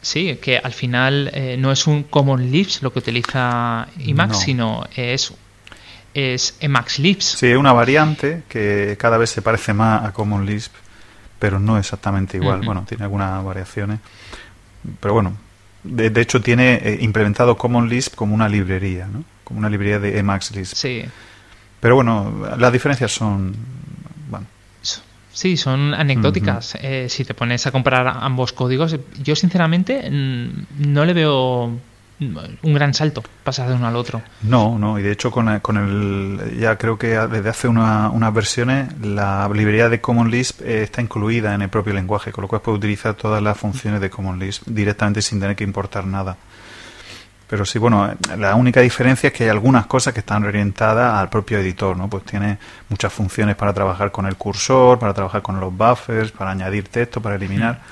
Sí, 0.00 0.38
que 0.40 0.58
al 0.58 0.72
final 0.72 1.30
eh, 1.34 1.56
no 1.58 1.72
es 1.72 1.86
un 1.86 2.04
Common 2.04 2.50
Lips 2.50 2.82
lo 2.82 2.92
que 2.92 3.00
utiliza 3.00 3.88
Emacs, 3.98 4.40
sino 4.40 4.84
es 4.94 5.32
es 6.14 6.56
Emacs 6.60 6.98
Lisp. 7.00 7.36
Sí, 7.36 7.48
es 7.48 7.56
una 7.56 7.72
variante 7.72 8.44
que 8.48 8.96
cada 8.98 9.18
vez 9.18 9.30
se 9.30 9.42
parece 9.42 9.74
más 9.74 10.04
a 10.04 10.12
Common 10.12 10.46
Lisp, 10.46 10.72
pero 11.38 11.58
no 11.58 11.76
exactamente 11.76 12.36
igual. 12.36 12.62
Bueno, 12.64 12.84
tiene 12.88 13.04
algunas 13.04 13.44
variaciones. 13.44 13.98
Pero 15.00 15.14
bueno, 15.14 15.36
de, 15.82 16.20
hecho 16.20 16.40
tiene 16.40 16.74
eh, 16.74 16.98
implementado 17.00 17.56
Common 17.56 17.88
Lisp 17.88 18.14
como 18.14 18.34
una 18.34 18.48
librería, 18.48 19.06
¿no? 19.06 19.24
Como 19.42 19.58
una 19.58 19.68
librería 19.68 19.98
de 19.98 20.18
Emacs 20.18 20.54
Lisp. 20.54 20.74
Sí. 20.74 21.04
Pero 21.80 21.96
bueno, 21.96 22.48
las 22.56 22.72
diferencias 22.72 23.12
son... 23.12 23.54
Bueno. 24.30 24.46
Sí, 25.32 25.56
son 25.56 25.92
anecdóticas. 25.92 26.78
Eh, 26.80 27.08
si 27.10 27.24
te 27.24 27.34
pones 27.34 27.66
a 27.66 27.72
comparar 27.72 28.18
ambos 28.20 28.52
códigos, 28.52 28.96
yo 29.20 29.34
sinceramente 29.34 30.08
no 30.10 31.04
le 31.04 31.12
veo 31.12 31.72
un 32.20 32.74
gran 32.74 32.94
salto 32.94 33.22
pasar 33.42 33.68
de 33.68 33.74
uno 33.74 33.86
al 33.86 33.96
otro. 33.96 34.22
No, 34.42 34.78
no, 34.78 34.98
y 34.98 35.02
de 35.02 35.12
hecho 35.12 35.30
con, 35.30 35.58
con 35.60 35.76
el, 35.76 36.58
ya 36.58 36.76
creo 36.78 36.96
que 36.96 37.08
desde 37.08 37.48
hace 37.48 37.68
una, 37.68 38.10
unas 38.10 38.32
versiones 38.32 38.98
la 39.00 39.48
librería 39.52 39.88
de 39.88 40.00
Common 40.00 40.30
Lisp 40.30 40.62
eh, 40.62 40.82
está 40.82 41.02
incluida 41.02 41.54
en 41.54 41.62
el 41.62 41.68
propio 41.68 41.92
lenguaje, 41.92 42.32
con 42.32 42.42
lo 42.42 42.48
cual 42.48 42.62
puede 42.62 42.78
utilizar 42.78 43.14
todas 43.14 43.42
las 43.42 43.58
funciones 43.58 44.00
de 44.00 44.10
Common 44.10 44.38
Lisp 44.38 44.62
directamente 44.66 45.22
sin 45.22 45.40
tener 45.40 45.56
que 45.56 45.64
importar 45.64 46.06
nada. 46.06 46.36
Pero 47.48 47.66
sí, 47.66 47.78
bueno, 47.78 48.10
la 48.38 48.54
única 48.54 48.80
diferencia 48.80 49.28
es 49.28 49.32
que 49.32 49.44
hay 49.44 49.50
algunas 49.50 49.86
cosas 49.86 50.14
que 50.14 50.20
están 50.20 50.44
orientadas 50.44 51.14
al 51.14 51.28
propio 51.28 51.58
editor, 51.58 51.96
¿no? 51.96 52.08
Pues 52.08 52.24
tiene 52.24 52.58
muchas 52.88 53.12
funciones 53.12 53.54
para 53.54 53.72
trabajar 53.74 54.10
con 54.10 54.26
el 54.26 54.36
cursor, 54.36 54.98
para 54.98 55.12
trabajar 55.12 55.42
con 55.42 55.60
los 55.60 55.76
buffers, 55.76 56.32
para 56.32 56.52
añadir 56.52 56.88
texto, 56.88 57.20
para 57.20 57.36
eliminar 57.36 57.82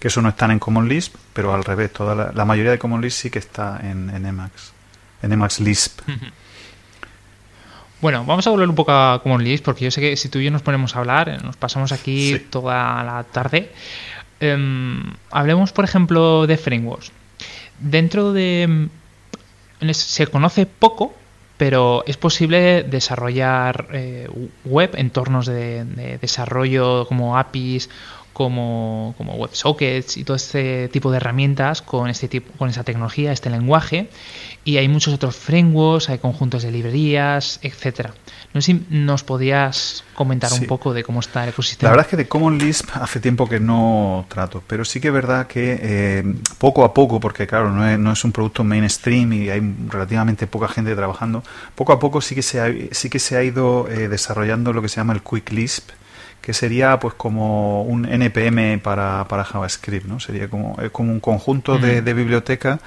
que 0.00 0.08
eso 0.08 0.22
no 0.22 0.30
están 0.30 0.50
en 0.50 0.58
Common 0.58 0.88
Lisp, 0.88 1.14
pero 1.34 1.54
al 1.54 1.62
revés, 1.62 1.92
toda 1.92 2.32
la, 2.32 2.44
mayoría 2.44 2.72
de 2.72 2.78
Common 2.78 3.02
Lisp 3.02 3.18
sí 3.18 3.30
que 3.30 3.38
está 3.38 3.78
en, 3.82 4.10
en 4.10 4.26
Emacs, 4.26 4.72
en 5.22 5.32
Emacs 5.32 5.60
Lisp. 5.60 6.00
Bueno, 8.00 8.24
vamos 8.24 8.46
a 8.46 8.50
volver 8.50 8.66
un 8.66 8.74
poco 8.74 8.92
a 8.92 9.20
Common 9.22 9.44
Lisp, 9.44 9.62
porque 9.62 9.84
yo 9.84 9.90
sé 9.90 10.00
que 10.00 10.16
si 10.16 10.30
tú 10.30 10.38
y 10.38 10.44
yo 10.44 10.50
nos 10.50 10.62
ponemos 10.62 10.96
a 10.96 11.00
hablar, 11.00 11.28
eh, 11.28 11.36
nos 11.44 11.58
pasamos 11.58 11.92
aquí 11.92 12.40
toda 12.48 13.04
la 13.04 13.24
tarde. 13.24 13.70
Em, 14.40 15.02
hablemos, 15.30 15.72
por 15.72 15.84
ejemplo, 15.84 16.46
de 16.46 16.56
frameworks. 16.56 17.12
Dentro 17.78 18.32
de... 18.32 18.62
Em, 18.62 18.88
se 19.92 20.26
conoce 20.28 20.64
poco, 20.64 21.14
pero 21.58 22.02
es 22.06 22.16
posible 22.16 22.84
desarrollar 22.84 23.88
eh, 23.92 24.28
web, 24.64 24.92
entornos 24.94 25.44
de, 25.44 25.84
de, 25.84 26.16
desarrollo 26.16 27.06
como 27.06 27.36
APIs 27.36 27.90
como, 28.40 29.14
como 29.18 29.34
WebSockets 29.34 30.16
y 30.16 30.24
todo 30.24 30.34
este 30.34 30.88
tipo 30.88 31.10
de 31.10 31.18
herramientas 31.18 31.82
con, 31.82 32.08
este 32.08 32.26
tipo, 32.26 32.50
con 32.56 32.70
esa 32.70 32.84
tecnología, 32.84 33.32
este 33.32 33.50
lenguaje. 33.50 34.08
Y 34.64 34.78
hay 34.78 34.88
muchos 34.88 35.12
otros 35.12 35.36
frameworks, 35.36 36.08
hay 36.08 36.16
conjuntos 36.16 36.62
de 36.62 36.70
librerías, 36.70 37.60
etcétera. 37.60 38.14
No 38.54 38.62
sé 38.62 38.72
si 38.72 38.86
nos 38.88 39.24
podías 39.24 40.04
comentar 40.14 40.50
un 40.54 40.64
poco 40.66 40.94
de 40.94 41.04
cómo 41.04 41.20
está 41.20 41.42
el 41.42 41.50
ecosistema. 41.50 41.90
La 41.90 41.96
verdad 41.96 42.06
es 42.06 42.10
que 42.10 42.16
de 42.16 42.28
Common 42.28 42.56
Lisp 42.56 42.88
hace 42.94 43.20
tiempo 43.20 43.46
que 43.46 43.60
no 43.60 44.24
trato, 44.28 44.62
pero 44.66 44.86
sí 44.86 45.02
que 45.02 45.08
es 45.08 45.14
verdad 45.14 45.46
que 45.46 45.78
eh, 45.78 46.34
poco 46.56 46.84
a 46.84 46.94
poco, 46.94 47.20
porque 47.20 47.46
claro, 47.46 47.70
no 47.70 47.86
es, 47.86 47.98
no 47.98 48.10
es, 48.10 48.24
un 48.24 48.32
producto 48.32 48.64
mainstream 48.64 49.34
y 49.34 49.50
hay 49.50 49.60
relativamente 49.86 50.46
poca 50.46 50.68
gente 50.68 50.94
trabajando, 50.96 51.44
poco 51.74 51.92
a 51.92 51.98
poco 51.98 52.22
sí 52.22 52.34
que 52.34 52.42
se 52.42 52.58
ha, 52.58 52.72
sí 52.90 53.10
que 53.10 53.18
se 53.18 53.36
ha 53.36 53.42
ido 53.42 53.86
eh, 53.88 54.08
desarrollando 54.08 54.72
lo 54.72 54.80
que 54.80 54.88
se 54.88 54.96
llama 54.96 55.12
el 55.12 55.22
Quick 55.22 55.50
Lisp, 55.52 55.90
que 56.50 56.54
sería 56.54 56.98
pues 56.98 57.14
como 57.14 57.84
un 57.84 58.06
npm 58.06 58.80
para, 58.80 59.24
para 59.28 59.44
JavaScript, 59.44 60.04
¿no? 60.04 60.18
Sería 60.18 60.48
como, 60.50 60.76
como 60.90 61.12
un 61.12 61.20
conjunto 61.20 61.78
de, 61.78 62.00
biblioteca 62.12 62.80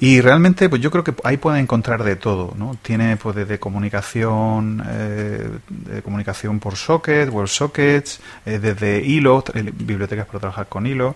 y 0.00 0.22
realmente 0.22 0.70
pues 0.70 0.80
yo 0.80 0.90
creo 0.90 1.04
que 1.04 1.12
ahí 1.22 1.36
pueden 1.36 1.60
encontrar 1.60 2.02
de 2.02 2.16
todo, 2.16 2.54
¿no? 2.56 2.78
Tiene 2.80 3.18
pues 3.18 3.36
desde 3.36 3.58
comunicación, 3.58 4.82
eh, 4.88 5.50
de 5.68 6.00
comunicación 6.00 6.60
por 6.60 6.76
socket, 6.76 7.28
WebSockets, 7.30 8.20
eh, 8.46 8.58
desde 8.58 9.04
hilo, 9.04 9.44
eh, 9.52 9.70
bibliotecas 9.74 10.24
para 10.24 10.38
trabajar 10.38 10.68
con 10.68 10.86
hilo. 10.86 11.14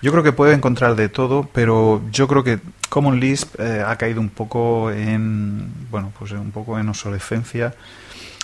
Yo 0.00 0.12
creo 0.12 0.24
que 0.24 0.32
puede 0.32 0.54
encontrar 0.54 0.96
de 0.96 1.10
todo, 1.10 1.50
pero 1.52 2.00
yo 2.10 2.26
creo 2.28 2.42
que 2.42 2.60
Common 2.88 3.20
Lisp 3.20 3.60
ha 3.60 3.94
caído 3.96 4.22
un 4.22 4.30
poco 4.30 4.90
en, 4.90 5.70
bueno, 5.90 6.14
pues 6.18 6.32
un 6.32 6.50
poco 6.50 6.78
en 6.78 6.88
obsolescencia 6.88 7.74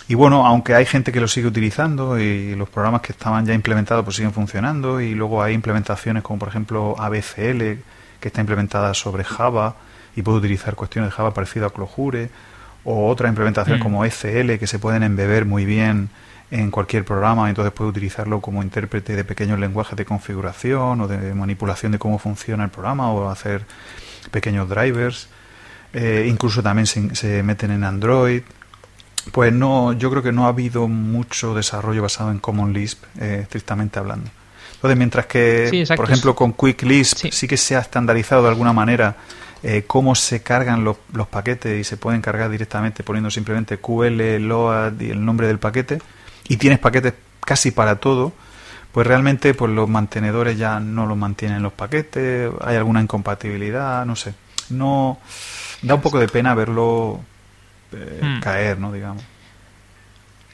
y 0.08 0.14
bueno, 0.14 0.46
aunque 0.46 0.74
hay 0.74 0.86
gente 0.86 1.12
que 1.12 1.20
lo 1.20 1.28
sigue 1.28 1.48
utilizando 1.48 2.18
y 2.18 2.54
los 2.54 2.68
programas 2.68 3.00
que 3.00 3.12
estaban 3.12 3.44
ya 3.44 3.54
implementados 3.54 4.04
pues 4.04 4.16
siguen 4.16 4.32
funcionando 4.32 5.00
y 5.00 5.14
luego 5.14 5.42
hay 5.42 5.54
implementaciones 5.54 6.22
como 6.22 6.38
por 6.38 6.48
ejemplo 6.48 6.94
ABCL 6.98 7.60
que 8.20 8.28
está 8.28 8.40
implementada 8.40 8.94
sobre 8.94 9.24
Java 9.24 9.76
y 10.14 10.22
puede 10.22 10.38
utilizar 10.38 10.74
cuestiones 10.74 11.10
de 11.10 11.16
Java 11.16 11.34
parecido 11.34 11.66
a 11.66 11.72
Clojure 11.72 12.30
o 12.84 13.08
otra 13.08 13.28
implementación 13.28 13.78
mm. 13.78 13.82
como 13.82 14.04
ECL 14.04 14.58
que 14.58 14.66
se 14.66 14.78
pueden 14.78 15.02
embeber 15.02 15.44
muy 15.44 15.64
bien 15.64 16.08
en 16.50 16.70
cualquier 16.70 17.04
programa, 17.04 17.48
entonces 17.48 17.72
puede 17.72 17.90
utilizarlo 17.90 18.40
como 18.40 18.62
intérprete 18.62 19.16
de 19.16 19.24
pequeños 19.24 19.58
lenguajes 19.58 19.96
de 19.96 20.04
configuración 20.04 21.00
o 21.00 21.08
de 21.08 21.34
manipulación 21.34 21.92
de 21.92 21.98
cómo 21.98 22.18
funciona 22.18 22.64
el 22.64 22.70
programa 22.70 23.10
o 23.10 23.28
hacer 23.28 23.66
pequeños 24.30 24.68
drivers. 24.68 25.28
Eh, 25.92 26.26
incluso 26.30 26.62
también 26.62 26.86
se, 26.86 27.42
meten 27.42 27.72
en 27.72 27.82
Android. 27.82 28.42
Pues 29.32 29.52
no, 29.52 29.92
yo 29.92 30.10
creo 30.10 30.22
que 30.22 30.32
no 30.32 30.46
ha 30.46 30.48
habido 30.48 30.88
mucho 30.88 31.54
desarrollo 31.54 32.02
basado 32.02 32.30
en 32.30 32.38
Common 32.38 32.72
Lisp, 32.72 33.04
eh, 33.18 33.40
estrictamente 33.42 33.98
hablando. 33.98 34.30
Entonces, 34.74 34.96
mientras 34.98 35.26
que, 35.26 35.84
por 35.96 36.04
ejemplo, 36.04 36.34
con 36.34 36.52
Quick 36.52 36.82
Lisp 36.82 37.30
sí. 37.30 37.48
que 37.48 37.56
se 37.56 37.76
ha 37.76 37.80
estandarizado 37.80 38.42
de 38.42 38.48
alguna 38.48 38.72
manera 38.72 39.16
eh, 39.62 39.84
cómo 39.86 40.14
se 40.14 40.42
cargan 40.42 40.84
los, 40.84 40.98
los, 41.12 41.26
paquetes 41.26 41.80
y 41.80 41.82
se 41.82 41.96
pueden 41.96 42.20
cargar 42.20 42.50
directamente 42.50 43.02
poniendo 43.02 43.30
simplemente 43.30 43.78
QL, 43.78 44.38
LOAD 44.38 45.00
y 45.00 45.10
el 45.10 45.24
nombre 45.24 45.46
del 45.46 45.58
paquete, 45.58 46.00
y 46.46 46.56
tienes 46.58 46.78
paquetes 46.78 47.14
casi 47.40 47.70
para 47.70 47.96
todo, 47.96 48.32
pues 48.92 49.06
realmente 49.06 49.54
pues 49.54 49.72
los 49.72 49.88
mantenedores 49.88 50.58
ya 50.58 50.78
no 50.78 51.06
los 51.06 51.16
mantienen 51.16 51.62
los 51.62 51.72
paquetes, 51.72 52.50
hay 52.60 52.76
alguna 52.76 53.00
incompatibilidad, 53.00 54.04
no 54.06 54.14
sé. 54.14 54.34
No 54.70 55.18
da 55.82 55.94
un 55.94 56.00
poco 56.00 56.18
de 56.18 56.28
pena 56.28 56.54
verlo 56.54 57.20
eh, 57.92 58.20
hmm. 58.22 58.40
caer, 58.40 58.78
¿no? 58.78 58.92
Digamos. 58.92 59.22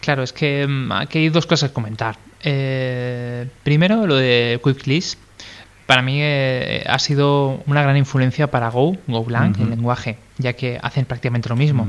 Claro, 0.03 0.25
es 0.25 0.33
que 0.33 0.67
mm, 0.67 0.93
aquí 0.93 1.19
hay 1.19 1.29
dos 1.29 1.47
cosas 1.47 1.71
que 1.71 1.75
comentar. 1.75 2.19
Eh, 2.43 3.49
primero, 3.63 4.07
lo 4.07 4.17
de 4.17 4.61
Quick 4.63 4.87
List. 4.87 5.19
Para 5.87 6.03
mí 6.03 6.19
eh, 6.21 6.85
ha 6.87 6.99
sido 6.99 7.63
una 7.67 7.83
gran 7.83 7.97
influencia 7.97 8.51
para 8.51 8.71
Go, 8.71 8.97
GoLang, 9.07 9.55
el 9.61 9.71
lenguaje, 9.71 10.17
ya 10.39 10.55
que 10.55 10.79
hacen 10.83 11.05
prácticamente 11.05 11.49
lo 11.49 11.57
mismo. 11.57 11.87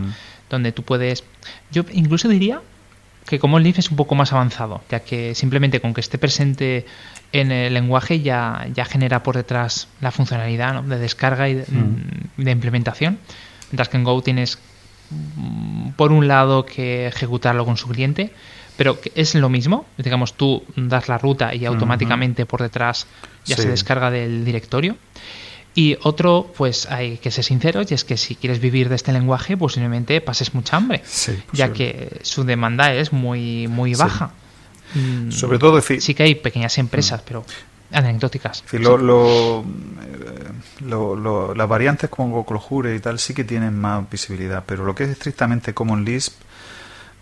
Donde 0.50 0.72
tú 0.72 0.84
puedes. 0.84 1.24
Yo 1.72 1.86
incluso 1.92 2.28
diría 2.28 2.62
que 3.26 3.40
como 3.40 3.58
el 3.58 3.64
Leaf 3.64 3.80
es 3.80 3.90
un 3.90 3.96
poco 3.96 4.16
más 4.16 4.34
avanzado, 4.34 4.82
ya 4.90 5.00
que 5.00 5.34
simplemente 5.36 5.80
con 5.80 5.94
que 5.94 6.02
esté 6.02 6.18
presente 6.18 6.86
en 7.32 7.52
el 7.52 7.74
lenguaje 7.74 8.20
ya, 8.20 8.68
ya 8.74 8.84
genera 8.84 9.24
por 9.24 9.36
detrás 9.36 9.88
la 10.02 10.12
funcionalidad 10.12 10.84
de 10.84 11.00
descarga 11.00 11.48
y 11.48 11.56
de 11.56 12.52
implementación. 12.52 13.20
Mientras 13.72 13.90
que 13.90 13.98
en 13.98 14.04
Go 14.04 14.22
tienes 14.22 14.58
Mm, 14.58 14.73
por 15.96 16.12
un 16.12 16.28
lado 16.28 16.66
que 16.66 17.08
ejecutarlo 17.08 17.66
con 17.66 17.78
su 17.78 17.88
cliente, 17.88 18.34
pero 18.78 19.00
es 19.16 19.36
lo 19.36 19.50
mismo. 19.50 19.86
Digamos, 19.98 20.34
tú 20.34 20.64
das 20.76 21.08
la 21.08 21.18
ruta 21.18 21.54
y 21.54 21.66
automáticamente 21.66 22.46
por 22.46 22.62
detrás 22.62 23.08
ya 23.46 23.56
se 23.56 23.70
descarga 23.70 24.12
del 24.12 24.46
directorio. 24.46 24.98
Y 25.76 25.98
otro, 26.04 26.54
pues 26.56 26.86
hay 26.92 27.18
que 27.18 27.32
ser 27.32 27.44
sinceros, 27.44 27.90
y 27.92 27.96
es 27.96 28.04
que 28.06 28.16
si 28.16 28.36
quieres 28.36 28.60
vivir 28.60 28.90
de 28.90 28.96
este 28.96 29.12
lenguaje, 29.12 29.58
posiblemente 29.58 30.22
pases 30.22 30.54
mucha 30.54 30.78
hambre, 30.78 31.02
ya 31.52 31.74
que 31.74 32.20
su 32.22 32.44
demanda 32.44 32.94
es 32.94 33.12
muy, 33.12 33.68
muy 33.68 33.96
baja. 33.96 34.34
Mm, 34.94 35.32
Sobre 35.32 35.58
todo, 35.58 35.82
sí 35.82 36.14
que 36.14 36.22
hay 36.22 36.36
pequeñas 36.36 36.78
empresas, 36.78 37.22
mm. 37.22 37.24
pero 37.28 37.46
anecdóticas. 37.94 38.64
lo, 38.72 38.98
lo, 38.98 39.64
lo, 41.16 41.56
las 41.56 41.70
variantes 41.70 42.10
como 42.10 42.46
Clojure 42.46 42.96
y 42.96 43.00
tal 43.00 43.20
sí 43.20 43.34
que 43.34 43.44
tienen 43.44 43.80
más 43.80 44.10
visibilidad, 44.10 44.64
pero 44.66 44.86
lo 44.86 44.96
que 44.96 45.04
es 45.04 45.10
estrictamente 45.12 45.74
Common 45.74 46.04
Lisp, 46.04 46.42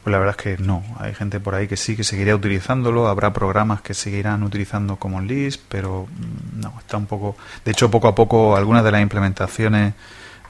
pues 0.04 0.12
la 0.12 0.18
verdad 0.20 0.36
es 0.38 0.44
que 0.44 0.64
no. 0.64 0.84
Hay 1.00 1.14
gente 1.14 1.40
por 1.40 1.54
ahí 1.54 1.68
que 1.68 1.78
sí 1.78 1.96
que 1.96 2.04
seguiría 2.04 2.36
utilizándolo, 2.36 3.08
habrá 3.08 3.34
programas 3.34 3.82
que 3.82 3.94
seguirán 3.94 4.44
utilizando 4.44 4.96
Common 4.96 5.28
Lisp, 5.28 5.62
pero 5.70 6.08
mm, 6.08 6.62
no, 6.62 6.74
está 6.80 6.98
un 6.98 7.06
poco... 7.06 7.36
De 7.64 7.72
hecho, 7.72 7.92
poco 7.92 8.08
a 8.08 8.16
poco 8.16 8.56
algunas 8.56 8.84
de 8.84 8.92
las 8.92 9.02
implementaciones 9.02 9.94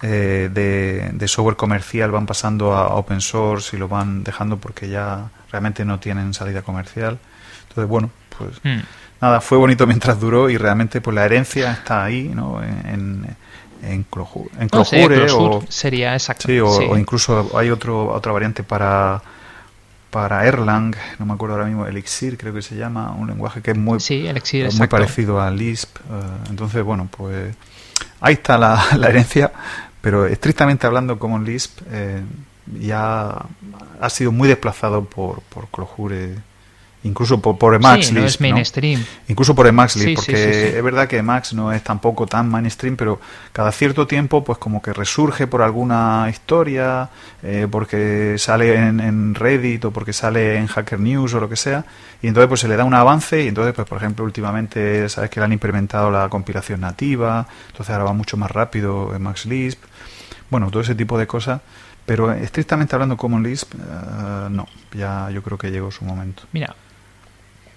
eh, 0.04 0.50
de, 0.52 1.28
software 1.28 1.58
comercial 1.58 2.12
van 2.12 2.26
pasando 2.26 2.74
a 2.74 2.96
open 2.96 3.22
source 3.22 3.76
y 3.76 3.80
lo 3.80 3.88
van 3.88 4.24
dejando 4.24 4.58
porque 4.58 4.90
ya 4.90 5.30
realmente 5.52 5.84
no 5.86 6.00
tienen 6.00 6.34
salida 6.34 6.62
comercial. 6.62 7.20
Entonces, 7.68 7.90
bueno, 7.90 8.10
pues... 8.38 8.58
Hmm 8.64 8.82
nada, 9.22 9.40
fue 9.40 9.58
bonito 9.58 9.86
mientras 9.88 10.20
duró 10.20 10.50
y 10.50 10.58
realmente 10.58 11.00
pues 11.00 11.16
la 11.16 11.26
herencia 11.26 11.72
está 11.72 12.04
ahí, 12.04 12.32
¿no? 12.34 12.62
En, 12.64 13.26
en, 13.84 14.04
Clojure, 14.04 14.50
o 15.32 15.64
sería 15.70 16.14
exacto. 16.14 16.48
Sí, 16.48 16.60
o, 16.60 16.98
incluso 16.98 17.52
hay 17.58 17.70
otro 17.70 18.08
otra 18.08 18.32
variante 18.32 18.64
para 18.64 19.22
para 20.12 20.46
Erlang, 20.46 20.94
no 21.20 21.26
me 21.26 21.34
acuerdo 21.34 21.56
ahora 21.56 21.68
mismo, 21.68 21.88
Elixir 21.88 22.38
creo 22.38 22.54
que 22.54 22.62
se 22.62 22.76
llama, 22.76 23.14
un 23.14 23.28
lenguaje 23.28 23.62
que 23.62 23.72
es 23.72 23.78
muy, 23.78 23.98
muy 24.78 24.88
parecido 24.88 25.42
a 25.42 25.50
Lisp. 25.50 25.96
Eh, 25.98 26.02
entonces, 26.50 26.84
bueno, 26.84 27.08
pues 27.10 27.56
ahí 28.20 28.34
está 28.34 28.58
la, 28.58 28.84
la, 28.98 29.08
herencia, 29.08 29.54
pero 30.02 30.26
estrictamente 30.26 30.86
hablando 30.86 31.18
como 31.18 31.40
Lisp 31.40 31.80
eh, 31.90 32.22
ya 32.78 33.38
ha 34.02 34.10
sido 34.10 34.34
muy 34.34 34.50
desplazado 34.50 35.06
por, 35.06 35.42
por 35.44 35.70
Clojure 35.70 36.36
incluso 37.04 37.42
por, 37.42 37.58
por 37.58 37.74
Emacs 37.74 38.08
sí, 38.08 38.14
no 38.14 38.24
es 38.24 38.40
mainstream. 38.40 39.04
Incluso 39.28 39.56
por 39.56 39.68
Emacs 39.68 39.98
porque 40.16 40.78
es 40.78 40.84
verdad 40.84 41.08
que 41.08 41.18
Emacs 41.18 41.54
no 41.54 41.72
es 41.72 41.84
tampoco 41.84 42.28
tan 42.28 42.50
mainstream, 42.50 42.96
pero 42.96 43.20
cada 43.52 43.72
cierto 43.72 44.08
tiempo 44.08 44.44
pues 44.44 44.58
como 44.58 44.82
que 44.82 44.94
resurge 44.94 45.48
por 45.48 45.62
alguna 45.62 46.28
historia, 46.30 47.10
eh, 47.44 47.68
porque 47.70 48.36
sale 48.38 48.76
en, 48.76 49.36
Reddit 49.36 49.86
o 49.86 49.92
porque 49.92 50.14
sale 50.14 50.58
en 50.58 50.68
Hacker 50.68 51.00
News 51.00 51.34
o 51.34 51.40
lo 51.40 51.50
que 51.50 51.56
sea, 51.56 51.86
y 52.22 52.28
entonces 52.28 52.48
pues 52.48 52.60
se 52.60 52.68
le 52.68 52.76
da 52.76 52.84
un 52.84 52.94
avance 52.94 53.44
y 53.44 53.48
entonces 53.48 53.74
pues 53.74 53.88
por 53.88 53.98
ejemplo 53.98 54.24
últimamente 54.26 55.10
sabes 55.10 55.30
que 55.30 55.40
le 55.40 55.46
han 55.46 55.54
implementado 55.54 56.12
la 56.12 56.30
compilación 56.30 56.82
nativa, 56.82 57.48
entonces 57.68 57.92
ahora 57.92 58.06
va 58.06 58.14
mucho 58.14 58.38
más 58.38 58.52
rápido 58.52 59.16
Emacs 59.16 59.46
Lisp, 59.46 59.80
bueno, 60.50 60.70
todo 60.70 60.82
ese 60.82 60.96
tipo 60.96 61.18
de 61.18 61.28
cosas. 61.28 61.62
Pero 62.06 62.32
estrictamente 62.32 62.96
hablando 62.96 63.16
Common 63.16 63.44
Lisp, 63.44 63.74
eh, 63.76 64.48
no, 64.50 64.68
ya 64.94 65.30
yo 65.32 65.44
creo 65.44 65.58
que 65.58 65.72
llegó 65.72 65.92
su 65.92 66.04
momento. 66.04 66.44
Mira, 66.52 66.76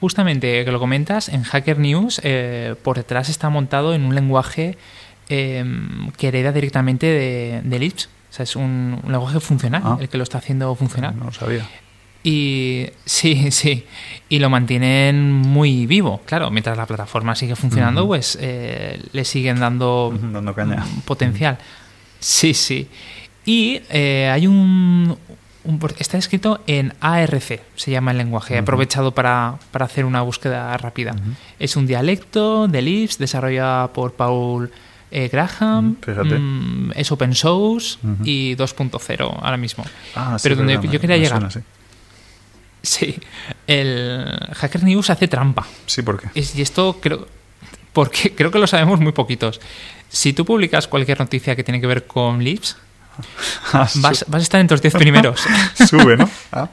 justamente 0.04 0.66
que 0.66 0.70
lo 0.70 0.78
comentas, 0.78 1.30
en 1.30 1.44
Hacker 1.44 1.78
News 1.78 2.20
eh, 2.24 2.74
por 2.82 2.98
detrás 2.98 3.30
está 3.30 3.48
montado 3.48 3.94
en 3.94 4.04
un 4.04 4.14
lenguaje 4.14 4.76
em, 5.30 6.10
que 6.18 6.28
hereda 6.28 6.52
directamente 6.52 7.06
de, 7.06 7.62
de 7.64 7.78
Lisp. 7.78 8.10
O 8.28 8.34
sea, 8.34 8.42
es 8.42 8.54
un, 8.54 9.00
lenguaje 9.08 9.40
funcional 9.40 9.80
ah. 9.82 9.96
el 9.98 10.10
que 10.10 10.18
lo 10.18 10.24
está 10.24 10.36
haciendo 10.36 10.74
funcionar. 10.74 11.14
No 11.14 11.24
lo 11.24 11.32
sabía. 11.32 11.66
Y 12.22 12.88
sí, 13.06 13.50
sí. 13.50 13.86
Y 14.28 14.40
lo 14.40 14.50
mantienen 14.50 15.32
muy 15.32 15.86
vivo. 15.86 16.20
Claro, 16.26 16.50
mientras 16.50 16.76
la 16.76 16.84
plataforma 16.84 17.34
sigue 17.34 17.56
funcionando, 17.56 18.06
pues 18.06 18.36
eh, 18.42 19.00
le 19.12 19.24
siguen 19.24 19.58
dando, 19.58 20.12
dando 20.20 20.54
caña. 20.54 20.84
potencial. 21.06 21.56
Sí, 22.20 22.52
sí. 22.52 22.90
Y 23.46 23.80
eh, 23.88 24.28
hay 24.30 24.46
un, 24.46 25.16
está 25.98 26.18
escrito 26.18 26.60
en 26.66 26.92
ARC, 27.00 27.60
se 27.76 27.90
llama 27.90 28.10
el 28.10 28.18
lenguaje. 28.18 28.54
He 28.54 28.58
aprovechado 28.58 29.12
para, 29.12 29.58
hacer 29.72 30.04
una 30.04 30.22
búsqueda 30.22 30.76
rápida. 30.76 31.14
Es 31.58 31.76
un 31.76 31.86
dialecto 31.86 32.68
de 32.68 32.82
Lisp 32.82 33.20
desarrollado 33.20 33.92
por 33.92 34.12
Paul 34.12 34.70
eh, 35.10 35.28
Graham. 35.28 35.96
Mm, 36.06 36.92
es 36.94 37.10
open 37.12 37.34
source 37.34 37.98
y 38.24 38.56
2.0 38.56 39.38
ahora 39.42 39.56
mismo. 39.56 39.84
Ah, 40.14 40.36
Pero 40.42 40.56
donde 40.56 40.80
yo 40.90 41.00
quería 41.00 41.16
llegar. 41.16 41.48
sí. 42.82 43.18
el 43.66 44.38
Hacker 44.52 44.82
News 44.82 45.10
hace 45.10 45.28
trampa. 45.28 45.66
Sí, 45.86 46.02
¿por 46.02 46.20
qué? 46.20 46.28
y 46.34 46.60
esto 46.60 46.98
creo, 47.00 47.26
porque 47.94 48.34
creo 48.34 48.50
que 48.50 48.58
lo 48.58 48.66
sabemos 48.66 49.00
muy 49.00 49.12
poquitos. 49.12 49.60
Si 50.08 50.32
tú 50.32 50.44
publicas 50.44 50.88
cualquier 50.88 51.18
noticia 51.18 51.56
que 51.56 51.64
tiene 51.64 51.80
que 51.80 51.86
ver 51.86 52.06
con 52.06 52.44
Lisp, 52.44 52.76
Ah, 53.72 53.88
vas, 53.96 54.24
a 54.32 54.38
estar 54.38 54.60
entre 54.60 54.74
los 54.74 54.82
10 54.82 54.94
primeros. 54.94 55.42
Sube, 55.88 56.16
¿no? 56.16 56.28
Ah, 56.52 56.68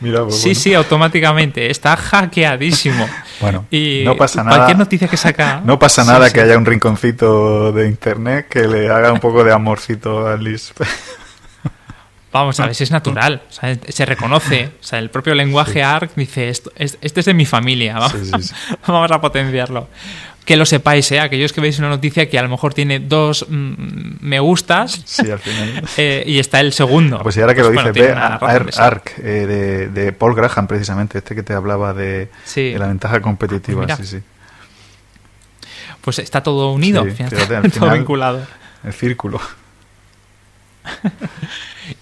mira, 0.00 0.24
pues 0.24 0.40
sí, 0.40 0.54
sí, 0.54 0.74
automáticamente. 0.74 1.70
Está 1.70 1.96
hackeadísimo. 1.96 3.08
Bueno, 3.40 3.66
y 3.70 4.02
no 4.04 4.16
pasa 4.16 4.42
nada. 4.42 4.56
Cualquier 4.56 4.78
noticia 4.78 5.08
que 5.08 5.16
saca. 5.16 5.60
No 5.64 5.78
pasa 5.78 6.04
nada 6.04 6.30
que 6.30 6.40
haya 6.40 6.56
un 6.56 6.66
rinconcito 6.66 7.72
de 7.72 7.86
internet 7.86 8.48
que 8.48 8.66
le 8.66 8.90
haga 8.90 9.12
un 9.12 9.20
poco 9.20 9.44
de 9.44 9.52
amorcito 9.52 10.26
a 10.26 10.36
Lisp. 10.36 10.80
Vamos 12.32 12.60
a 12.60 12.66
ver 12.66 12.74
si 12.74 12.84
es 12.84 12.90
natural, 12.90 13.42
se 13.48 14.04
reconoce. 14.04 14.70
O 14.80 14.84
sea, 14.84 14.98
el 14.98 15.08
propio 15.08 15.34
lenguaje 15.34 15.82
ARC 15.82 16.14
dice: 16.14 16.50
esto, 16.50 16.70
este 16.76 17.20
es 17.20 17.26
de 17.26 17.32
mi 17.32 17.46
familia, 17.46 17.94
vamos, 17.94 18.52
vamos 18.86 19.10
a 19.10 19.20
potenciarlo 19.20 19.88
que 20.48 20.56
lo 20.56 20.64
sepáis, 20.64 21.12
¿eh? 21.12 21.20
aquellos 21.20 21.52
que 21.52 21.60
veis 21.60 21.78
una 21.78 21.90
noticia 21.90 22.26
que 22.26 22.38
a 22.38 22.42
lo 22.42 22.48
mejor 22.48 22.72
tiene 22.72 23.00
dos 23.00 23.44
mm, 23.50 24.16
me 24.20 24.40
gustas 24.40 25.04
eh, 25.98 26.24
y 26.26 26.38
está 26.38 26.60
el 26.60 26.72
segundo. 26.72 27.20
Pues 27.22 27.36
y 27.36 27.42
ahora 27.42 27.54
que 27.54 27.60
lo 27.60 27.70
pues 27.70 27.92
dice, 27.92 28.00
ve 28.00 28.14
ARC 28.14 29.12
eh, 29.18 29.90
de, 29.92 30.12
Paul 30.14 30.34
Graham, 30.34 30.66
precisamente, 30.66 31.18
este 31.18 31.34
que 31.34 31.42
te 31.42 31.52
hablaba 31.52 31.92
de, 31.92 32.30
la 32.56 32.86
ventaja 32.86 33.20
competitiva. 33.20 33.84
Pues, 33.84 33.98
sí, 33.98 34.06
sí. 34.06 34.22
pues 36.00 36.18
está 36.18 36.42
todo 36.42 36.72
unido, 36.72 37.06
todo 37.78 37.92
vinculado. 37.92 38.46
El 38.84 38.94
círculo. 38.94 39.42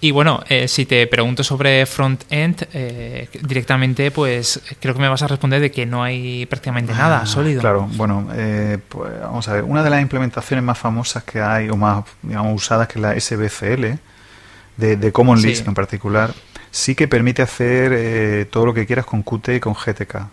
Y 0.01 0.11
bueno, 0.11 0.41
eh, 0.49 0.69
si 0.69 0.87
te 0.87 1.07
pregunto 1.07 1.45
sobre 1.45 1.87
front-end, 1.87 2.67
eh, 2.73 3.29
directamente, 3.43 4.11
pues 4.11 4.61
creo 4.81 4.95
que 4.95 5.01
me 5.01 5.09
vas 5.09 5.23
a 5.23 5.29
responder 5.29 5.61
de 5.61 5.71
que 5.71 5.87
no 5.87 6.03
hay 6.03 6.47
prácticamente 6.47 6.93
nada 6.93 7.21
ah, 7.23 7.27
sólido. 7.27 7.61
Claro, 7.61 7.89
bueno, 7.93 8.29
eh, 8.35 8.79
pues 8.89 9.13
vamos 9.21 9.49
a 9.49 9.55
ver. 9.55 9.65
Una 9.65 9.83
de 9.83 9.91
las 9.91 10.01
implementaciones 10.01 10.65
más 10.65 10.79
famosas 10.79 11.25
que 11.25 11.41
hay, 11.41 11.69
o 11.69 11.77
más, 11.77 12.05
digamos, 12.23 12.55
usadas, 12.55 12.89
que 12.89 12.99
es 12.99 13.03
la 13.03 13.19
SBCL, 13.19 13.99
de, 14.77 14.97
de 14.97 15.13
Common 15.13 15.41
Lisp 15.41 15.67
en 15.69 15.75
particular, 15.75 16.35
sí 16.71 16.95
que 16.95 17.09
permite 17.09 17.43
hacer 17.43 18.47
todo 18.47 18.67
lo 18.67 18.75
que 18.75 18.87
quieras 18.87 19.07
con 19.07 19.23
Qt 19.23 19.57
y 19.57 19.61
con 19.61 19.75
GTK. 19.75 20.29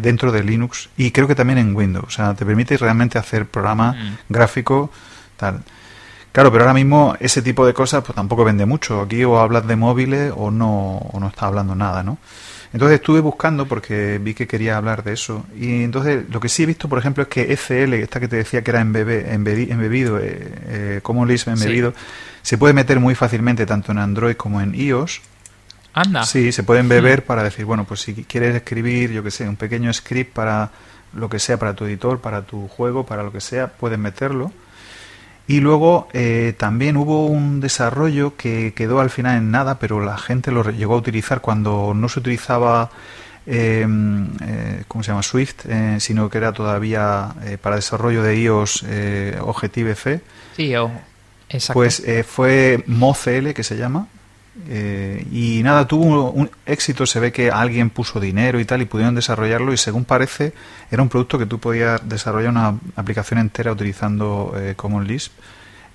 dentro 0.00 0.30
de 0.30 0.44
Linux 0.44 0.90
y 0.98 1.10
creo 1.10 1.26
que 1.26 1.34
también 1.34 1.58
en 1.58 1.74
Windows. 1.74 2.04
O 2.06 2.10
sea, 2.10 2.34
te 2.34 2.44
permite 2.44 2.76
realmente 2.76 3.18
hacer 3.18 3.46
programas 3.46 3.96
mm. 3.96 4.14
gráficos 4.28 4.90
tal. 5.38 5.62
Claro, 6.32 6.50
pero 6.50 6.64
ahora 6.64 6.74
mismo 6.74 7.14
ese 7.20 7.42
tipo 7.42 7.66
de 7.66 7.74
cosas 7.74 8.02
pues 8.02 8.16
tampoco 8.16 8.44
vende 8.44 8.64
mucho. 8.64 9.02
Aquí 9.02 9.22
o 9.24 9.38
hablas 9.38 9.66
de 9.66 9.76
móviles 9.76 10.32
o 10.34 10.50
no, 10.50 10.96
o 10.96 11.20
no 11.20 11.28
está 11.28 11.46
hablando 11.46 11.74
nada, 11.74 12.02
¿no? 12.02 12.18
Entonces 12.72 12.96
estuve 13.00 13.20
buscando 13.20 13.66
porque 13.66 14.18
vi 14.18 14.32
que 14.32 14.46
quería 14.46 14.78
hablar 14.78 15.04
de 15.04 15.12
eso. 15.12 15.44
Y 15.54 15.84
entonces 15.84 16.24
lo 16.30 16.40
que 16.40 16.48
sí 16.48 16.62
he 16.62 16.66
visto, 16.66 16.88
por 16.88 16.98
ejemplo, 16.98 17.22
es 17.24 17.28
que 17.28 17.52
ECL, 17.52 17.92
esta 17.94 18.18
que 18.18 18.28
te 18.28 18.36
decía 18.36 18.62
que 18.62 18.70
era 18.70 18.80
embebido, 18.80 20.18
eh, 20.18 20.54
eh, 20.66 21.00
como 21.02 21.26
Lisp 21.26 21.48
embebido, 21.48 21.92
se 22.40 22.56
puede 22.56 22.72
meter 22.72 22.98
muy 22.98 23.14
fácilmente 23.14 23.66
tanto 23.66 23.92
en 23.92 23.98
Android 23.98 24.36
como 24.36 24.62
en 24.62 24.74
iOS. 24.74 25.20
Anda. 25.92 26.24
Sí, 26.24 26.50
se 26.52 26.62
puede 26.62 26.80
embeber 26.80 27.20
mm. 27.20 27.26
para 27.26 27.42
decir, 27.42 27.66
bueno, 27.66 27.84
pues 27.84 28.00
si 28.00 28.14
quieres 28.24 28.54
escribir, 28.56 29.10
yo 29.12 29.22
que 29.22 29.30
sé, 29.30 29.46
un 29.46 29.56
pequeño 29.56 29.92
script 29.92 30.32
para 30.32 30.70
lo 31.14 31.28
que 31.28 31.38
sea, 31.38 31.58
para 31.58 31.74
tu 31.74 31.84
editor, 31.84 32.20
para 32.20 32.40
tu 32.40 32.68
juego, 32.68 33.04
para 33.04 33.22
lo 33.22 33.30
que 33.30 33.42
sea, 33.42 33.68
puedes 33.68 33.98
meterlo. 33.98 34.50
Y 35.46 35.60
luego 35.60 36.08
eh, 36.12 36.54
también 36.56 36.96
hubo 36.96 37.26
un 37.26 37.60
desarrollo 37.60 38.36
que 38.36 38.72
quedó 38.74 39.00
al 39.00 39.10
final 39.10 39.38
en 39.38 39.50
nada, 39.50 39.78
pero 39.78 40.00
la 40.00 40.16
gente 40.16 40.52
lo 40.52 40.70
llegó 40.70 40.94
a 40.94 40.98
utilizar 40.98 41.40
cuando 41.40 41.92
no 41.94 42.08
se 42.08 42.20
utilizaba, 42.20 42.90
em, 43.46 44.28
eh, 44.40 44.84
¿cómo 44.86 45.02
se 45.02 45.10
llama? 45.10 45.22
Swift, 45.22 45.66
eh, 45.68 45.96
sino 45.98 46.30
que 46.30 46.38
era 46.38 46.52
todavía 46.52 47.34
para 47.60 47.76
desarrollo 47.76 48.22
de 48.22 48.36
iOS 48.38 48.84
Objective-C. 49.40 50.20
Sí, 50.56 50.74
exacto. 51.48 51.72
Pues 51.74 52.02
fue 52.26 52.84
MoCL, 52.86 53.52
que 53.52 53.64
se 53.64 53.76
llama, 53.76 54.06
eh, 54.68 55.26
y 55.32 55.62
nada, 55.62 55.86
tuvo 55.86 56.30
un 56.30 56.50
éxito, 56.66 57.06
se 57.06 57.20
ve 57.20 57.32
que 57.32 57.50
alguien 57.50 57.88
puso 57.88 58.20
dinero 58.20 58.60
y 58.60 58.66
tal 58.66 58.82
y 58.82 58.84
pudieron 58.84 59.14
desarrollarlo 59.14 59.72
y 59.72 59.78
según 59.78 60.04
parece 60.04 60.52
era 60.90 61.02
un 61.02 61.08
producto 61.08 61.38
que 61.38 61.46
tú 61.46 61.58
podías 61.58 62.06
desarrollar 62.06 62.50
una 62.50 62.78
aplicación 62.96 63.40
entera 63.40 63.72
utilizando 63.72 64.54
eh, 64.56 64.74
Common 64.76 65.06
Lisp 65.06 65.32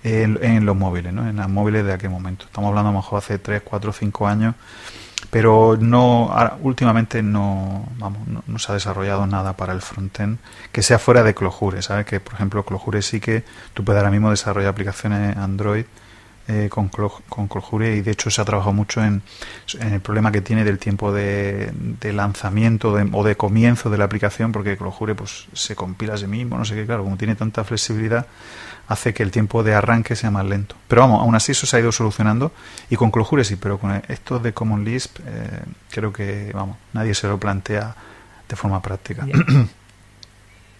en, 0.03 0.65
los 0.65 0.75
móviles, 0.75 1.13
¿no? 1.13 1.27
en 1.27 1.35
los 1.35 1.49
móviles 1.49 1.85
de 1.85 1.93
aquel 1.93 2.09
momento. 2.09 2.45
Estamos 2.45 2.69
hablando 2.69 2.89
a 2.89 2.93
lo 2.93 2.99
mejor 2.99 3.19
hace 3.19 3.37
3, 3.37 3.61
4, 3.63 3.93
5 3.93 4.27
años, 4.27 4.55
pero 5.29 5.77
no 5.79 6.33
últimamente 6.61 7.21
no, 7.21 7.87
vamos, 7.97 8.21
no, 8.47 8.59
se 8.59 8.71
ha 8.71 8.75
desarrollado 8.75 9.27
nada 9.27 9.53
para 9.53 9.73
el 9.73 9.81
frontend 9.81 10.39
que 10.71 10.81
sea 10.81 10.97
fuera 10.97 11.23
de 11.23 11.35
Clojure, 11.35 11.81
¿sabes? 11.81 12.05
Que 12.05 12.19
por 12.19 12.35
ejemplo 12.35 12.63
Clojure 12.63 13.01
sí 13.01 13.19
que 13.19 13.43
tú 13.73 13.83
puedes 13.83 13.99
ahora 13.99 14.11
mismo 14.11 14.29
desarrollar 14.29 14.69
aplicaciones 14.69 15.35
Android 15.35 15.85
eh, 16.47 16.69
con, 16.69 16.87
Clojure 16.89 17.95
y 17.97 18.01
de 18.01 18.11
hecho 18.11 18.29
se 18.29 18.41
ha 18.41 18.45
trabajado 18.45 18.73
mucho 18.73 19.03
en, 19.03 19.21
el 19.81 19.99
problema 19.99 20.31
que 20.31 20.41
tiene 20.41 20.63
del 20.63 20.79
tiempo 20.79 21.11
de, 21.11 21.73
lanzamiento 22.13 22.95
o 23.11 23.23
de 23.23 23.35
comienzo 23.35 23.89
de 23.89 23.97
la 23.97 24.05
aplicación 24.05 24.51
porque 24.51 24.77
Clojure 24.77 25.13
pues 25.13 25.47
se 25.53 25.75
compila 25.75 26.13
a 26.13 26.17
sí 26.17 26.27
mismo, 26.27 26.57
no 26.57 26.63
sé 26.63 26.75
qué, 26.75 26.85
claro, 26.85 27.03
como 27.03 27.17
tiene 27.17 27.35
tanta 27.35 27.63
flexibilidad 27.63 28.27
hace 28.87 29.13
que 29.13 29.23
el 29.23 29.31
tiempo 29.31 29.63
de 29.63 29.75
arranque 29.75 30.15
sea 30.15 30.31
más 30.31 30.45
lento. 30.45 30.75
Pero 30.87 31.01
vamos, 31.01 31.21
aún 31.21 31.35
así 31.35 31.51
eso 31.51 31.65
se 31.65 31.75
ha 31.75 31.79
ido 31.79 31.91
solucionando 31.91 32.53
y 32.89 32.95
con 32.95 33.11
Clojure 33.11 33.43
sí, 33.43 33.57
pero 33.57 33.77
con 33.77 34.01
esto 34.07 34.39
de 34.39 34.53
Common 34.53 34.85
Lisp 34.85 35.19
eh, 35.25 35.63
creo 35.89 36.13
que, 36.13 36.51
vamos, 36.53 36.77
nadie 36.93 37.13
se 37.13 37.27
lo 37.27 37.37
plantea 37.37 37.95
de 38.47 38.55
forma 38.55 38.81
práctica. 38.81 39.27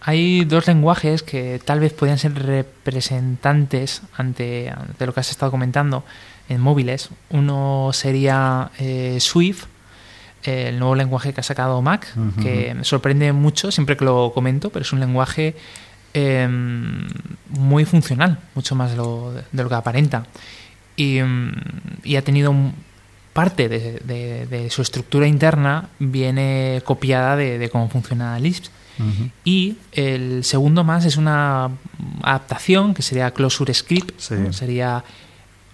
Hay 0.00 0.44
dos 0.44 0.66
lenguajes 0.66 1.22
que 1.22 1.60
tal 1.64 1.80
vez 1.80 1.92
podrían 1.92 2.18
ser 2.18 2.34
representantes 2.34 4.02
ante, 4.16 4.72
de 4.98 5.06
lo 5.06 5.12
que 5.12 5.20
has 5.20 5.30
estado 5.30 5.50
comentando 5.50 6.04
en 6.48 6.60
móviles. 6.60 7.10
Uno 7.30 7.90
sería 7.92 8.70
eh, 8.78 9.18
Swift, 9.20 9.66
el 10.44 10.78
nuevo 10.78 10.94
lenguaje 10.94 11.32
que 11.32 11.40
ha 11.40 11.44
sacado 11.44 11.82
Mac, 11.82 12.06
que 12.40 12.72
me 12.74 12.84
sorprende 12.84 13.32
mucho 13.32 13.70
siempre 13.70 13.96
que 13.96 14.04
lo 14.04 14.32
comento, 14.32 14.70
pero 14.70 14.82
es 14.82 14.92
un 14.92 15.00
lenguaje 15.00 15.56
em, 16.14 17.06
muy 17.48 17.84
funcional, 17.84 18.38
mucho 18.54 18.74
más 18.74 18.92
de 18.92 18.96
lo, 18.96 19.32
de 19.32 19.62
lo 19.62 19.68
que 19.68 19.74
aparenta. 19.74 20.24
Y, 20.96 21.20
ha 21.20 22.22
tenido 22.22 22.54
parte 23.32 23.68
de, 23.68 24.68
su 24.70 24.82
estructura 24.82 25.26
interna 25.28 25.90
viene 25.98 26.82
copiada 26.84 27.36
de, 27.36 27.68
cómo 27.70 27.88
funciona 27.88 28.38
Lisp. 28.38 28.66
Y 29.44 29.76
el 29.92 30.44
segundo 30.44 30.84
más 30.84 31.04
es 31.04 31.16
una 31.16 31.70
adaptación 32.22 32.94
que 32.94 33.02
sería 33.02 33.30
Closure 33.32 33.72
Script, 33.72 34.18
sería 34.50 35.04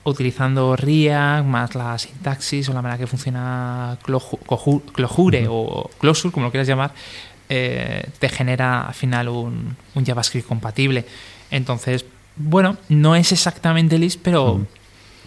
utilizando 0.05 0.77
React 0.77 1.47
más 1.47 1.75
la 1.75 1.99
sintaxis 1.99 2.69
o 2.69 2.75
la 2.75 2.83
manera 2.83 2.99
que 2.99 3.07
funciona 3.07 3.99
Clojure 4.03 5.47
o 5.49 5.91
Closure, 5.99 6.33
como 6.33 6.47
lo 6.47 6.51
quieras 6.51 6.69
llamar, 6.69 6.93
eh, 7.49 8.09
te 8.19 8.29
genera 8.29 8.87
al 8.87 8.95
final 8.95 9.29
un, 9.29 9.77
JavaScript 10.05 10.47
compatible. 10.47 11.05
Entonces, 11.51 12.05
bueno, 12.37 12.77
no 12.89 13.17
es 13.17 13.33
exactamente 13.33 13.99
Lisp, 13.99 14.21
pero 14.23 14.67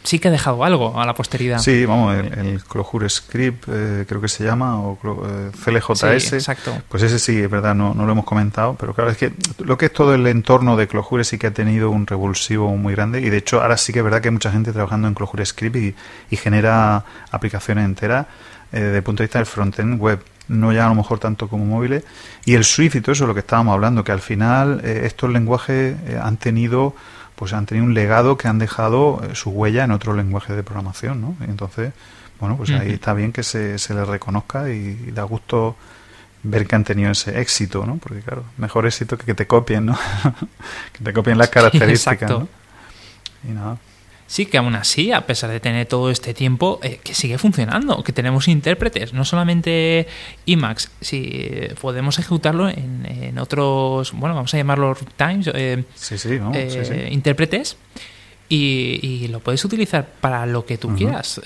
sí 0.03 0.19
que 0.19 0.29
ha 0.29 0.31
dejado 0.31 0.63
algo 0.63 0.99
a 0.99 1.05
la 1.05 1.13
posteridad. 1.13 1.59
Sí, 1.59 1.85
vamos, 1.85 2.15
el, 2.15 2.63
Clojure 2.63 3.09
Script 3.09 3.65
eh, 3.67 4.05
creo 4.07 4.21
que 4.21 4.27
se 4.27 4.43
llama, 4.43 4.79
o 4.79 4.97
eh, 5.27 5.51
CLJS. 5.63 6.33
exacto. 6.33 6.77
Pues 6.87 7.03
ese 7.03 7.19
sí, 7.19 7.37
es 7.41 7.49
verdad, 7.49 7.75
no, 7.75 7.93
no, 7.93 8.05
lo 8.05 8.11
hemos 8.11 8.25
comentado, 8.25 8.75
pero 8.79 8.93
claro, 8.93 9.11
es 9.11 9.17
que 9.17 9.33
lo 9.59 9.77
que 9.77 9.87
es 9.87 9.93
todo 9.93 10.13
el 10.13 10.25
entorno 10.27 10.77
de 10.77 10.87
Clojure 10.87 11.23
sí 11.23 11.37
que 11.37 11.47
ha 11.47 11.53
tenido 11.53 11.89
un 11.89 12.07
revulsivo 12.07 12.75
muy 12.75 12.93
grande 12.93 13.21
y 13.21 13.29
de 13.29 13.37
hecho 13.37 13.61
ahora 13.61 13.77
sí 13.77 13.93
que 13.93 13.99
es 13.99 14.05
verdad 14.05 14.21
que 14.21 14.29
hay 14.29 14.33
mucha 14.33 14.51
gente 14.51 14.71
trabajando 14.71 15.07
en 15.07 15.13
Clojure 15.13 15.45
Script 15.45 15.75
y, 15.75 15.95
genera 16.37 17.03
aplicaciones 17.31 17.83
enteras 17.83 18.27
eh, 18.71 18.79
desde 18.79 18.97
el 18.97 19.03
punto 19.03 19.23
de 19.23 19.25
vista 19.25 19.39
del 19.39 19.47
frontend 19.47 19.99
web 19.99 20.23
no 20.47 20.71
ya 20.71 20.85
a 20.85 20.89
lo 20.89 20.95
mejor 20.95 21.19
tanto 21.19 21.49
como 21.49 21.65
móviles 21.65 22.03
y 22.45 22.53
el 22.53 22.63
Swift 22.63 22.95
y 22.95 23.01
todo 23.01 23.11
eso 23.13 23.25
lo 23.25 23.33
que 23.33 23.39
estábamos 23.39 23.73
hablando 23.73 24.03
que 24.03 24.11
al 24.11 24.21
final 24.21 24.81
estos 24.85 25.31
lenguajes 25.31 25.95
han 26.21 26.37
tenido 26.37 26.93
pues 27.37 27.53
han 27.53 27.67
tenido 27.67 27.85
un 27.85 27.93
legado 27.93 28.35
que 28.35 28.47
han 28.47 28.57
dejado 28.57 29.21
eh, 29.23 29.35
su 29.35 29.51
huella 29.51 29.83
en 29.83 29.91
otro 29.91 30.13
lenguaje 30.13 30.55
de 30.55 30.63
programación, 30.63 31.21
¿no? 31.21 31.35
Entonces, 31.47 31.93
bueno, 32.39 32.57
pues 32.57 32.71
ahí 32.71 32.91
está 32.91 33.13
bien 33.13 33.31
que 33.31 33.43
se, 33.43 33.77
se 33.77 33.93
les 33.93 34.07
reconozca 34.07 34.69
y, 34.69 35.11
da 35.11 35.23
gusto 35.23 35.75
ver 36.43 36.67
que 36.67 36.75
han 36.75 36.83
tenido 36.83 37.11
ese 37.11 37.39
éxito, 37.39 37.85
¿no? 37.85 37.97
Porque 37.97 38.21
claro, 38.21 38.43
mejor 38.57 38.87
éxito 38.87 39.17
que 39.17 39.25
que 39.25 39.35
te 39.35 39.45
copien, 39.47 39.85
¿no? 39.85 39.97
que 40.93 41.03
te 41.03 41.13
copien 41.13 41.37
las 41.37 41.49
características, 41.49 42.29
¿no? 42.29 42.47
Y 43.47 43.51
nada 43.51 43.77
sí 44.27 44.45
que 44.45 44.57
aún 44.57 44.75
así, 44.75 45.11
a 45.11 45.25
pesar 45.25 45.49
de 45.49 45.59
tener 45.59 45.87
todo 45.87 46.11
este 46.11 46.33
tiempo, 46.33 46.79
eh, 46.83 46.99
que 47.01 47.15
sigue 47.15 47.37
funcionando, 47.37 48.03
que 48.03 48.13
tenemos 48.13 48.47
intérpretes, 48.47 49.13
no 49.13 49.25
solamente 49.25 50.07
Emacs, 50.45 50.91
si 51.01 51.41
podemos 51.81 52.19
ejecutarlo 52.19 52.69
en, 52.69 53.37
otros, 53.39 54.11
bueno, 54.13 54.35
vamos 54.35 54.53
a 54.53 54.57
llamarlos 54.57 54.99
times, 55.15 55.49
eh, 55.53 55.83
sí, 55.95 56.17
sí, 56.17 56.39
eh, 56.53 57.09
intérpretes. 57.11 57.77
Y, 58.49 59.27
lo 59.27 59.41
puedes 59.41 59.63
utilizar 59.65 60.07
para 60.21 60.45
lo 60.45 60.65
que 60.65 60.77
tú 60.77 60.95
quieras. 60.95 61.41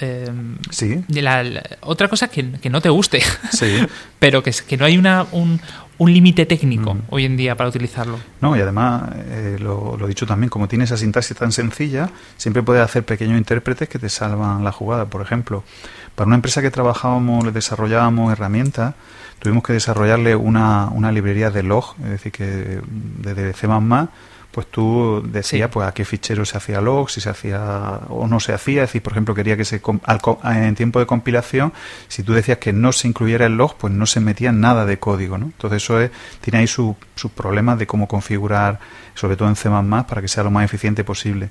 sí. 0.70 1.04
La, 1.10 1.64
otra 1.82 2.08
cosa 2.08 2.28
que, 2.28 2.52
que 2.52 2.70
no 2.70 2.80
te 2.80 2.90
guste, 2.90 3.22
sí. 3.52 3.78
pero 4.20 4.44
que, 4.44 4.52
que 4.52 4.78
no 4.78 4.86
hay 4.86 5.00
una, 5.00 5.26
un, 5.32 5.60
un 6.02 6.12
límite 6.12 6.48
técnico 6.48 6.98
hoy 7.12 7.26
en 7.26 7.38
día 7.38 7.56
para 7.56 7.70
utilizarlo. 7.70 8.18
No, 8.42 8.58
y 8.58 8.60
además, 8.60 9.04
eh, 9.18 9.58
lo, 9.60 10.04
he 10.04 10.08
dicho 10.08 10.26
también, 10.26 10.50
como 10.50 10.68
tiene 10.68 10.86
esa 10.86 10.98
sintaxis 10.98 11.38
tan 11.38 11.52
sencilla, 11.52 12.10
siempre 12.38 12.64
puedes 12.64 12.82
hacer 12.82 13.06
pequeños 13.06 13.38
intérpretes 13.38 13.88
que 13.88 14.00
te 14.00 14.10
salvan 14.10 14.64
la 14.64 14.72
jugada. 14.72 15.06
Por 15.06 15.22
ejemplo, 15.22 15.64
para 16.16 16.26
una 16.26 16.38
empresa 16.38 16.64
que 16.64 16.72
trabajábamos, 16.72 17.46
le 17.46 17.52
desarrollábamos 17.52 18.32
herramientas, 18.32 18.96
tuvimos 19.38 19.62
que 19.62 19.74
desarrollarle 19.74 20.36
una, 20.36 20.88
una 20.88 21.12
librería 21.12 21.52
de 21.52 21.62
log, 21.62 21.94
es 22.04 22.10
decir, 22.10 22.32
que 22.32 22.82
desde 23.20 23.54
C++ 23.54 23.68
pues 24.52 24.68
tú 24.68 25.24
decías 25.26 25.70
pues 25.72 25.88
a 25.88 25.94
qué 25.94 26.04
fichero 26.04 26.46
se 26.46 26.58
hacía 26.58 26.82
log, 26.82 27.10
si 27.10 27.22
se 27.22 27.30
hacía 27.30 28.02
o 28.10 28.28
no 28.28 28.40
se 28.40 28.54
hacía, 28.54 28.84
es 28.84 28.90
decir, 28.90 29.02
por 29.02 29.14
ejemplo, 29.14 29.34
quería 29.34 29.56
que 29.56 29.66
se 29.66 29.82
en 30.44 30.76
tiempo 30.76 31.00
de 31.00 31.06
compilación, 31.06 31.72
si 32.10 32.24
tú 32.24 32.34
decías 32.34 32.58
que 32.58 32.74
no 32.74 32.92
se 32.92 33.08
incluyera 33.08 33.46
el 33.46 33.56
log, 33.56 33.78
pues 33.78 33.94
no 33.94 34.06
se 34.06 34.20
metía 34.20 34.52
nada 34.52 34.86
de 34.86 35.00
código, 35.00 35.38
¿no? 35.38 35.46
Entonces 35.46 35.84
eso 35.84 36.02
es, 36.02 36.12
tiene 36.42 36.60
ahí 36.60 36.68
sus 36.68 36.96
problemas 37.34 37.80
de 37.80 37.88
cómo 37.88 38.08
configurar, 38.08 38.80
sobre 39.16 39.38
todo 39.38 39.48
en 39.48 39.56
C++, 39.56 39.70
para 39.70 40.22
que 40.22 40.28
sea 40.28 40.44
lo 40.44 40.52
más 40.52 40.66
eficiente 40.66 41.04
posible. 41.04 41.50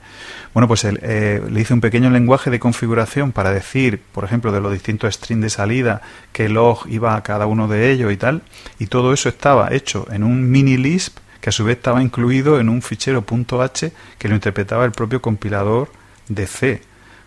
Bueno, 0.52 0.68
pues 0.68 0.84
eh, 0.84 1.42
le 1.48 1.60
hice 1.60 1.72
un 1.72 1.80
pequeño 1.80 2.10
lenguaje 2.10 2.50
de 2.50 2.60
configuración 2.60 3.32
para 3.32 3.50
decir, 3.50 4.02
por 4.12 4.24
ejemplo, 4.24 4.52
de 4.52 4.60
los 4.60 4.72
distintos 4.72 5.14
strings 5.14 5.42
de 5.42 5.50
salida, 5.50 6.02
qué 6.32 6.48
log 6.50 6.86
iba 6.88 7.16
a 7.16 7.22
cada 7.22 7.46
uno 7.46 7.66
de 7.66 7.90
ellos 7.90 8.12
y 8.12 8.16
tal, 8.18 8.42
y 8.78 8.86
todo 8.86 9.14
eso 9.14 9.30
estaba 9.30 9.72
hecho 9.72 10.06
en 10.10 10.22
un 10.22 10.50
mini 10.50 10.76
Lisp 10.76 11.16
que 11.40 11.50
a 11.50 11.52
su 11.52 11.64
vez 11.64 11.76
estaba 11.76 12.02
incluido 12.02 12.60
en 12.60 12.68
un 12.68 12.82
fichero 12.82 13.24
.h 13.26 13.92
que 14.18 14.28
lo 14.28 14.34
interpretaba 14.34 14.84
el 14.84 14.92
propio 14.92 15.22
compilador 15.22 15.90
de 16.28 16.46
C. 16.46 16.82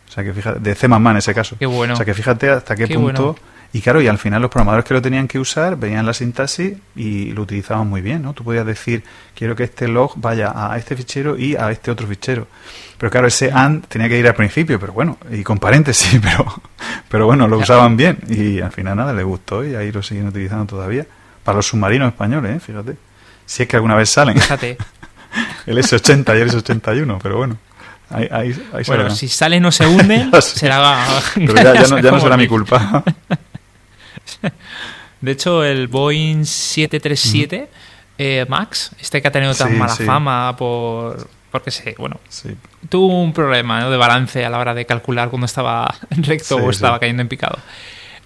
O 0.08 0.12
sea, 0.12 0.24
que 0.24 0.34
fíjate, 0.34 0.60
de 0.60 0.76
C++ 0.76 0.86
en 0.86 1.18
ese 1.18 1.34
caso. 1.34 1.56
Qué 1.58 1.66
bueno. 1.66 1.94
O 1.94 1.98
sea, 1.98 2.06
que 2.06 2.14
fíjate 2.14 2.50
hasta 2.50 2.76
qué, 2.76 2.88
punto... 2.88 3.36
Y 3.76 3.82
claro, 3.82 4.00
y 4.04 4.08
al 4.08 4.20
final 4.20 4.40
los 4.40 4.52
programadores 4.52 4.86
que 4.86 4.94
lo 4.94 5.02
tenían 5.02 5.28
que 5.28 5.40
usar 5.40 5.78
veían 5.78 6.06
la 6.06 6.14
sintaxis 6.14 6.76
y 6.96 7.32
lo 7.32 7.42
utilizaban 7.42 7.90
muy 7.90 8.02
bien, 8.02 8.22
¿no? 8.22 8.34
Tú 8.34 8.44
podías 8.44 8.68
decir, 8.68 9.04
quiero 9.34 9.56
que 9.56 9.64
este 9.64 9.88
log 9.88 10.14
vaya 10.18 10.54
a 10.56 10.78
este 10.78 10.96
fichero 10.96 11.40
y 11.40 11.56
a 11.56 11.72
este 11.72 11.90
otro 11.90 12.06
fichero. 12.06 12.46
Pero 13.00 13.10
claro, 13.10 13.26
ese 13.26 13.52
AND 13.52 13.86
tenía 13.88 14.08
que 14.08 14.20
ir 14.20 14.28
al 14.28 14.36
principio, 14.36 14.80
pero 14.80 14.94
bueno, 14.94 15.18
y 15.32 15.42
con 15.42 15.58
paréntesis, 15.58 16.22
pero, 16.24 16.62
pero 17.10 17.26
bueno, 17.26 17.48
lo 17.48 17.58
usaban 17.58 17.98
bien. 17.98 18.20
Y 18.30 18.62
al 18.62 18.72
final 18.72 18.96
nada, 18.96 19.12
les 19.12 19.26
gustó 19.26 19.66
y 19.66 19.74
ahí 19.74 19.92
lo 19.92 20.04
siguen 20.04 20.28
utilizando 20.28 20.68
todavía. 20.68 21.08
Para 21.44 21.56
los 21.56 21.66
submarinos 21.66 22.10
españoles, 22.10 22.58
¿eh? 22.58 22.60
fíjate. 22.60 22.96
Si 23.46 23.64
es 23.64 23.70
que 23.70 23.76
alguna 23.76 23.96
vez 23.96 24.10
salen. 24.10 24.40
Fíjate. 24.40 24.78
el 25.66 25.78
S80 25.78 26.38
y 26.38 26.42
el 26.42 26.52
S81, 26.52 27.20
pero 27.22 27.38
bueno. 27.38 27.58
Ahí, 28.10 28.28
ahí, 28.30 28.56
bueno, 28.86 29.10
si 29.10 29.28
salen 29.28 29.66
o 29.66 29.72
se 29.72 29.88
hunden, 29.88 30.32
será. 30.42 31.04
Pero 31.34 31.56
ya, 31.56 31.74
ya, 31.74 31.88
no, 31.88 32.00
ya 32.00 32.12
no 32.12 32.20
será 32.20 32.38
mi 32.38 32.48
culpa. 32.48 33.04
De 35.22 35.32
hecho, 35.32 35.64
el 35.64 35.88
Boeing 35.88 36.46
737 36.46 37.70
eh, 38.18 38.46
Max, 38.48 38.92
este 39.00 39.22
que 39.22 39.28
ha 39.28 39.32
tenido 39.32 39.56
tan 39.56 39.78
mala 39.78 39.96
fama 39.96 40.56
por. 40.56 41.28
Porque 41.52 41.70
se, 41.70 41.96
bueno, 42.00 42.20
tuvo 42.90 43.22
un 43.22 43.32
problema 43.32 43.82
¿no? 43.82 43.92
de 43.92 43.98
balance 43.98 44.44
a 44.44 44.50
la 44.50 44.58
hora 44.58 44.74
de 44.74 44.86
calcular 44.86 45.30
cuando 45.30 45.46
estaba 45.46 45.94
recto 46.10 46.56
o 46.56 46.72
estaba 46.72 47.00
cayendo 47.00 47.22
en 47.22 47.28
picado. 47.28 47.60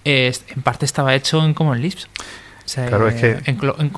en 0.06 0.62
parte 0.64 0.86
estaba 0.86 1.14
hecho 1.14 1.44
en 1.44 1.54
Common 1.54 1.82
Lisp. 1.82 2.08
claro, 2.74 3.08
es 3.10 3.16
que. 3.20 3.42
En, 3.46 3.92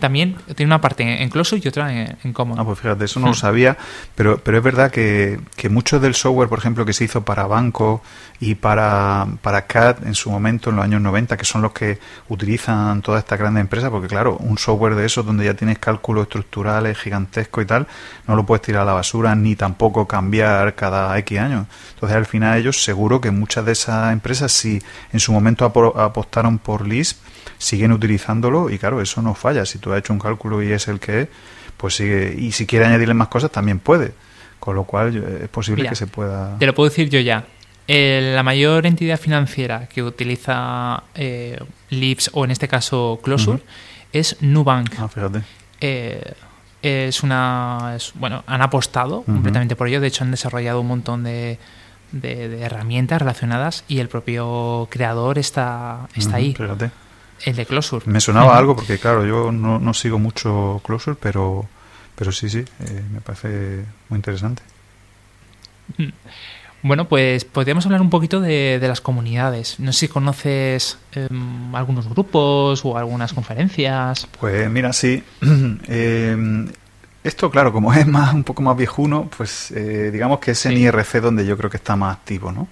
también 0.00 0.36
tiene 0.54 0.68
una 0.68 0.80
parte 0.80 1.22
en 1.22 1.28
Closure 1.30 1.60
y 1.64 1.68
otra 1.68 1.92
en, 1.92 2.16
en 2.22 2.32
Common. 2.32 2.58
Ah, 2.58 2.64
pues 2.64 2.78
fíjate, 2.78 3.04
eso 3.04 3.20
no 3.20 3.28
lo 3.28 3.34
sabía, 3.34 3.76
pero, 4.14 4.38
pero 4.38 4.58
es 4.58 4.64
verdad 4.64 4.90
que, 4.90 5.40
que 5.56 5.68
mucho 5.68 5.98
del 5.98 6.14
software, 6.14 6.48
por 6.48 6.58
ejemplo, 6.58 6.84
que 6.84 6.92
se 6.92 7.04
hizo 7.04 7.24
para 7.24 7.46
banco 7.46 8.02
y 8.40 8.54
para, 8.54 9.26
para 9.42 9.66
CAD 9.66 10.06
en 10.06 10.14
su 10.14 10.30
momento, 10.30 10.70
en 10.70 10.76
los 10.76 10.84
años 10.84 11.00
90, 11.00 11.36
que 11.36 11.44
son 11.44 11.62
los 11.62 11.72
que 11.72 11.98
utilizan 12.28 13.02
todas 13.02 13.24
estas 13.24 13.38
grandes 13.38 13.60
empresas, 13.62 13.90
porque 13.90 14.06
claro, 14.06 14.36
un 14.36 14.58
software 14.58 14.94
de 14.94 15.06
esos 15.06 15.26
donde 15.26 15.44
ya 15.44 15.54
tienes 15.54 15.78
cálculos 15.78 16.24
estructurales 16.24 16.96
gigantescos 16.98 17.64
y 17.64 17.66
tal, 17.66 17.86
no 18.26 18.36
lo 18.36 18.46
puedes 18.46 18.62
tirar 18.62 18.82
a 18.82 18.86
la 18.86 18.92
basura 18.92 19.34
ni 19.34 19.56
tampoco 19.56 20.06
cambiar 20.06 20.74
cada 20.74 21.18
X 21.18 21.38
años. 21.38 21.66
Entonces, 21.94 22.16
al 22.16 22.26
final 22.26 22.58
ellos 22.58 22.82
seguro 22.84 23.20
que 23.20 23.30
muchas 23.30 23.64
de 23.64 23.72
esas 23.72 24.12
empresas, 24.12 24.52
si 24.52 24.80
en 25.12 25.20
su 25.20 25.32
momento 25.32 25.64
apostaron 25.64 26.58
por 26.58 26.86
Lisp, 26.86 27.18
siguen 27.56 27.92
utilizándolo 27.92 28.68
y 28.70 28.78
claro, 28.78 29.00
eso 29.00 29.22
no 29.22 29.34
falla. 29.34 29.64
Si 29.64 29.78
tú 29.78 29.92
has 29.92 30.00
hecho 30.00 30.12
un 30.12 30.18
cálculo 30.18 30.62
y 30.62 30.72
es 30.72 30.88
el 30.88 31.00
que 31.00 31.22
es, 31.22 31.28
pues 31.76 31.94
sigue. 31.96 32.34
Y 32.38 32.52
si 32.52 32.66
quiere 32.66 32.84
añadirle 32.86 33.14
más 33.14 33.28
cosas, 33.28 33.50
también 33.50 33.78
puede. 33.78 34.12
Con 34.60 34.74
lo 34.74 34.84
cual 34.84 35.16
es 35.42 35.48
posible 35.48 35.88
que 35.88 35.94
se 35.94 36.06
pueda... 36.08 36.58
Te 36.58 36.66
lo 36.66 36.74
puedo 36.74 36.90
decir 36.90 37.08
yo 37.08 37.20
ya. 37.20 37.44
la 37.86 38.42
mayor 38.42 38.84
entidad 38.86 39.18
financiera 39.18 39.86
que 39.88 40.02
utiliza 40.02 41.04
eh, 41.14 41.58
Lips 41.90 42.30
o 42.34 42.44
en 42.44 42.50
este 42.50 42.68
caso 42.68 43.20
Closure 43.22 43.62
es 44.12 44.36
Nubank. 44.40 44.94
Ah, 44.98 45.08
fíjate. 45.08 45.42
Eh, 45.80 46.32
es 46.82 47.22
una. 47.22 47.94
es- 47.96 48.12
bueno, 48.14 48.42
han 48.46 48.62
apostado 48.62 49.22
completamente 49.22 49.74
por 49.76 49.88
ello. 49.88 50.00
De 50.00 50.08
hecho, 50.08 50.24
han 50.24 50.30
desarrollado 50.30 50.80
un 50.80 50.86
montón 50.88 51.22
de, 51.24 51.58
de- 52.12 52.48
de 52.48 52.60
herramientas 52.62 53.20
relacionadas 53.20 53.84
y 53.88 53.98
el 54.00 54.08
propio 54.08 54.86
creador 54.90 55.38
está, 55.38 56.08
está 56.14 56.36
ahí, 56.36 56.54
Fíjate. 56.54 56.90
El 57.44 57.56
de 57.56 57.66
Closure. 57.66 58.04
Me 58.06 58.20
sonaba 58.20 58.56
algo 58.58 58.74
porque, 58.76 58.98
claro, 58.98 59.24
yo 59.26 59.52
no, 59.52 59.78
no 59.78 59.94
sigo 59.94 60.18
mucho 60.18 60.80
Closure, 60.84 61.16
pero, 61.20 61.66
pero 62.14 62.32
sí, 62.32 62.48
sí, 62.48 62.58
eh, 62.80 63.02
me 63.12 63.20
parece 63.20 63.84
muy 64.08 64.16
interesante. 64.18 64.62
Bueno, 66.82 67.08
pues 67.08 67.44
podríamos 67.44 67.84
hablar 67.86 68.00
un 68.00 68.10
poquito 68.10 68.40
de, 68.40 68.78
de 68.80 68.88
las 68.88 69.00
comunidades. 69.00 69.80
No 69.80 69.92
sé 69.92 70.00
si 70.00 70.08
conoces 70.08 70.98
em, 71.12 71.74
algunos 71.74 72.08
grupos 72.08 72.84
o 72.84 72.96
algunas 72.96 73.32
conferencias. 73.32 74.28
Pues 74.38 74.70
mira, 74.70 74.92
sí. 74.92 75.22
eh, 75.88 76.66
esto, 77.24 77.50
claro, 77.50 77.72
como 77.72 77.92
es 77.94 78.06
más 78.06 78.32
un 78.32 78.44
poco 78.44 78.62
más 78.62 78.76
viejuno, 78.76 79.28
pues 79.36 79.72
eh, 79.72 80.10
digamos 80.12 80.38
que 80.38 80.52
es 80.52 80.66
en 80.66 80.72
Sí. 80.76 80.78
IRC 80.82 81.20
donde 81.20 81.44
yo 81.44 81.56
creo 81.56 81.68
que 81.70 81.78
está 81.78 81.96
más 81.96 82.16
activo, 82.16 82.52
¿no? 82.52 82.68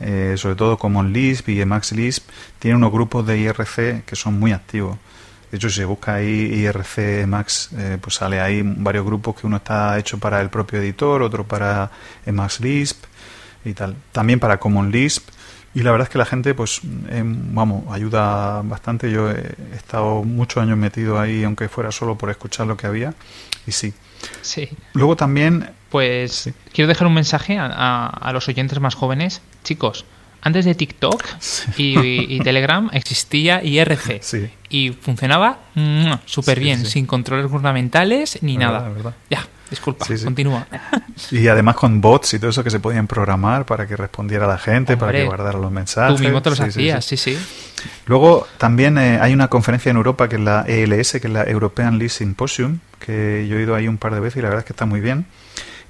Eh, 0.00 0.34
sobre 0.36 0.54
todo 0.54 0.78
como 0.78 1.00
en 1.00 1.12
Lisp 1.12 1.48
y 1.48 1.60
Emacs 1.60 1.92
Lisp, 1.92 2.28
tiene 2.58 2.76
unos 2.76 2.92
grupos 2.92 3.26
de 3.26 3.38
IRC 3.38 4.04
que 4.04 4.16
son 4.16 4.38
muy 4.38 4.52
activos. 4.52 4.96
De 5.50 5.56
hecho, 5.56 5.70
si 5.70 5.76
se 5.76 5.84
busca 5.84 6.14
ahí 6.14 6.52
IRC 6.62 7.22
Emacs, 7.22 7.70
eh, 7.76 7.98
pues 8.00 8.16
sale 8.16 8.40
ahí 8.40 8.62
varios 8.62 9.04
grupos 9.04 9.34
que 9.34 9.46
uno 9.46 9.56
está 9.56 9.98
hecho 9.98 10.18
para 10.18 10.40
el 10.40 10.50
propio 10.50 10.78
editor, 10.78 11.22
otro 11.22 11.44
para 11.44 11.90
Emacs 12.26 12.60
Lisp 12.60 13.04
y 13.64 13.72
tal. 13.72 13.96
También 14.12 14.40
para 14.40 14.58
Common 14.58 14.90
Lisp. 14.90 15.28
Y 15.74 15.82
la 15.82 15.90
verdad 15.90 16.06
es 16.06 16.10
que 16.10 16.18
la 16.18 16.24
gente, 16.24 16.54
pues, 16.54 16.80
em, 17.08 17.54
vamos, 17.54 17.84
ayuda 17.92 18.62
bastante. 18.62 19.10
Yo 19.10 19.30
he 19.30 19.54
estado 19.76 20.24
muchos 20.24 20.62
años 20.62 20.76
metido 20.76 21.20
ahí, 21.20 21.44
aunque 21.44 21.68
fuera 21.68 21.92
solo 21.92 22.16
por 22.16 22.30
escuchar 22.30 22.66
lo 22.66 22.76
que 22.76 22.86
había. 22.86 23.14
Y 23.66 23.72
sí. 23.72 23.92
Sí. 24.42 24.68
Luego 24.94 25.16
también, 25.16 25.70
Pues 25.90 26.32
Sí. 26.32 26.52
quiero 26.72 26.88
dejar 26.88 27.06
un 27.06 27.14
mensaje 27.14 27.58
a, 27.58 27.66
a- 27.66 28.06
a 28.08 28.32
los 28.32 28.48
oyentes 28.48 28.78
más 28.80 28.94
jóvenes. 28.94 29.40
Chicos, 29.64 30.04
antes 30.42 30.64
de 30.64 30.74
TikTok 30.74 31.22
y, 31.76 32.34
y 32.36 32.40
Telegram 32.40 32.88
existía 32.92 33.62
IRC. 33.64 34.18
sí, 34.22 34.50
Y 34.68 34.90
funcionaba 34.90 35.58
súper 36.26 36.60
bien, 36.60 36.84
sin 36.86 37.06
controles 37.06 37.46
gubernamentales 37.50 38.38
ni 38.42 38.56
Verdad, 38.56 38.72
nada. 38.72 38.88
verdad. 38.90 39.14
Ya, 39.30 39.46
disculpa, 39.70 40.04
Sí, 40.06 40.18
sí. 40.18 40.24
continúa. 40.24 40.66
y 41.32 41.48
además 41.48 41.74
con 41.76 42.00
bots 42.00 42.34
y 42.34 42.38
todo 42.38 42.50
eso 42.50 42.62
que 42.62 42.70
se 42.70 42.80
podían 42.80 43.06
programar 43.06 43.64
para 43.66 43.86
que 43.86 43.96
respondiera 43.96 44.46
la 44.46 44.58
gente, 44.58 44.96
para 44.96 45.12
que 45.12 45.24
guardara 45.24 45.58
los 45.58 45.72
mensajes. 45.72 46.16
Tú 46.16 46.22
mismo 46.22 46.40
te 46.42 46.50
los 46.50 46.58
Sí, 46.58 46.64
sí, 46.66 46.70
sí. 46.70 46.90
hacías, 46.90 47.04
sí, 47.04 47.16
sí. 47.16 47.38
Luego 48.06 48.46
también 48.58 48.98
eh, 48.98 49.18
hay 49.20 49.32
una 49.32 49.48
conferencia 49.48 49.90
en 49.90 49.96
Europa 49.96 50.28
que 50.28 50.36
es 50.36 50.42
la 50.42 50.62
ELS, 50.68 51.12
que 51.12 51.26
es 51.26 51.30
la 51.32 51.44
European 51.44 51.98
Lease 51.98 52.18
Symposium, 52.18 52.78
que 53.00 53.46
yo 53.48 53.56
he 53.58 53.62
ido 53.62 53.74
ahí 53.74 53.88
un 53.88 53.98
par 53.98 54.14
de 54.14 54.20
veces 54.20 54.38
y 54.38 54.42
la 54.42 54.48
verdad 54.48 54.60
es 54.60 54.66
que 54.66 54.72
está 54.72 54.84
muy 54.86 55.00
bien. 55.00 55.26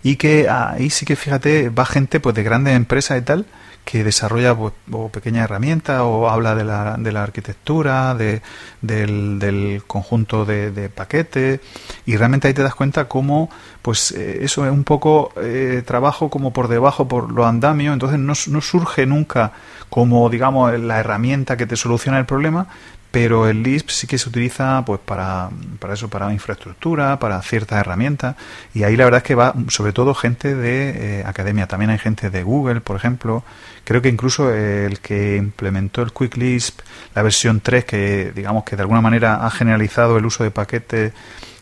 Y 0.03 0.17
que 0.17 0.49
ahí 0.49 0.91
sí 0.91 1.05
que 1.05 1.17
fíjate, 1.17 1.71
va 1.71 1.85
gente 1.85 2.21
pues 2.21 2.35
de 2.35 2.43
grandes 2.43 2.77
empresas 2.77 3.19
y 3.19 3.23
tal 3.23 3.47
que 3.89 4.05
desarrolla 4.05 4.55
pues, 4.55 4.75
o 4.93 5.09
pequeñas 5.09 5.45
herramientas 5.45 6.03
o 6.03 6.29
habla 6.29 6.55
de 6.55 6.63
la, 6.63 6.99
de 6.99 7.11
la 7.11 7.23
arquitectura, 7.23 8.15
de, 8.15 8.43
del, 8.83 9.39
del 9.39 9.83
conjunto 9.87 10.45
de, 10.45 10.71
de 10.73 10.91
paquetes 10.91 11.61
y 12.05 12.17
realmente 12.19 12.49
ahí 12.49 12.53
te 12.53 12.63
das 12.63 12.75
cuenta 12.75 13.07
cómo 13.09 13.49
pues 13.81 14.11
eh, 14.11 14.41
eso 14.43 14.67
es 14.67 14.73
un 14.73 14.85
poco 14.85 15.33
eh, 15.41 15.83
trabajo 15.87 16.29
como 16.29 16.53
por 16.53 16.69
debajo 16.69 17.09
por 17.09 17.33
los 17.33 17.47
andamios, 17.47 17.95
entonces 17.95 18.19
no, 18.19 18.35
no 18.53 18.61
surge 18.61 19.07
nunca 19.07 19.53
como 19.89 20.29
digamos 20.29 20.79
la 20.79 21.01
herramienta 21.01 21.57
que 21.57 21.65
te 21.65 21.77
soluciona 21.77 22.19
el 22.19 22.27
problema, 22.27 22.67
pero 23.11 23.49
el 23.49 23.63
Lisp 23.63 23.89
sí 23.89 24.07
que 24.07 24.19
se 24.19 24.29
utiliza 24.29 24.83
pues 24.85 25.01
para, 25.01 25.49
para 25.79 25.95
eso, 25.95 26.09
para 26.09 26.33
infraestructura, 26.33 27.19
para 27.19 27.41
ciertas 27.43 27.81
herramientas, 27.81 28.37
y 28.75 28.83
ahí 28.83 28.97
la 28.97 29.05
verdad 29.05 29.19
es 29.19 29.25
que 29.25 29.35
va 29.35 29.55
sobre 29.69 29.93
todo 29.93 30.15
gente 30.15 30.55
de 30.55 31.21
eh, 31.21 31.25
academia, 31.27 31.67
también 31.67 31.91
hay 31.91 31.99
gente 31.99 32.29
de 32.31 32.43
Google, 32.43 32.81
por 32.83 32.97
ejemplo, 32.97 33.43
creo 33.85 34.03
que 34.03 34.09
incluso 34.11 34.53
el 34.53 35.01
que 35.01 35.37
implementó 35.37 36.03
el 36.03 36.13
Quick 36.13 36.37
Lisp, 36.37 36.81
la 37.15 37.23
versión 37.23 37.61
3, 37.61 37.85
que 37.87 38.33
digamos 38.35 38.65
que 38.65 38.77
de 38.77 38.83
alguna 38.83 39.01
manera 39.01 39.47
ha 39.47 39.51
generalizado 39.51 40.19
el 40.19 40.27
uso 40.27 40.45
de 40.45 40.51
paquetes 40.51 41.13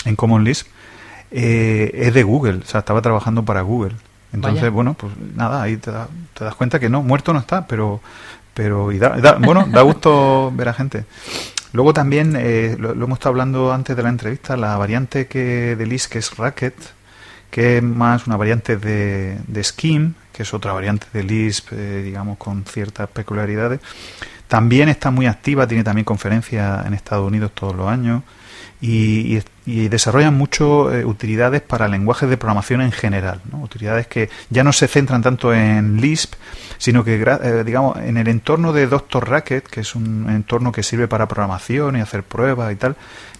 en 0.05 0.17
Common 0.17 0.43
Lisp, 0.43 0.67
eh, 1.31 1.91
es 1.95 2.15
de 2.15 2.23
Google, 2.23 2.61
o 2.65 2.67
sea, 2.67 2.81
estaba 2.81 3.03
trabajando 3.03 3.45
para 3.45 3.61
Google. 3.63 3.95
Entonces, 4.33 4.63
Vaya. 4.63 4.71
bueno, 4.71 4.95
pues 4.95 5.13
nada, 5.35 5.63
ahí 5.63 5.77
te, 5.77 5.91
da- 5.91 6.09
te 6.35 6.45
das 6.45 6.55
cuenta 6.57 6.79
que 6.79 6.89
no, 6.89 7.03
muerto 7.03 7.33
no 7.33 7.39
está, 7.39 7.67
pero, 7.67 8.01
pero 8.57 8.91
y 8.91 8.99
da, 8.99 9.11
da- 9.11 9.35
bueno, 9.35 9.67
da 9.71 9.83
gusto 9.83 10.51
ver 10.55 10.71
a 10.71 10.73
gente. 10.73 11.05
Luego 11.75 11.93
también, 11.93 12.35
eh, 12.39 12.75
lo, 12.79 12.93
hemos 12.93 13.19
estado 13.19 13.31
hablando 13.33 13.71
antes 13.71 13.95
de 13.95 14.03
la 14.03 14.09
entrevista, 14.09 14.57
la 14.57 14.79
variante 14.79 15.27
que 15.27 15.77
de 15.77 15.87
Lisp 15.87 16.13
que 16.13 16.19
es 16.21 16.35
Racket, 16.35 16.75
que 17.51 17.77
es 17.77 17.83
más 17.83 18.27
una 18.27 18.39
variante 18.39 18.79
de, 18.79 19.37
de 19.47 19.63
Scheme, 19.63 20.13
que 20.33 20.43
es 20.45 20.55
otra 20.55 20.73
variante 20.73 21.07
de 21.13 21.23
Lisp, 21.23 21.69
eh, 21.73 22.03
digamos, 22.03 22.39
con 22.39 22.65
ciertas 22.65 23.09
peculiaridades. 23.11 23.81
También 24.49 24.89
está 24.89 25.11
muy 25.11 25.27
activa, 25.27 25.67
tiene 25.67 25.85
también 25.85 26.07
conferencias 26.07 26.87
en 26.87 26.95
Estados 26.95 27.27
Unidos 27.27 27.51
todos 27.55 27.77
los 27.77 27.89
años 27.89 28.23
y, 28.81 29.37
y- 29.39 29.43
y 29.69 29.89
desarrollan 29.89 30.35
mucho 30.37 30.95
eh, 30.95 31.05
utilidades 31.05 31.61
para 31.61 31.89
lenguajes 31.89 32.29
de 32.31 32.37
programación 32.37 32.83
en 32.83 32.93
general, 32.93 33.41
¿no? 33.51 33.59
utilidades 33.63 34.07
que 34.07 34.29
ya 34.49 34.63
no 34.63 34.73
se 34.73 34.87
centran 34.87 35.23
tanto 35.23 35.53
en 35.53 36.01
Lisp, 36.01 36.35
sino 36.79 37.03
que 37.03 37.15
eh, 37.21 37.65
digamos 37.65 37.97
en 37.99 38.17
el 38.17 38.29
entorno 38.29 38.73
de 38.73 38.87
Dr. 38.87 39.29
Racket, 39.29 39.67
que 39.67 39.81
es 39.81 39.97
un 39.97 40.29
entorno 40.31 40.71
que 40.71 40.85
sirve 40.85 41.09
para 41.09 41.27
programación 41.27 41.97
y 41.97 42.01
hacer 42.01 42.23
pruebas 42.23 42.73
y 42.73 42.77
tal, 42.77 42.95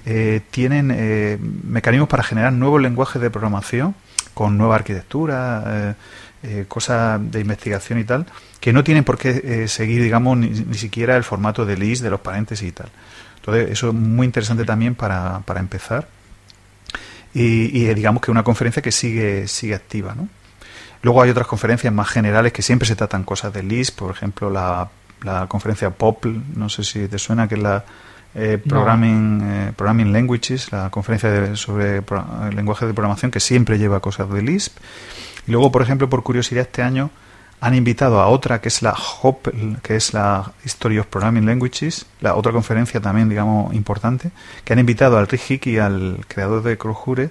eh, 0.05 0.41
tienen 0.51 0.91
eh, 0.93 1.39
mecanismos 1.41 2.09
para 2.09 2.25
generar 2.25 2.53
nuevos 2.53 2.81
lenguajes 2.83 3.23
de 3.23 3.31
programación 3.31 3.95
con 4.35 4.59
nueva 4.59 4.75
arquitectura, 4.75 5.95
eh, 6.43 6.65
cosas 6.69 7.21
de 7.31 7.41
investigación 7.41 7.99
y 8.01 8.05
tal, 8.05 8.27
que 8.61 8.73
no 8.73 8.83
tienen 8.85 9.05
por 9.05 9.17
qué 9.17 9.41
eh, 9.65 9.69
seguir, 9.69 10.03
digamos, 10.03 10.37
ni, 10.39 10.49
ni 10.51 10.75
siquiera 10.77 11.17
el 11.17 11.25
formato 11.25 11.65
de 11.65 11.77
list, 11.77 12.03
de 12.03 12.11
los 12.11 12.21
paréntesis 12.21 12.69
y 12.69 12.73
tal. 12.73 12.89
Entonces, 13.47 13.71
eso 13.71 13.89
es 13.89 13.95
muy 13.95 14.27
interesante 14.27 14.65
también 14.65 14.95
para, 14.97 15.41
para 15.47 15.61
empezar. 15.61 16.09
Y, 17.35 17.79
y, 17.79 17.87
eh, 17.87 17.95
digamos 17.95 18.23
que 18.23 18.31
una 18.31 18.43
conferencia 18.43 18.83
que 18.83 18.91
sigue, 18.93 19.47
sigue 19.47 19.75
activa, 19.75 20.15
¿no? 20.15 20.29
Luego 21.03 21.23
hay 21.23 21.31
otras 21.31 21.47
conferencias 21.47 21.93
más 21.93 22.09
generales 22.09 22.53
que 22.53 22.63
siempre 22.63 22.89
se 22.89 22.97
tratan 22.97 23.23
cosas 23.25 23.53
de 23.53 23.63
list, 23.63 23.97
por 23.99 24.11
ejemplo, 24.11 24.51
la, 24.51 24.89
la 25.23 25.47
conferencia 25.47 25.91
POPL, 25.91 26.31
no 26.57 26.69
sé 26.69 26.83
si 26.83 27.07
te 27.07 27.19
suena, 27.19 27.47
que 27.47 27.55
es 27.57 27.63
la 27.63 27.85
eh, 28.35 28.61
No. 28.65 28.71
Programming, 28.71 29.41
eh, 29.45 29.73
Programming 29.77 30.13
Languages, 30.13 30.73
la 30.73 30.91
conferencia 30.91 31.31
de- 31.31 31.57
sobre 31.57 32.03
pro- 32.03 32.25
lenguajes 32.55 32.89
de 32.89 32.95
programación 32.95 33.31
que 33.31 33.41
siempre 33.41 33.79
lleva 33.79 34.01
cosas 34.01 34.29
de 34.31 34.43
Lisp. 34.43 34.77
Y 35.47 35.53
luego, 35.53 35.71
por 35.71 35.83
ejemplo, 35.83 36.09
por 36.11 36.23
curiosidad, 36.23 36.63
este 36.63 36.83
año 36.83 37.11
han 37.61 37.75
invitado 37.75 38.21
a 38.21 38.29
otra 38.29 38.61
que 38.61 38.69
es 38.69 38.83
la 38.83 38.93
HOP, 38.93 39.49
que 39.83 39.97
es 39.97 40.13
la 40.15 40.53
History 40.65 40.99
of 40.99 41.07
Programming 41.07 41.47
Languages, 41.47 42.07
la 42.21 42.35
otra 42.35 42.53
conferencia 42.53 43.01
también, 43.01 43.29
digamos, 43.29 43.75
importante, 43.75 44.31
que 44.65 44.73
han 44.73 44.79
invitado 44.79 45.17
al 45.19 45.27
Rick 45.27 45.51
Hickey, 45.51 45.79
al 45.79 46.25
creador 46.29 46.63
de 46.63 46.77
Clojure, 46.77 47.31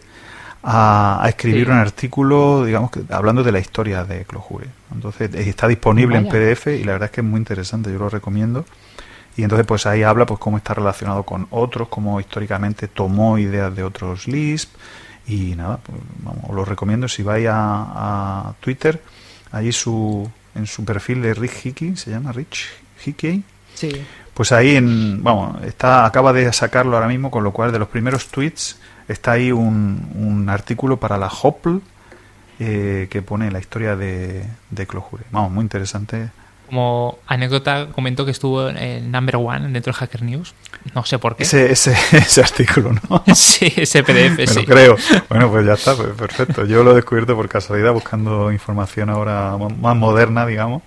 a, 0.63 1.23
a 1.23 1.29
escribir 1.29 1.67
Sí. 1.67 1.71
un 1.71 1.77
artículo, 1.77 2.65
digamos, 2.65 2.89
que, 2.91 3.01
hablando 3.11 3.43
de 3.43 3.51
la 3.51 3.59
historia 3.59 4.03
de 4.03 4.25
Clojure. 4.25 4.67
Entonces, 4.93 5.33
eh, 5.35 5.47
está 5.49 5.67
disponible 5.67 6.17
en. 6.17 6.27
PDF 6.27 6.67
y 6.67 6.83
la 6.83 6.93
verdad 6.93 7.05
es 7.07 7.11
que 7.11 7.21
es 7.21 7.27
muy 7.27 7.37
interesante, 7.37 7.91
yo 7.91 7.99
lo 7.99 8.09
recomiendo. 8.09 8.65
Y 9.37 9.43
entonces, 9.43 9.67
pues 9.67 9.85
ahí 9.85 10.01
habla, 10.01 10.25
pues, 10.25 10.39
cómo 10.39 10.57
está 10.57 10.73
relacionado 10.73 11.23
con 11.23 11.47
otros, 11.51 11.87
cómo 11.89 12.19
históricamente 12.19 12.87
tomó 12.87 13.37
ideas 13.37 13.75
de 13.75 13.83
otros 13.83 14.27
Lisp. 14.27 14.73
Y 15.27 15.55
nada, 15.55 15.77
pues, 15.77 15.99
vamos, 16.23 16.45
os 16.49 16.55
lo 16.55 16.65
recomiendo. 16.65 17.07
Si 17.07 17.21
vais 17.21 17.47
a, 17.47 18.49
a 18.49 18.53
Twitter, 18.59 19.01
allí 19.51 19.71
su, 19.71 20.29
en 20.55 20.67
su 20.67 20.83
perfil 20.85 21.21
de 21.21 21.33
Rick 21.33 21.65
Hickey, 21.65 21.95
se 21.95 22.11
llama 22.11 22.31
Rich 22.31 22.67
Hickey, 23.05 23.43
Sí. 23.73 23.91
pues 24.33 24.51
ahí 24.51 24.75
en, 24.75 25.21
vamos, 25.23 25.61
está, 25.63 26.05
acaba 26.05 26.31
de 26.33 26.51
sacarlo 26.53 26.95
ahora 26.95 27.07
mismo, 27.09 27.29
con 27.29 27.43
lo 27.43 27.51
cual 27.51 27.71
de 27.71 27.79
los 27.79 27.89
primeros 27.89 28.27
tweets 28.27 28.77
está 29.07 29.33
ahí 29.33 29.51
un, 29.51 30.11
un 30.15 30.49
artículo 30.49 30.97
para 30.97 31.17
la 31.17 31.27
Hopl 31.27 31.77
eh, 32.59 33.07
que 33.09 33.21
pone 33.21 33.51
la 33.51 33.59
historia 33.59 33.95
de, 33.97 34.45
de 34.69 34.87
Clojure. 34.87 35.23
Vamos, 35.31 35.51
muy 35.51 35.61
interesante. 35.63 36.29
Como 36.67 37.19
anécdota, 37.27 37.87
comento 37.91 38.25
que 38.25 38.31
estuvo 38.31 38.69
en 38.69 39.11
number 39.11 39.35
one 39.35 39.69
dentro 39.69 39.93
de 39.93 39.97
Hacker 39.99 40.23
News. 40.23 40.53
No 40.93 41.05
sé 41.05 41.19
por 41.19 41.35
qué. 41.35 41.43
Ese, 41.43 41.71
ese, 41.71 41.91
ese 42.11 42.41
artículo, 42.41 42.93
¿no? 43.09 43.23
sí, 43.35 43.71
ese 43.75 44.03
PDF, 44.03 44.37
Me 44.37 44.47
sí. 44.47 44.59
lo 44.61 44.65
creo. 44.65 44.97
Bueno, 45.29 45.49
pues 45.51 45.65
ya 45.65 45.73
está, 45.73 45.95
pues 45.95 46.09
perfecto. 46.09 46.65
Yo 46.65 46.83
lo 46.83 46.91
he 46.91 46.95
descubierto 46.95 47.35
por 47.35 47.47
casualidad 47.47 47.93
buscando 47.93 48.51
información 48.51 49.09
ahora 49.09 49.57
más 49.57 49.95
moderna, 49.95 50.45
digamos, 50.45 50.81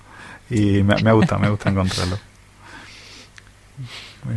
y 0.50 0.82
me, 0.82 1.12
gustado, 1.12 1.40
me 1.40 1.50
gusta 1.50 1.70
encontrarlo. 1.70 2.18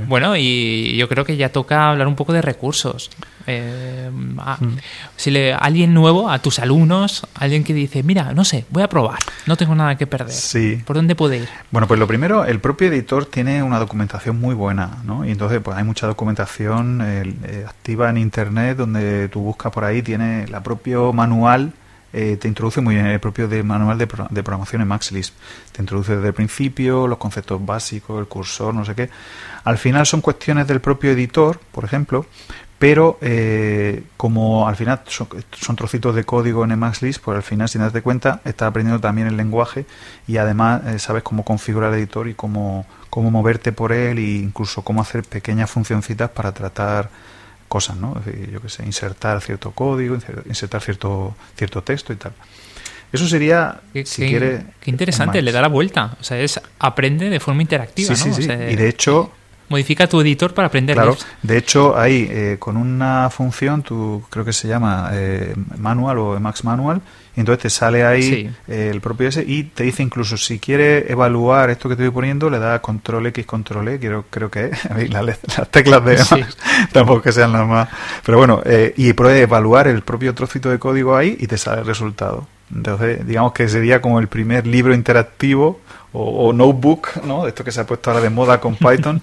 Bueno, 0.08 0.36
y 0.38 0.96
yo 0.96 1.10
creo 1.10 1.26
que 1.26 1.38
ya 1.38 1.50
toca 1.50 1.90
hablar 1.90 2.08
un 2.08 2.16
poco 2.16 2.34
de 2.34 2.42
recursos. 2.42 3.10
Eh, 3.48 4.10
mm. 4.12 4.78
Si 5.16 5.32
le 5.32 5.54
alguien 5.54 5.94
nuevo, 5.94 6.30
a 6.30 6.40
tus 6.40 6.60
alumnos, 6.60 7.28
alguien 7.36 7.64
que 7.64 7.74
dice, 7.74 8.04
mira, 8.04 8.34
no 8.34 8.46
sé, 8.46 8.66
voy 8.70 8.84
a 8.84 8.90
probar, 8.90 9.20
no 9.48 9.58
tengo 9.58 9.76
nada 9.76 9.98
que 9.98 10.08
perder. 10.08 10.34
Sí. 10.34 10.82
¿Por 10.86 10.96
dónde 10.96 11.16
puede 11.16 11.38
ir? 11.38 11.50
Bueno, 11.72 11.88
pues 11.88 12.00
lo 12.00 12.08
primero, 12.08 12.46
el 12.46 12.60
propio 12.60 12.88
editor 12.88 13.26
tiene 13.26 13.64
una 13.64 13.80
documentación 13.80 14.40
muy 14.40 14.56
buena, 14.56 15.00
¿no? 15.04 15.26
Y 15.26 15.32
entonces, 15.32 15.60
pues 15.64 15.78
hay 15.78 15.84
mucha 15.84 16.08
documentación 16.08 17.02
eh, 17.04 17.66
activa 17.68 18.10
en 18.10 18.18
Internet 18.18 18.78
donde 18.78 19.30
tú 19.30 19.42
buscas 19.42 19.72
por 19.72 19.84
ahí, 19.84 20.02
tiene 20.02 20.48
la 20.48 20.62
propio 20.62 21.14
manual 21.14 21.74
eh, 22.14 22.38
te 22.40 22.48
introduce 22.48 22.82
muy 22.82 22.96
bien 22.96 23.08
el 23.08 23.20
propio 23.20 23.48
manual 23.64 23.98
de, 23.98 24.08
de, 24.30 24.44
programación 24.44 24.82
en 24.82 24.88
MaxLisp. 24.88 25.36
Te 25.72 25.82
introduce 25.82 26.16
desde 26.16 26.28
el 26.30 26.34
principio 26.34 27.08
los 27.08 27.18
conceptos 27.18 27.66
básicos, 27.66 28.20
el 28.20 28.28
cursor, 28.28 28.74
no 28.74 28.86
sé 28.86 28.96
qué. 28.96 29.10
Al 29.64 29.78
final 29.78 30.06
son 30.06 30.22
cuestiones 30.22 30.68
del 30.68 30.82
propio 30.82 31.12
editor, 31.12 31.60
por 31.72 31.86
ejemplo, 31.86 32.26
pero 32.82 33.20
eh, 33.22 34.06
como 34.18 34.68
al 34.68 34.76
final 34.76 35.02
son, 35.06 35.76
trocitos 35.76 36.16
de 36.16 36.24
código 36.24 36.64
en 36.64 36.72
Emacs 36.72 37.20
pues 37.20 37.36
al 37.38 37.44
final, 37.44 37.70
sin 37.70 37.82
darte 37.82 38.02
cuenta, 38.02 38.42
estás 38.44 38.70
aprendiendo 38.70 39.00
también 39.00 39.28
el 39.28 39.38
lenguaje 39.38 39.86
y 40.28 40.38
además 40.38 40.82
eh, 40.88 40.98
sabes 40.98 41.22
cómo 41.22 41.46
configurar 41.46 41.94
el 41.94 42.00
editor 42.00 42.28
y 42.28 42.34
cómo, 42.34 42.88
cómo 43.12 43.30
moverte 43.30 43.72
por 43.72 43.92
él 43.92 44.18
e 44.18 44.24
incluso 44.38 44.82
cómo 44.82 45.00
hacer 45.04 45.22
pequeñas 45.22 45.70
funcioncitas 45.70 46.32
para 46.32 46.54
tratar 46.54 47.12
cosas, 47.72 47.96
¿no? 47.96 48.22
yo 48.52 48.62
que 48.62 48.68
sé, 48.68 48.84
insertar 48.86 49.40
cierto 49.40 49.72
código, 49.72 50.18
insertar 50.46 50.82
cierto, 50.82 51.34
cierto 51.56 51.82
texto 51.82 52.12
y 52.12 52.18
tal. 52.18 52.34
Eso 53.14 53.26
sería, 53.28 53.80
si 54.06 54.28
quiere... 54.28 54.66
Qué 54.82 54.92
interesante, 54.92 55.42
le 55.42 55.54
da 55.54 55.62
la 55.62 55.70
vuelta. 55.70 56.18
O 56.20 56.24
sea, 56.24 56.38
es 56.38 56.60
aprende 56.80 57.30
de 57.30 57.40
forma 57.40 57.62
interactiva, 57.62 58.14
sí, 58.14 58.34
Sí, 58.34 58.44
sí. 58.44 58.52
y 58.52 58.76
de 58.76 58.90
hecho, 58.90 59.32
modifica 59.72 60.08
tu 60.08 60.22
editor 60.22 60.54
para 60.54 60.68
aprender. 60.68 60.96
Claro, 60.96 61.18
de 61.42 61.58
hecho 61.58 61.98
ahí 61.98 62.28
eh, 62.30 62.58
con 62.60 62.78
una 62.78 63.30
función, 63.32 63.82
tú 63.82 64.24
creo 64.30 64.46
que 64.46 64.54
se 64.54 64.68
llama 64.68 65.10
eh, 65.14 65.56
manual 65.78 66.20
o 66.20 66.38
Emacs 66.38 66.64
manual, 66.64 67.02
y 67.36 67.40
entonces 67.40 67.64
te 67.64 67.70
sale 67.70 68.04
ahí 68.04 68.54
eh, 68.68 68.90
el 68.92 69.02
propio 69.02 69.30
ese 69.30 69.44
y 69.48 69.64
te 69.64 69.84
dice 69.86 70.04
incluso 70.04 70.38
si 70.38 70.60
quiere 70.60 71.12
evaluar 71.12 71.70
esto 71.70 71.90
que 71.90 71.96
te 71.96 72.04
voy 72.04 72.12
poniendo, 72.12 72.50
le 72.50 72.60
da 72.60 72.80
control 72.82 73.26
X, 73.28 73.46
control 73.46 73.88
E, 73.88 74.00
creo, 74.00 74.26
creo 74.30 74.52
que 74.52 74.70
las, 75.10 75.26
las, 75.58 75.72
teclas 75.72 76.06
de 76.06 76.16
Emacs 76.16 76.58
tampoco 76.92 77.22
que 77.22 77.32
sean 77.32 77.54
las 77.54 77.66
más. 77.66 77.90
Pero 78.26 78.38
bueno, 78.38 78.62
y 78.96 79.14
puede 79.14 79.42
evaluar 79.42 79.88
el 79.88 80.02
propio 80.04 80.36
trocito 80.36 80.70
de 80.70 80.78
código 80.78 81.16
ahí 81.16 81.38
y 81.40 81.48
te 81.48 81.58
sale 81.58 81.82
el 81.82 81.88
resultado. 81.88 82.46
Entonces, 82.74 83.26
digamos 83.26 83.54
que 83.54 83.68
sería 83.68 84.02
como 84.02 84.20
el 84.20 84.28
primer 84.28 84.66
libro 84.66 84.94
interactivo 84.94 85.80
o, 86.14 86.52
notebook, 86.54 87.24
¿no? 87.26 87.48
Esto 87.48 87.64
que 87.64 87.72
se 87.72 87.82
ha 87.82 87.86
puesto 87.86 88.10
ahora 88.10 88.22
de 88.22 88.30
moda 88.30 88.60
con 88.60 88.76
Python, 88.78 89.22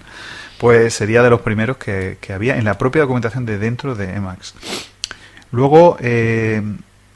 pues 0.58 0.94
sería 0.94 1.22
de 1.22 1.30
los 1.30 1.40
primeros 1.40 1.76
que, 1.76 2.18
había 2.32 2.56
en 2.56 2.64
la 2.64 2.78
propia 2.78 3.02
documentación 3.02 3.46
de 3.46 3.58
dentro 3.58 3.94
de 3.94 4.14
Emacs. 4.14 4.54
Luego, 5.50 5.96
eh, 6.00 6.62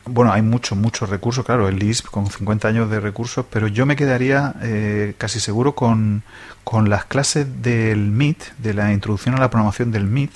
bueno, 0.04 0.32
hay 0.32 0.42
muchos, 0.42 0.76
muchos 0.76 1.08
recursos, 1.10 1.44
claro, 1.44 1.68
el 1.68 1.78
Lisp 1.78 2.06
con 2.06 2.28
50 2.28 2.68
años 2.68 2.90
de 2.90 3.00
recursos, 3.00 3.44
pero 3.50 3.68
yo 3.68 3.86
me 3.86 3.96
quedaría 3.96 4.54
eh, 4.62 5.14
casi 5.18 5.38
seguro 5.38 5.74
con, 5.74 6.22
con 6.64 6.90
las 6.90 7.04
clases 7.04 7.62
del 7.62 8.10
MIT, 8.10 8.42
de 8.58 8.74
la 8.74 8.92
introducción 8.92 9.34
a 9.34 9.38
la 9.38 9.50
programación 9.50 9.92
del 9.92 10.04
MIT, 10.04 10.32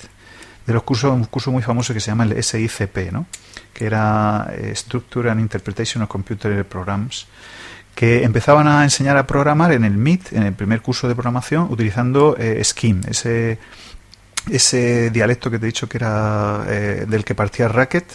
de 0.67 0.73
los 0.73 0.83
cursos, 0.83 1.11
un 1.11 1.23
curso 1.23 1.51
muy 1.51 1.63
famoso 1.63 1.93
que 1.93 2.01
se 2.01 2.11
llama 2.11 2.25
el 2.25 2.43
SICP, 2.43 3.11
¿no? 3.11 3.25
que 3.73 3.85
era 3.85 4.51
eh, 4.51 4.73
Structure 4.75 5.31
and 5.31 5.39
Interpretation 5.39 6.03
of 6.03 6.09
Computer 6.09 6.65
Programs, 6.65 7.25
que 7.95 8.23
empezaban 8.23 8.67
a 8.67 8.83
enseñar 8.83 9.17
a 9.17 9.25
programar 9.25 9.71
en 9.71 9.85
el 9.85 9.93
MIT, 9.93 10.33
en 10.33 10.43
el 10.43 10.53
primer 10.53 10.81
curso 10.81 11.07
de 11.07 11.15
programación, 11.15 11.67
utilizando 11.71 12.35
eh, 12.37 12.61
Scheme, 12.63 13.01
ese, 13.07 13.59
ese 14.51 15.09
dialecto 15.09 15.49
que 15.49 15.57
te 15.57 15.65
he 15.65 15.67
dicho 15.67 15.87
que 15.87 15.97
era 15.97 16.65
eh, 16.67 17.05
del 17.07 17.23
que 17.23 17.33
partía 17.33 17.69
Racket. 17.69 18.05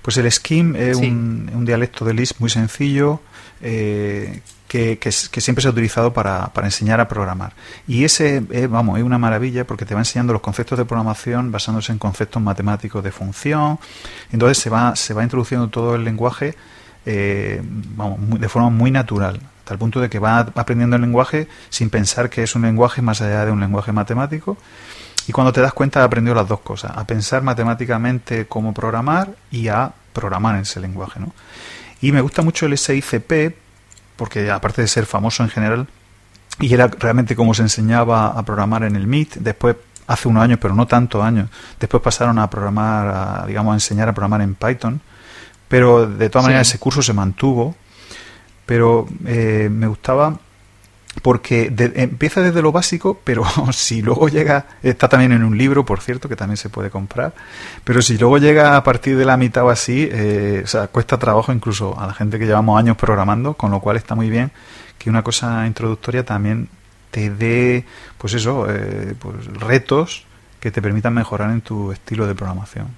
Pues 0.00 0.16
el 0.18 0.30
Scheme 0.30 0.90
es 0.90 0.96
un, 0.96 1.64
dialecto 1.64 2.04
de 2.04 2.14
Lisp 2.14 2.38
muy 2.38 2.48
sencillo 2.48 3.20
eh, 3.62 4.40
que, 4.68 4.98
siempre 5.10 5.62
se 5.62 5.68
ha 5.68 5.70
utilizado 5.70 6.12
para, 6.12 6.50
enseñar 6.62 7.00
a 7.00 7.08
programar. 7.08 7.54
Y 7.86 8.04
ese, 8.04 8.40
vamos, 8.68 8.98
es 8.98 9.04
una 9.04 9.18
maravilla 9.18 9.66
porque 9.66 9.84
te 9.84 9.94
va 9.94 10.00
enseñando 10.00 10.32
los 10.32 10.42
conceptos 10.42 10.78
de 10.78 10.84
programación 10.84 11.50
basándose 11.50 11.92
en 11.92 11.98
conceptos 11.98 12.42
matemáticos 12.42 13.02
de 13.02 13.10
función. 13.10 13.78
Entonces 14.30 14.58
se 14.58 14.70
va, 14.70 14.94
se 14.94 15.14
va 15.14 15.22
introduciendo 15.22 15.68
todo 15.68 15.94
el 15.94 16.04
lenguaje 16.04 16.54
eh, 17.06 17.62
de 17.62 18.48
forma 18.50 18.68
muy 18.68 18.90
natural, 18.90 19.40
el 19.70 19.78
punto 19.78 20.00
de 20.00 20.10
que 20.10 20.18
va 20.18 20.40
aprendiendo 20.40 20.96
el 20.96 21.02
lenguaje 21.02 21.48
sin 21.70 21.88
pensar 21.90 22.28
que 22.28 22.42
es 22.42 22.54
un 22.54 22.62
lenguaje 22.62 23.02
más 23.02 23.20
allá 23.20 23.46
de 23.46 23.52
un 23.52 23.60
lenguaje 23.60 23.92
matemático. 23.92 24.58
Y 25.26 25.32
cuando 25.32 25.52
te 25.52 25.60
das 25.60 25.72
cuenta, 25.72 26.00
ha 26.00 26.04
aprendido 26.04 26.34
las 26.34 26.48
dos 26.48 26.60
cosas, 26.60 26.92
a 26.94 27.06
pensar 27.06 27.42
matemáticamente 27.42 28.46
cómo 28.46 28.72
programar 28.72 29.34
y 29.50 29.68
a 29.68 29.92
programar 30.12 30.56
en 30.56 30.62
ese 30.62 30.80
lenguaje. 30.80 31.20
¿no? 31.20 31.32
Y 32.00 32.12
me 32.12 32.20
gusta 32.20 32.42
mucho 32.42 32.66
el 32.66 32.76
SICP, 32.76 33.56
porque 34.16 34.50
aparte 34.50 34.82
de 34.82 34.88
ser 34.88 35.06
famoso 35.06 35.42
en 35.42 35.50
general, 35.50 35.88
y 36.60 36.72
era 36.72 36.88
realmente 36.88 37.36
como 37.36 37.54
se 37.54 37.62
enseñaba 37.62 38.28
a 38.28 38.44
programar 38.44 38.84
en 38.84 38.96
el 38.96 39.06
MIT, 39.06 39.36
después 39.36 39.76
hace 40.06 40.28
unos 40.28 40.42
años, 40.42 40.58
pero 40.60 40.74
no 40.74 40.86
tantos 40.86 41.22
años, 41.22 41.50
después 41.78 42.02
pasaron 42.02 42.38
a 42.38 42.48
programar, 42.48 43.08
a, 43.08 43.46
digamos, 43.46 43.72
a 43.72 43.76
enseñar 43.76 44.08
a 44.08 44.12
programar 44.12 44.40
en 44.40 44.54
Python, 44.54 45.00
pero 45.68 46.06
de 46.06 46.30
todas 46.30 46.46
maneras 46.46 46.68
ese 46.68 46.78
curso 46.78 47.02
se 47.02 47.12
mantuvo. 47.12 47.76
Pero 48.64 49.08
eh, 49.24 49.70
me 49.72 49.86
gustaba 49.86 50.38
porque 51.22 51.72
empieza 51.96 52.42
desde 52.42 52.62
lo 52.62 52.72
básico, 52.72 53.20
pero 53.24 53.44
si 53.72 54.02
luego 54.02 54.28
llega, 54.28 54.66
está 54.82 55.08
también 55.08 55.32
en 55.32 55.44
un 55.44 55.56
libro, 55.56 55.84
por 55.84 56.00
cierto, 56.00 56.28
que 56.28 56.36
también 56.36 56.56
se 56.56 56.68
puede 56.68 56.90
comprar, 56.90 57.34
pero 57.84 58.02
si 58.02 58.18
luego 58.18 58.38
llega 58.38 58.76
a 58.76 58.84
partir 58.84 59.16
de 59.16 59.24
la 59.24 59.36
mitad 59.36 59.64
o 59.64 59.70
así, 59.70 60.08
eh, 60.10 60.62
o 60.64 60.66
sea, 60.66 60.88
cuesta 60.88 61.18
trabajo 61.18 61.52
incluso 61.52 61.98
a 61.98 62.06
la 62.06 62.14
gente 62.14 62.38
que 62.38 62.46
llevamos 62.46 62.78
años 62.78 62.96
programando, 62.96 63.54
con 63.54 63.70
lo 63.70 63.80
cual 63.80 63.96
está 63.96 64.14
muy 64.14 64.30
bien 64.30 64.50
que 64.98 65.08
una 65.08 65.22
cosa 65.22 65.66
introductoria 65.66 66.24
también 66.24 66.68
te 67.10 67.30
dé, 67.30 67.84
pues 68.18 68.34
eso, 68.34 68.66
eh, 68.68 69.14
pues 69.18 69.46
retos 69.46 70.24
que 70.60 70.70
te 70.70 70.82
permitan 70.82 71.14
mejorar 71.14 71.50
en 71.50 71.60
tu 71.60 71.92
estilo 71.92 72.26
de 72.26 72.34
programación. 72.34 72.88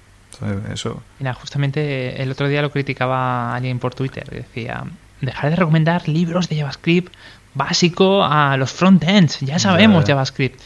Eso. 0.73 1.03
Mira, 1.19 1.35
justamente 1.35 2.19
el 2.19 2.31
otro 2.31 2.47
día 2.47 2.63
lo 2.63 2.71
criticaba 2.71 3.53
alguien 3.53 3.77
por 3.77 3.93
Twitter. 3.93 4.27
Decía, 4.27 4.83
dejar 5.21 5.51
de 5.51 5.55
recomendar 5.55 6.07
libros 6.07 6.49
de 6.49 6.57
JavaScript 6.57 7.13
básico 7.53 8.23
a 8.23 8.57
los 8.57 8.71
frontends. 8.71 9.39
Ya 9.41 9.59
sabemos 9.59 10.05
JavaScript. 10.05 10.59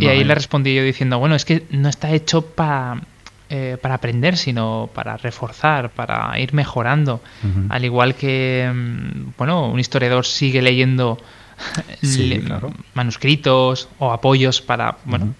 y 0.00 0.06
ahí 0.06 0.24
le 0.24 0.34
respondí 0.34 0.74
yo 0.74 0.82
diciendo, 0.82 1.18
bueno, 1.18 1.34
es 1.34 1.44
que 1.44 1.66
no 1.70 1.88
está 1.88 2.10
hecho 2.12 2.42
para, 2.42 3.02
eh, 3.48 3.76
para 3.80 3.94
aprender, 3.94 4.36
sino 4.36 4.88
para 4.94 5.16
reforzar, 5.16 5.90
para 5.90 6.38
ir 6.38 6.54
mejorando. 6.54 7.20
Al 7.68 7.84
igual 7.84 8.14
que, 8.14 8.70
mm, 8.72 9.32
bueno, 9.36 9.68
un 9.68 9.80
historiador 9.80 10.26
sigue 10.26 10.62
leyendo 10.62 11.18
manuscritos 12.94 13.88
o 13.98 14.12
apoyos 14.12 14.60
para, 14.60 14.98
bueno, 15.04 15.34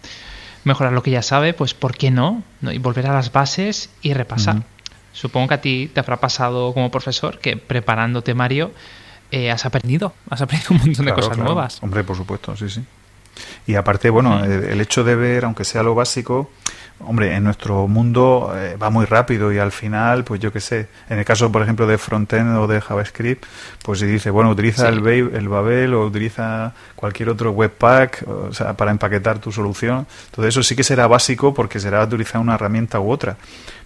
mejorar 0.65 0.93
lo 0.93 1.03
que 1.03 1.11
ya 1.11 1.23
sabe, 1.23 1.55
pues 1.55 1.75
¿por 1.75 1.97
qué 1.97 2.11
no? 2.11 2.43
Y 2.63 2.79
volver 2.79 3.07
a 3.07 3.15
las 3.15 3.31
bases 3.31 3.91
y 4.03 4.15
repasar. 4.15 4.63
Supongo 5.15 5.49
que 5.49 5.55
a 5.55 5.61
ti 5.61 5.91
te 5.95 6.01
habrá 6.01 6.19
pasado 6.19 6.75
como 6.75 6.91
profesor 6.91 7.39
que 7.39 7.57
preparándote, 7.57 8.35
Mario, 8.35 8.73
eh, 9.31 9.51
has 9.51 9.65
aprendido, 9.65 10.13
has 10.29 10.43
aprendido 10.43 10.73
un 10.73 10.79
montón 10.79 11.07
de 11.07 11.15
cosas 11.15 11.39
nuevas. 11.39 11.83
Hombre, 11.83 12.05
por 12.05 12.17
supuesto, 12.17 12.55
sí, 12.57 12.69
sí. 12.69 12.85
Y 13.67 13.77
aparte, 13.77 14.11
bueno, 14.11 14.45
el 14.45 14.81
hecho 14.81 15.03
de 15.03 15.17
ver, 15.17 15.45
aunque 15.45 15.65
sea 15.65 15.83
lo 15.83 15.95
básico, 15.95 16.51
hombre, 17.01 17.35
en 17.35 17.45
nuestro 17.45 17.89
mundo 17.89 18.53
eh, 18.55 18.77
va 18.81 18.91
muy 18.91 19.05
rápido 19.07 19.53
y 19.53 19.59
al 19.59 19.73
final, 19.73 20.25
pues 20.25 20.41
yo 20.41 20.53
qué 20.53 20.61
sé, 20.61 20.89
en 21.09 21.19
el 21.19 21.25
caso, 21.25 21.51
por 21.51 21.63
ejemplo, 21.63 21.87
de 21.87 21.99
frontend 21.99 22.57
o 22.57 22.67
de 22.67 22.81
JavaScript, 22.81 23.45
pues 23.83 24.01
si 24.01 24.07
dice, 24.07 24.31
bueno, 24.31 24.51
utiliza 24.51 24.89
el, 24.89 25.07
el 25.07 25.49
Babel 25.49 25.95
o 25.95 26.07
utiliza 26.07 26.73
cualquier 26.95 27.31
otro 27.31 27.51
webpack, 27.53 28.25
o 28.27 28.53
sea, 28.53 28.75
para 28.75 28.91
empaquetar 28.91 29.39
tu 29.39 29.51
solución. 29.51 30.07
Entonces 30.27 30.55
eso 30.55 30.63
sí 30.63 30.77
que 30.77 30.85
será 30.85 31.07
básico 31.07 31.55
porque 31.55 31.81
será 31.81 32.05
utilizar 32.05 32.41
una 32.41 32.55
herramienta 32.55 33.01
u 33.01 33.11
otra. 33.11 33.37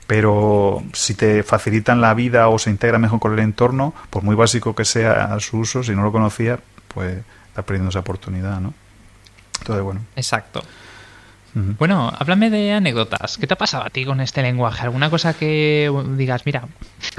Pero 0.09 0.83
si 0.95 1.15
te 1.15 1.43
facilitan 1.43 2.01
la 2.01 2.15
vida 2.15 2.49
o 2.49 2.59
se 2.59 2.71
integra 2.71 2.99
mejor 2.99 3.21
con 3.21 3.35
el 3.35 3.41
entorno, 3.41 3.93
por 4.09 4.23
muy 4.25 4.35
básico 4.35 4.75
que 4.75 4.87
sea 4.87 5.39
su 5.39 5.59
uso, 5.59 5.85
si 5.85 5.95
no 5.95 6.03
lo 6.03 6.11
conocía, 6.11 6.59
pues 6.89 7.19
estás 7.49 7.65
perdiendo 7.67 7.91
esa 7.91 7.99
oportunidad, 7.99 8.59
¿no? 8.59 8.73
Entonces, 9.61 9.85
bueno. 9.85 10.01
Exacto. 10.17 10.63
Bueno, 11.79 12.13
háblame 12.17 12.51
de 12.51 12.73
anécdotas. 12.73 13.37
¿Qué 13.39 13.47
te 13.47 13.55
ha 13.55 13.59
pasado 13.59 13.85
a 13.85 13.91
ti 13.91 14.05
con 14.05 14.21
este 14.21 14.43
lenguaje? 14.43 14.83
¿Alguna 14.83 15.11
cosa 15.11 15.35
que 15.35 15.91
digas, 16.17 16.43
mira, 16.45 16.65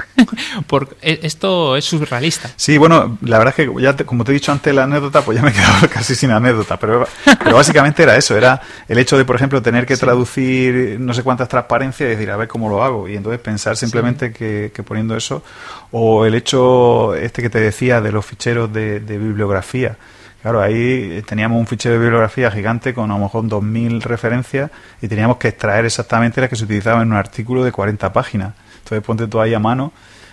por, 0.66 0.96
e, 1.02 1.20
esto 1.22 1.76
es 1.76 1.84
surrealista? 1.84 2.50
Sí, 2.56 2.78
bueno, 2.78 3.18
la 3.22 3.38
verdad 3.38 3.54
es 3.56 3.66
que 3.66 3.82
ya 3.82 3.96
como 4.04 4.24
te 4.24 4.32
he 4.32 4.34
dicho 4.34 4.52
antes 4.52 4.74
la 4.74 4.84
anécdota, 4.84 5.22
pues 5.22 5.36
ya 5.36 5.42
me 5.42 5.50
he 5.50 5.52
quedado 5.52 5.88
casi 5.92 6.14
sin 6.14 6.30
anécdota, 6.30 6.78
pero, 6.78 7.06
pero 7.42 7.56
básicamente 7.56 8.02
era 8.02 8.16
eso, 8.16 8.36
era 8.36 8.60
el 8.88 8.98
hecho 8.98 9.18
de, 9.18 9.24
por 9.24 9.36
ejemplo, 9.36 9.60
tener 9.62 9.86
que 9.86 9.96
traducir 9.96 10.98
no 10.98 11.12
sé 11.14 11.22
cuántas 11.22 11.48
transparencias 11.48 12.06
y 12.08 12.10
decir, 12.10 12.30
a 12.30 12.36
ver 12.36 12.48
cómo 12.48 12.68
lo 12.68 12.82
hago, 12.82 13.08
y 13.08 13.16
entonces 13.16 13.40
pensar 13.40 13.76
simplemente 13.76 14.32
que, 14.32 14.70
poniendo 14.86 15.16
eso, 15.16 15.42
o 15.90 16.24
el 16.24 16.34
hecho 16.34 17.14
este 17.14 17.42
que 17.42 17.50
te 17.50 17.60
decía 17.60 18.00
de 18.00 18.12
los 18.12 18.24
ficheros 18.24 18.72
de 18.72 19.00
bibliografía, 19.00 19.96
Claro, 20.42 20.62
ahí 20.62 21.22
teníamos 21.26 21.58
un 21.58 21.66
fichero 21.66 21.94
de 21.94 22.00
bibliografía 22.00 22.50
gigante 22.50 22.94
con 22.94 23.10
a 23.10 23.14
lo 23.14 23.20
mejor 23.20 23.44
2.000 23.44 24.00
referencias 24.02 24.70
y 25.02 25.08
teníamos 25.08 25.36
que 25.36 25.48
extraer 25.48 25.84
exactamente 25.84 26.40
las 26.40 26.48
que 26.48 26.56
se 26.56 26.64
utilizaban 26.64 27.02
en 27.02 27.08
un 27.08 27.18
artículo 27.18 27.62
de 27.62 27.72
40 27.72 28.12
páginas. 28.12 28.54
Entonces 28.78 29.04
ponte 29.04 29.26
tú 29.26 29.40
ahí 29.40 29.52
a 29.52 29.58
mano 29.58 29.92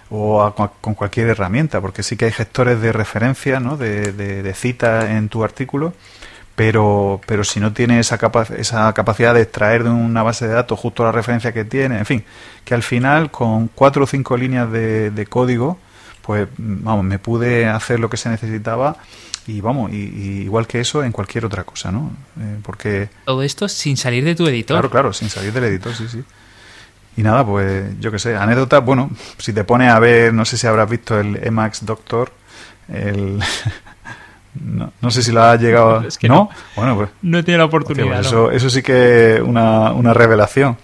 o 0.09 0.53
con 0.79 0.95
cualquier 0.95 1.27
herramienta, 1.27 1.81
porque 1.81 2.03
sí 2.03 2.15
que 2.15 2.25
hay 2.25 2.31
gestores 2.31 2.79
de 2.79 2.93
referencia, 2.93 3.59
¿no? 3.59 3.75
de, 3.75 4.13
de, 4.13 4.41
de 4.41 4.53
cita 4.53 5.17
en 5.17 5.27
tu 5.27 5.43
artículo, 5.43 5.93
pero, 6.55 7.19
pero 7.27 7.43
si 7.43 7.59
no 7.59 7.73
tiene 7.73 7.99
esa, 7.99 8.17
esa 8.57 8.93
capacidad 8.93 9.33
de 9.33 9.41
extraer 9.41 9.83
de 9.83 9.89
una 9.89 10.23
base 10.23 10.47
de 10.47 10.53
datos 10.53 10.79
justo 10.79 11.03
la 11.03 11.11
referencia 11.11 11.51
que 11.51 11.65
tiene, 11.65 11.97
en 11.97 12.05
fin, 12.05 12.23
que 12.63 12.73
al 12.73 12.83
final 12.83 13.29
con 13.31 13.67
cuatro 13.67 14.05
o 14.05 14.07
cinco 14.07 14.37
líneas 14.37 14.71
de, 14.71 15.11
de 15.11 15.25
código, 15.25 15.77
pues 16.21 16.47
vamos, 16.57 17.03
me 17.03 17.19
pude 17.19 17.67
hacer 17.67 17.99
lo 17.99 18.09
que 18.09 18.17
se 18.17 18.29
necesitaba 18.29 18.97
y 19.47 19.61
vamos, 19.61 19.91
y, 19.93 20.41
igual 20.43 20.67
que 20.67 20.81
eso 20.81 21.03
en 21.03 21.11
cualquier 21.11 21.45
otra 21.45 21.63
cosa, 21.63 21.91
¿no? 21.91 22.11
Eh, 22.39 22.57
porque... 22.61 23.09
Todo 23.25 23.41
esto 23.41 23.67
sin 23.69 23.95
salir 23.95 24.25
de 24.25 24.35
tu 24.35 24.45
editor. 24.47 24.75
Claro, 24.75 24.89
claro, 24.89 25.13
sin 25.13 25.29
salir 25.29 25.53
del 25.53 25.63
editor, 25.63 25.93
sí, 25.95 26.07
sí. 26.09 26.21
Y 27.15 27.23
nada, 27.23 27.45
pues 27.45 27.99
yo 27.99 28.11
qué 28.11 28.19
sé, 28.19 28.35
anécdota, 28.35 28.79
bueno, 28.79 29.09
si 29.37 29.53
te 29.53 29.63
pones 29.63 29.89
a 29.89 29.99
ver, 29.99 30.33
no 30.33 30.45
sé 30.45 30.57
si 30.57 30.67
habrás 30.67 30.89
visto 30.89 31.19
el 31.19 31.39
Emacs 31.41 31.85
Doctor, 31.85 32.31
el... 32.91 33.39
no, 34.61 34.91
no, 34.99 35.11
sé 35.11 35.23
si 35.23 35.31
lo 35.31 35.41
has 35.41 35.59
llegado 35.61 36.01
es 36.07 36.17
que 36.17 36.27
¿No? 36.27 36.35
no. 36.35 36.49
Bueno, 36.75 36.95
pues... 36.97 37.09
No 37.21 37.39
he 37.39 37.43
tenido 37.43 37.59
la 37.59 37.65
oportunidad. 37.65 38.19
Hostia, 38.19 38.31
pues 38.31 38.33
no. 38.33 38.51
eso, 38.51 38.67
eso 38.67 38.69
sí 38.69 38.83
que 38.83 39.41
una, 39.43 39.93
una 39.93 40.13
revelación. 40.13 40.77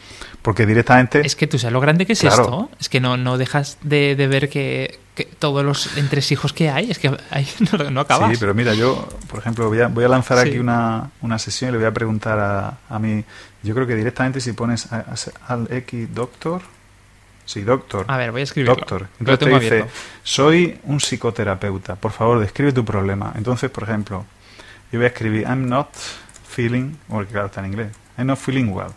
Porque 0.44 0.66
directamente... 0.68 1.26
Es 1.26 1.36
que 1.36 1.48
tú 1.48 1.58
sabes 1.58 1.74
lo 1.74 1.80
grande 1.80 2.06
que 2.06 2.14
es 2.14 2.20
Claro. 2.20 2.44
esto. 2.44 2.70
Es 2.80 2.89
que 2.89 3.00
no, 3.00 3.18
no 3.18 3.38
dejas 3.39 3.78
de, 3.82 4.16
de 4.16 4.28
ver 4.28 4.50
que, 4.50 5.00
que 5.16 5.24
todos 5.24 5.64
los 5.66 5.98
entresijos 5.98 6.54
que 6.54 6.70
hay, 6.70 6.91
es 6.91 7.00
que 7.00 7.10
ahí 7.32 7.48
no, 7.80 7.89
no 7.89 8.02
acabas. 8.02 8.30
Sí, 8.32 8.38
pero 8.39 8.54
mira, 8.54 8.74
yo, 8.76 9.08
por 9.30 9.39
ejemplo, 9.39 9.68
voy 9.70 9.80
a, 9.82 9.88
voy 9.88 10.04
a 10.04 10.10
lanzar 10.10 10.38
Sí. 10.44 10.50
aquí 10.50 10.60
una, 10.60 11.10
una 11.22 11.39
sesión 11.39 11.70
y 11.70 11.72
le 11.72 11.78
voy 11.80 11.88
a 11.88 11.91
preguntar 11.94 12.38
a, 12.39 12.78
a 12.89 13.00
mi... 13.00 13.24
Yo 13.64 13.74
creo 13.74 13.88
que 13.88 13.96
directamente 13.96 14.41
si 14.41 14.52
pones 14.52 14.91
a- 14.91 14.98
a- 15.48 15.54
al 15.54 15.68
X 15.72 16.14
Doctor... 16.14 16.62
Sí, 17.46 17.62
Doctor. 17.62 18.06
A 18.08 18.16
ver, 18.16 18.32
voy 18.32 18.39
a 18.39 18.44
escribirlo. 18.46 18.76
Doctor. 18.76 19.08
Entonces 19.20 19.39
te 19.50 19.54
dice, 19.60 19.68
abierto. 19.82 19.91
soy 20.24 20.80
un 20.84 21.00
psicoterapeuta, 21.02 21.96
por 21.96 22.14
favor, 22.14 22.39
describe 22.39 22.72
tu 22.72 22.86
problema. 22.86 23.34
Entonces, 23.36 23.70
por 23.70 23.84
ejemplo, 23.84 24.26
yo 24.94 25.00
voy 25.00 25.04
a 25.06 25.08
escribir, 25.08 25.41
I'm 25.44 25.68
not 25.68 25.89
feeling, 26.48 26.96
porque 27.10 27.32
claro, 27.34 27.48
está 27.48 27.60
en 27.60 27.68
inglés, 27.68 27.88
I'm 28.18 28.28
not 28.28 28.38
feeling 28.39 28.70
well. 28.72 28.91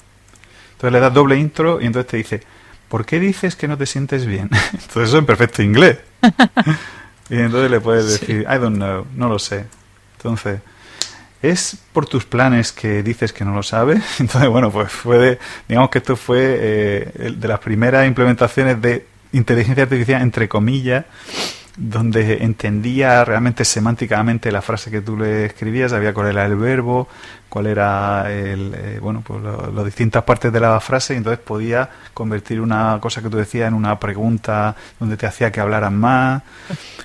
Entonces 0.76 0.92
le 0.92 1.00
das 1.00 1.12
doble 1.14 1.36
intro 1.36 1.80
y 1.80 1.86
entonces 1.86 2.10
te 2.10 2.16
dice, 2.18 2.42
¿por 2.88 3.04
qué 3.04 3.18
dices 3.18 3.56
que 3.56 3.66
no 3.68 3.76
te 3.76 3.86
sientes 3.86 4.26
bien? 4.26 4.48
Entonces 4.72 5.08
eso 5.08 5.18
en 5.18 5.26
perfecto 5.26 5.62
inglés. 5.62 5.98
y 7.30 7.36
entonces 7.38 7.70
le 7.70 7.80
puedes 7.80 8.04
Sí. 8.14 8.20
decir, 8.26 8.40
I 8.48 8.58
don't 8.58 8.76
know, 8.76 9.06
no 9.14 9.28
lo 9.28 9.38
sé. 9.38 9.64
Entonces, 10.18 10.60
¿es 11.42 11.76
por 11.92 12.06
tus 12.06 12.24
planes 12.24 12.72
que 12.72 13.02
dices 13.02 13.32
que 13.32 13.44
no 13.44 13.54
lo 13.54 13.62
sabes? 13.62 14.02
Entonces, 14.20 14.48
bueno, 14.48 14.70
pues 14.70 14.92
fue 14.92 15.18
de, 15.18 15.38
digamos 15.68 15.90
que 15.90 15.98
esto 15.98 16.16
fue 16.16 16.38
eh, 16.58 17.32
de 17.36 17.48
las 17.48 17.58
primeras 17.60 18.06
implementaciones 18.06 18.80
de 18.80 19.06
inteligencia 19.32 19.82
artificial, 19.84 20.22
entre 20.22 20.48
comillas, 20.48 21.04
donde 21.76 22.42
entendía 22.42 23.24
realmente 23.24 23.64
semánticamente 23.64 24.50
la 24.50 24.62
frase 24.62 24.90
que 24.90 25.00
tú 25.02 25.16
le 25.16 25.44
escribías, 25.46 25.90
sabía 25.90 26.14
cuál 26.14 26.28
era 26.28 26.46
el 26.46 26.56
verbo, 26.56 27.06
cuál 27.50 27.66
era 27.66 28.32
el, 28.32 28.72
eh, 28.74 28.98
bueno, 29.00 29.22
pues 29.26 29.42
lo- 29.42 29.70
las 29.72 29.84
distintas 29.84 30.22
partes 30.24 30.52
de 30.52 30.60
la 30.60 30.80
frase, 30.80 31.14
y 31.14 31.18
entonces 31.18 31.38
podía 31.44 31.88
convertir 32.14 32.60
una 32.62 32.98
cosa 33.00 33.20
que 33.22 33.28
tú 33.28 33.36
decías 33.36 33.68
en 33.68 33.74
una 33.74 33.98
pregunta 34.00 34.74
donde 34.98 35.16
te 35.18 35.26
hacía 35.26 35.52
que 35.52 35.60
hablaran 35.60 35.96
más. 35.98 36.42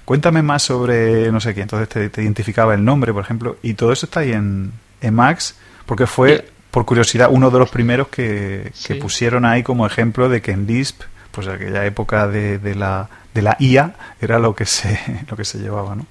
Cuéntame 0.05 0.41
más 0.41 0.63
sobre 0.63 1.32
no 1.32 1.39
sé 1.41 1.53
qué, 1.53 1.61
entonces 1.61 1.89
te, 1.89 2.09
te 2.09 2.24
identificaba 2.24 2.74
el 2.74 2.84
nombre, 2.84 3.13
por 3.13 3.24
ejemplo, 3.24 3.57
y 3.61 3.74
todo 3.74 3.91
eso 3.91 4.05
está 4.05 4.22
ahí 4.22 4.32
en, 4.32 4.72
en 5.01 5.13
Max, 5.13 5.55
porque 5.86 6.07
fue, 6.07 6.47
por 6.72 6.86
curiosidad, 6.86 7.28
uno 7.30 7.49
de 7.51 7.59
los 7.59 7.69
primeros 7.69 8.07
que, 8.07 8.72
que 8.86 8.93
Sí. 8.93 8.93
pusieron 8.95 9.43
ahí 9.45 9.63
como 9.63 9.86
ejemplo 9.86 10.30
de 10.30 10.41
que 10.41 10.51
en 10.51 10.65
Lisp, 10.65 11.01
pues 11.32 11.47
aquella 11.47 11.86
época 11.86 12.27
de, 12.27 12.57
de 12.59 12.75
la, 12.75 13.09
de 13.34 13.41
la 13.41 13.55
IA, 13.59 13.93
era 14.21 14.39
lo 14.39 14.55
que 14.55 14.65
se, 14.65 14.99
lo 15.29 15.36
que 15.38 15.45
se 15.45 15.59
llevaba, 15.59 15.95
¿no? 15.95 16.05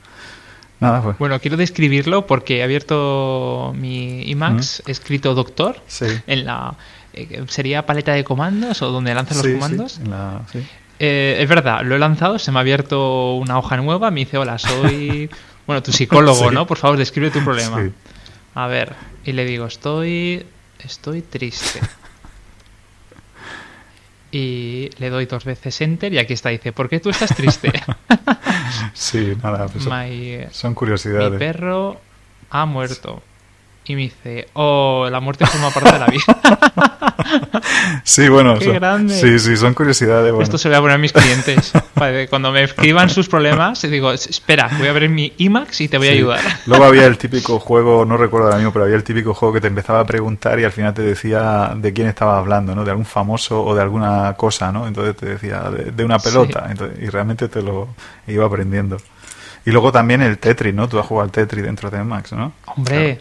Nada, 0.81 1.03
pues. 1.03 1.19
Bueno, 1.19 1.39
quiero 1.41 1.57
describirlo 1.59 2.27
porque 2.27 2.59
he 2.59 2.63
abierto 2.63 3.75
mi 3.77 4.31
Emacs, 4.31 4.83
he 4.87 4.91
escrito 4.93 5.35
doctor 5.35 5.77
Sí. 5.87 6.07
en 6.27 6.47
la... 6.47 6.75
eh, 7.13 7.45
¿Sería 7.49 7.85
paleta 7.85 8.13
de 8.15 8.25
comandos 8.25 8.81
o 8.81 8.91
donde 8.91 9.15
lanzan 9.15 9.37
Sí, 9.37 9.43
los 9.43 9.47
sí, 9.47 9.53
comandos? 9.53 9.99
en 9.99 10.11
la- 10.11 10.41
sí. 10.51 10.65
Eh, 10.99 11.37
es 11.41 11.49
verdad, 11.49 11.83
lo 11.83 11.97
he 11.97 11.99
lanzado, 11.99 12.39
se 12.39 12.51
me 12.53 12.59
ha 12.59 12.61
abierto 12.61 13.35
una 13.37 13.59
hoja 13.59 13.77
nueva, 13.79 14.11
me 14.11 14.21
dice, 14.21 14.39
hola, 14.39 14.59
soy, 14.59 15.29
bueno, 15.67 15.83
tu 15.83 15.93
psicólogo. 15.93 16.51
¿no? 16.51 16.67
Por 16.67 16.79
favor, 16.79 16.97
describe 16.99 17.31
tu 17.31 17.43
problema. 17.45 17.91
A 18.55 18.67
ver, 18.67 18.95
y 19.25 19.33
le 19.33 19.45
digo, 19.45 19.67
estoy, 19.67 20.45
estoy 20.83 21.21
triste. 21.23 21.81
Y 24.33 24.91
le 24.99 25.11
doy 25.11 25.27
dos 25.27 25.45
veces 25.45 25.81
enter 25.81 26.13
y 26.13 26.19
aquí 26.19 26.35
está, 26.35 26.51
dice, 26.51 26.73
¿por 26.73 26.89
qué 26.89 27.01
tú 27.01 27.11
estás 27.11 27.35
triste? 27.35 27.73
Sí, 28.95 29.35
nada, 29.43 29.67
pues 29.67 29.85
son, 29.85 29.93
My- 30.09 30.47
son 30.53 30.71
mi 30.71 30.75
curiosidades. 30.77 31.39
perro 31.39 32.01
ha 32.51 32.67
muerto. 32.67 33.23
Y 33.91 33.97
me 33.97 34.03
dice, 34.03 34.47
oh, 34.53 35.09
la 35.11 35.19
muerte 35.19 35.45
forma 35.47 35.71
parte 35.71 35.91
de 35.93 35.99
la 35.99 36.07
vida. 36.07 36.23
Sí, 38.05 38.29
bueno, 38.29 38.59
¡Qué 38.59 38.65
son- 38.67 38.75
grande! 38.75 39.15
sí, 39.15 39.39
sí, 39.39 39.57
son 39.57 39.75
curiosidades. 39.75 40.31
Bueno. 40.33 40.43
Esto 40.43 40.59
se 40.59 40.69
lo 40.69 40.73
voy 40.75 40.79
a 40.79 40.81
poner 40.83 40.95
a 40.95 40.99
mis 40.99 41.13
clientes. 41.13 41.73
Para 41.95 42.27
cuando 42.29 42.51
me 42.51 42.65
escriban 42.65 43.09
sus 43.11 43.29
problemas, 43.29 43.83
digo, 43.83 44.13
espera, 44.13 44.69
voy 44.79 44.89
a 44.89 44.93
ver 44.93 45.09
mi 45.09 45.33
IMAX 45.39 45.81
y 45.83 45.89
te 45.89 45.99
voy 45.99 46.09
a 46.09 46.13
ayudar. 46.13 46.41
Luego 46.67 46.85
había 46.85 47.07
el 47.07 47.19
típico 47.19 47.59
juego, 47.61 48.05
no 48.05 48.17
recuerdo 48.17 48.47
ahora 48.47 48.59
mismo, 48.59 48.73
pero 48.73 48.85
había 48.85 48.97
el 48.97 49.05
típico 49.05 49.35
juego 49.35 49.55
que 49.55 49.61
te 49.61 49.69
empezaba 49.69 50.01
a 50.01 50.07
preguntar 50.07 50.59
y 50.59 50.65
al 50.65 50.73
final 50.73 50.95
te 50.95 51.03
decía 51.03 51.73
de 51.77 51.93
quién 51.93 52.09
estaba 52.09 52.39
hablando, 52.39 52.75
¿no? 52.75 52.85
De 52.85 52.91
algún 52.91 53.07
famoso 53.07 53.63
o 53.65 53.75
de 53.75 53.83
alguna 53.83 54.35
cosa, 54.35 54.73
¿no? 54.73 54.87
Entonces 54.87 55.17
te 55.17 55.27
decía 55.27 55.63
de, 55.71 55.93
de 55.93 56.05
una 56.05 56.19
pelota. 56.19 56.67
Entonces, 56.71 56.99
y 57.03 57.09
realmente 57.09 57.49
te 57.49 57.63
lo 57.63 57.89
iba 58.27 58.47
aprendiendo. 58.47 58.97
Y 59.65 59.71
luego 59.73 59.93
también 59.93 60.23
el 60.23 60.39
Tetris, 60.39 60.75
¿no? 60.75 60.89
Tú 60.89 60.99
has 60.99 61.07
jugado 61.07 61.25
al 61.25 61.31
Tetris 61.31 61.63
dentro 61.65 61.91
de 61.91 62.03
Max, 62.03 62.33
¿no? 62.33 62.53
Hombre, 62.65 63.19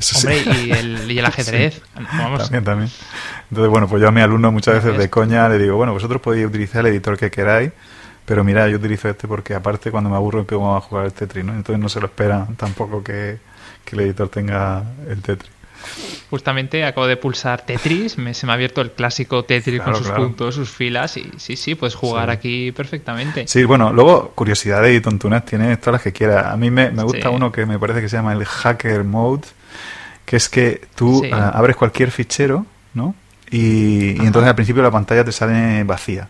Eso 0.00 0.14
sí. 0.18 0.26
hombre, 0.26 0.64
y 0.64 0.70
el, 0.72 1.10
y 1.12 1.18
el 1.18 1.24
ajedrez. 1.26 1.80
Vamos, 1.94 2.42
También, 2.44 2.64
también. 2.64 2.90
Entonces, 3.50 3.70
bueno, 3.70 3.86
pues 3.88 4.00
yo 4.02 4.08
a 4.08 4.12
mi 4.12 4.20
alumno 4.20 4.50
muchas 4.50 4.82
veces 4.82 4.98
de 4.98 5.08
coña 5.10 5.48
le 5.48 5.58
digo, 5.58 5.76
bueno, 5.76 5.92
vosotros 5.92 6.20
podéis 6.20 6.46
utilizar 6.46 6.80
el 6.86 6.92
editor 6.92 7.16
que 7.18 7.30
queráis, 7.30 7.70
pero 8.24 8.42
mira, 8.44 8.66
yo 8.68 8.76
utilizo 8.78 9.08
este 9.08 9.28
porque 9.28 9.54
aparte 9.54 9.90
cuando 9.90 10.10
me 10.10 10.16
aburro 10.16 10.40
empiezo 10.40 10.74
a 10.76 10.80
jugar 10.80 11.04
al 11.04 11.12
Tetris, 11.12 11.44
¿no? 11.44 11.52
Entonces 11.52 11.80
no 11.80 11.88
se 11.88 12.00
lo 12.00 12.06
esperan 12.06 12.56
tampoco 12.56 13.02
que, 13.04 13.38
que 13.84 13.96
el 13.96 14.02
editor 14.02 14.28
tenga 14.28 14.82
el 15.08 15.20
Tetris. 15.20 15.50
justamente 16.30 16.84
acabo 16.84 17.06
de 17.06 17.16
pulsar 17.16 17.62
Tetris, 17.66 18.18
me, 18.18 18.32
se 18.34 18.46
me 18.46 18.52
ha 18.52 18.54
abierto 18.54 18.80
el 18.82 18.92
clásico 18.92 19.44
Tetris 19.44 19.76
Claro, 19.76 19.92
con 19.92 19.98
sus 19.98 20.06
claro. 20.06 20.22
puntos, 20.22 20.54
sus 20.54 20.70
filas, 20.70 21.16
y 21.16 21.30
sí, 21.38 21.56
sí, 21.56 21.74
puedes 21.74 21.94
jugar 21.94 22.28
Sí. 22.30 22.32
aquí 22.36 22.72
perfectamente. 22.72 23.46
Sí, 23.48 23.64
bueno, 23.64 23.92
luego 23.92 24.30
curiosidades 24.34 24.96
y 24.96 25.00
tontunas 25.00 25.44
tienes 25.44 25.78
todas 25.80 25.94
las 25.94 26.02
que 26.02 26.12
quieras. 26.12 26.46
A 26.46 26.56
mí 26.56 26.70
me, 26.70 26.90
me 26.90 27.02
gusta 27.02 27.28
Sí. 27.28 27.34
uno 27.34 27.50
que 27.50 27.66
me 27.66 27.78
parece 27.78 28.00
que 28.00 28.08
se 28.08 28.16
llama 28.16 28.32
el 28.32 28.44
Hacker 28.44 29.04
Mode, 29.04 29.42
que 30.24 30.36
es 30.36 30.48
que 30.48 30.80
tú 30.94 31.20
Sí. 31.24 31.30
ah, 31.32 31.50
abres 31.54 31.76
cualquier 31.76 32.10
fichero, 32.10 32.66
¿no? 32.94 33.14
Y, 33.50 34.10
entonces 34.24 34.48
al 34.48 34.54
principio 34.54 34.82
la 34.82 34.90
pantalla 34.90 35.24
te 35.24 35.32
sale 35.32 35.82
vacía. 35.84 36.28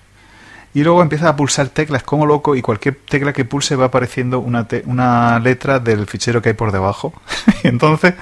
Y 0.72 0.84
luego 0.84 1.02
empiezas 1.02 1.28
a 1.28 1.36
pulsar 1.36 1.68
teclas 1.68 2.02
como 2.04 2.26
loco 2.26 2.54
y 2.54 2.62
cualquier 2.62 2.96
tecla 3.08 3.32
que 3.32 3.44
pulse 3.44 3.74
va 3.76 3.86
apareciendo 3.86 4.38
una, 4.38 4.68
te- 4.68 4.84
una 4.86 5.38
letra 5.40 5.80
del 5.80 6.06
fichero 6.06 6.40
que 6.40 6.50
hay 6.50 6.54
por 6.54 6.70
debajo. 6.72 7.12
y 7.64 7.68
entonces 7.68 8.14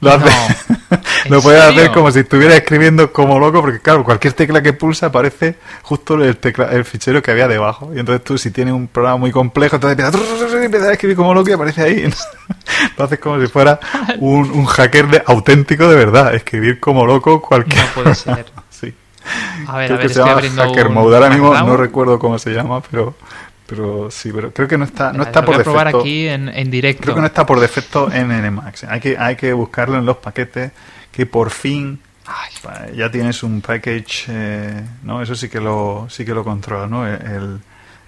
lo, 0.00 0.10
No. 0.18 0.24
haces- 0.26 0.56
¿En 1.24 1.30
lo 1.32 1.40
serio? 1.40 1.62
hacer 1.62 1.92
como 1.92 2.10
si 2.10 2.20
estuvieras 2.20 2.56
escribiendo 2.56 3.12
como 3.12 3.38
loco, 3.38 3.60
porque 3.60 3.80
claro, 3.80 4.02
cualquier 4.04 4.32
tecla 4.32 4.62
que 4.62 4.72
pulsa 4.72 5.06
aparece 5.06 5.56
justo 5.82 6.14
el, 6.14 6.36
tecla, 6.38 6.66
el 6.72 6.84
fichero 6.84 7.22
que 7.22 7.30
había 7.30 7.46
debajo. 7.48 7.90
Y 7.94 8.00
entonces 8.00 8.24
tú 8.24 8.38
si 8.38 8.50
tienes 8.50 8.74
un 8.74 8.88
programa 8.88 9.18
muy 9.18 9.30
complejo, 9.30 9.76
entonces 9.76 9.98
empiezas, 9.98 10.88
a 10.88 10.92
escribir 10.92 11.16
como 11.16 11.34
loco 11.34 11.50
y 11.50 11.52
aparece 11.52 11.82
ahí. 11.82 12.10
lo 12.98 13.04
haces 13.04 13.18
como 13.18 13.40
si 13.40 13.46
fuera 13.46 13.78
un, 14.18 14.50
un 14.50 14.64
hacker 14.66 15.08
de, 15.08 15.22
auténtico 15.26 15.88
de 15.88 15.96
verdad, 15.96 16.34
escribir 16.34 16.80
como 16.80 17.06
loco 17.06 17.40
cualquier... 17.40 17.84
No 17.84 17.90
puede 18.02 18.14
ser. 18.16 18.46
sí. 18.70 18.94
A 19.68 19.76
ver, 19.76 19.86
Creo 19.88 19.98
a 19.98 19.98
ver, 20.00 20.08
que 20.08 20.08
se 20.14 20.18
llama 20.20 20.40
Hacker 20.64 20.86
un 20.88 20.94
Mode. 20.94 21.16
Ahora 21.16 21.28
mismo 21.30 21.54
no 21.54 21.76
recuerdo 21.76 22.18
cómo 22.18 22.38
se 22.38 22.50
llama, 22.50 22.80
pero, 22.90 23.14
pero 23.70 24.10
sí, 24.10 24.32
pero 24.34 24.52
creo 24.52 24.66
que 24.68 24.76
no 24.76 24.84
está, 24.84 25.12
no 25.12 25.22
está 25.22 25.44
por 25.44 25.54
a 25.54 25.62
probar 25.62 25.86
defecto. 25.86 26.00
aquí 26.00 26.26
en, 26.28 26.48
en 26.48 26.70
directo. 26.70 27.02
Creo 27.04 27.14
que 27.14 27.20
no 27.20 27.26
está 27.28 27.46
por 27.46 27.60
defecto 27.60 28.10
en 28.12 28.28
Nmax. 28.28 28.84
Hay 28.84 29.00
que, 29.00 29.16
hay 29.16 29.36
que 29.36 29.52
buscarlo 29.52 29.96
en 29.96 30.04
los 30.04 30.16
paquetes 30.16 30.72
que 31.12 31.24
por 31.26 31.50
fin 31.50 32.00
ay, 32.26 32.96
ya 32.96 33.10
tienes 33.10 33.42
un 33.42 33.60
package, 33.60 34.26
eh, 34.28 34.82
¿no? 35.04 35.22
Eso 35.22 35.34
sí 35.34 35.48
que 35.48 35.60
lo, 35.60 36.06
sí 36.10 36.24
que 36.24 36.34
lo 36.34 36.42
controla, 36.44 36.86
¿no? 36.86 37.06
El, 37.06 37.60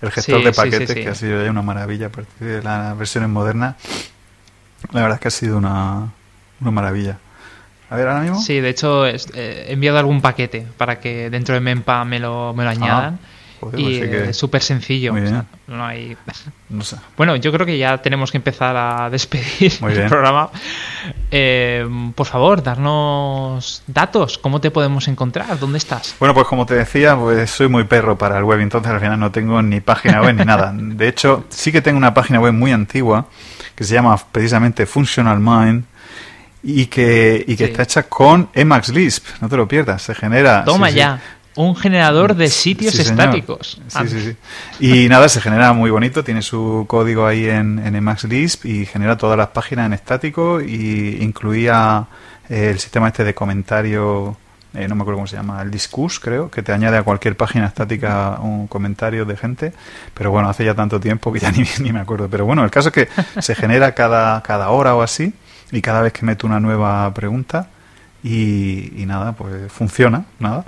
el- 0.03 0.11
gestor 0.11 0.41
Sí, 0.41 0.45
de 0.47 0.53
sí, 0.53 0.57
paquetes 0.61 0.89
sí. 0.91 0.95
que 1.03 1.09
ha 1.09 1.15
sido 1.15 1.45
ya 1.45 1.51
una 1.51 1.63
maravilla 1.63 2.07
a 2.07 2.11
partir 2.11 2.49
de 2.49 2.61
las 2.63 2.99
versiones 2.99 3.31
modernas. 3.31 3.77
La 4.91 5.03
verdad 5.03 5.15
es 5.15 5.21
que 5.21 5.29
ha 5.29 5.31
sido 5.31 5.59
una, 5.59 6.09
una 6.61 6.71
maravilla. 6.73 7.19
A 7.89 7.95
ver, 7.97 8.09
ahora 8.09 8.21
mismo. 8.23 8.41
Sí, 8.41 8.59
de 8.61 8.69
hecho 8.71 9.07
eh, 9.07 9.17
he 9.35 9.73
enviado 9.73 9.99
algún 9.99 10.21
paquete 10.21 10.67
para 10.77 10.99
que 10.99 11.31
dentro 11.31 11.55
de 11.55 11.61
Mempa 11.61 12.05
me 12.05 12.19
lo, 12.19 12.53
me 12.53 12.65
lo 12.65 12.71
añadan. 12.71 13.19
Joder, 13.63 13.81
y 13.81 13.83
pues 13.85 13.95
sí 13.97 14.01
que- 14.11 14.31
es 14.31 14.37
súper 14.37 14.63
sencillo. 14.63 15.15
O 15.15 15.19
sea, 15.27 15.45
no 15.69 15.85
hay... 15.87 16.17
no 16.69 16.85
sé. 16.85 16.97
Bueno, 17.17 17.37
yo 17.37 17.51
creo 17.53 17.65
que 17.67 17.79
ya 17.79 17.99
tenemos 17.99 18.31
que 18.31 18.37
empezar 18.39 18.77
a 18.77 19.09
despedir 19.11 19.73
Muy 19.81 19.93
el 19.93 19.99
bien. 19.99 20.09
programa. 20.11 20.51
Eh, 21.31 21.87
por 22.15 22.27
favor, 22.27 22.63
darnos 22.63 23.83
datos. 23.87 24.39
¿Cómo 24.39 24.61
te 24.61 24.71
podemos 24.71 25.09
encontrar? 25.09 25.59
¿Dónde 25.59 25.79
estás? 25.79 26.15
Bueno, 26.19 26.35
pues 26.35 26.47
como 26.47 26.67
te 26.67 26.75
decía, 26.75 27.17
pues 27.17 27.51
soy 27.51 27.69
muy 27.69 27.85
perro 27.85 28.17
para 28.19 28.39
el 28.39 28.45
web, 28.45 28.61
entonces 28.61 28.93
al 28.93 29.01
final 29.01 29.19
no 29.19 29.31
tengo 29.33 29.63
ni 29.63 29.81
página 29.81 30.21
web 30.21 30.35
ni 30.35 30.45
nada. 30.45 30.73
De 30.77 31.09
hecho, 31.09 31.45
sí 31.49 31.73
que 31.73 31.81
tengo 31.83 31.99
una 31.99 32.13
página 32.15 32.41
web 32.41 32.53
muy 32.53 32.73
antigua 32.73 33.27
que 33.75 33.85
se 33.85 33.95
llama 33.95 34.17
precisamente 34.31 34.85
Functional 34.87 35.41
Mind 35.41 35.85
y 36.63 36.87
que, 36.87 37.45
y 37.49 37.57
que 37.57 37.65
Sí. 37.67 37.71
está 37.71 37.83
hecha 37.83 38.03
con 38.05 38.49
Emacs 38.55 38.91
Lisp. 38.91 39.25
No 39.41 39.49
te 39.49 39.57
lo 39.57 39.67
pierdas, 39.67 40.03
se 40.03 40.15
genera. 40.15 40.65
Toma 40.65 40.89
sí, 40.89 40.93
sí. 40.95 40.99
Un 41.55 41.77
generador 41.77 42.35
de 42.35 42.49
sitios 42.49 42.95
Sí, 42.95 43.03
estáticos. 43.03 43.81
Ah, 43.95 44.05
Sí, 44.07 44.09
sí, 44.09 44.37
sí. 44.81 45.05
Y 45.05 45.09
nada, 45.09 45.29
se 45.29 45.41
genera 45.41 45.73
muy 45.73 45.91
bonito, 45.91 46.25
tiene 46.25 46.41
su 46.43 46.87
código 46.89 47.27
ahí 47.27 47.47
en, 47.49 47.79
en 47.85 47.95
Emacs 47.95 48.25
Lisp 48.25 48.65
y 48.65 48.87
genera 48.87 49.17
todas 49.19 49.37
las 49.37 49.49
páginas 49.49 49.87
en 49.87 49.93
estático 49.93 50.61
y 50.61 51.19
incluía 51.21 52.07
eh, 52.49 52.71
el 52.71 52.79
sistema 52.79 53.09
este 53.09 53.25
de 53.25 53.35
comentario, 53.35 54.37
eh, 54.75 54.89
no 54.89 54.95
me 54.95 55.03
acuerdo 55.03 55.19
cómo 55.19 55.27
se 55.27 55.37
llama, 55.37 55.61
el 55.61 55.71
Discus 55.71 56.19
creo, 56.21 56.51
que 56.51 56.63
te 56.63 56.73
añade 56.73 56.97
a 56.97 57.03
cualquier 57.03 57.37
página 57.37 57.67
estática 57.67 58.39
un 58.41 58.67
comentario 58.67 59.25
de 59.27 59.37
gente, 59.37 59.73
pero 60.15 60.31
bueno, 60.31 60.49
hace 60.49 60.65
ya 60.65 60.75
tanto 60.75 60.99
tiempo 61.01 61.33
que 61.33 61.41
ya 61.41 61.51
ni, 61.53 61.65
ni 61.81 61.93
me 61.93 62.01
acuerdo. 62.01 62.29
Pero 62.31 62.47
bueno, 62.47 62.65
el 62.65 62.71
caso 62.71 62.89
es 62.89 62.95
que 62.95 63.09
se 63.43 63.55
genera 63.55 63.93
cada, 63.95 64.43
cada 64.43 64.71
hora 64.71 64.95
o 64.95 65.03
así 65.03 65.35
y 65.71 65.83
cada 65.83 66.01
vez 66.03 66.13
que 66.15 66.25
meto 66.25 66.47
una 66.47 66.61
nueva 66.61 67.13
pregunta 67.13 67.69
y, 68.23 69.03
y 69.03 69.07
nada, 69.07 69.33
pues 69.33 69.71
funciona, 69.71 70.25
nada. 70.39 70.65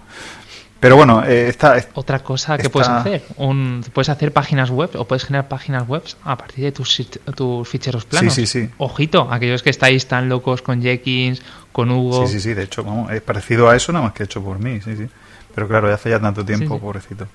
Pero 0.84 0.96
bueno, 0.96 1.24
eh, 1.24 1.48
está, 1.48 1.82
Otra 1.94 2.18
cosa 2.18 2.58
que 2.58 2.68
puedes 2.68 2.90
hacer, 2.90 3.22
un, 3.38 3.82
puedes 3.94 4.10
hacer 4.10 4.34
páginas 4.34 4.68
web 4.68 4.90
o 4.96 5.06
puedes 5.06 5.24
generar 5.24 5.48
páginas 5.48 5.88
web 5.88 6.02
a 6.24 6.36
partir 6.36 6.62
de 6.62 6.72
tus, 6.72 7.08
tus 7.34 7.66
ficheros 7.66 8.04
planos. 8.04 8.34
Sí, 8.34 8.46
sí, 8.46 8.66
sí. 8.66 8.70
Ojito, 8.76 9.32
aquellos 9.32 9.62
que 9.62 9.70
estáis 9.70 10.06
tan 10.06 10.28
locos 10.28 10.60
con 10.60 10.82
Jenkins, 10.82 11.40
con 11.72 11.90
Hugo. 11.90 12.26
Sí, 12.26 12.34
sí, 12.34 12.40
sí, 12.40 12.52
de 12.52 12.64
hecho, 12.64 12.84
vamos, 12.84 13.10
es 13.12 13.22
parecido 13.22 13.70
a 13.70 13.76
eso, 13.76 13.92
nada 13.92 14.04
más 14.04 14.12
que 14.12 14.24
hecho 14.24 14.44
por 14.44 14.58
mí, 14.58 14.78
sí, 14.82 14.94
sí. 14.94 15.06
Pero 15.54 15.68
claro, 15.68 15.88
ya 15.88 15.94
hace 15.94 16.10
ya 16.10 16.20
tanto 16.20 16.44
tiempo, 16.44 16.74
Sí, 16.74 16.74
sí. 16.74 16.80
pobrecito. 16.82 17.28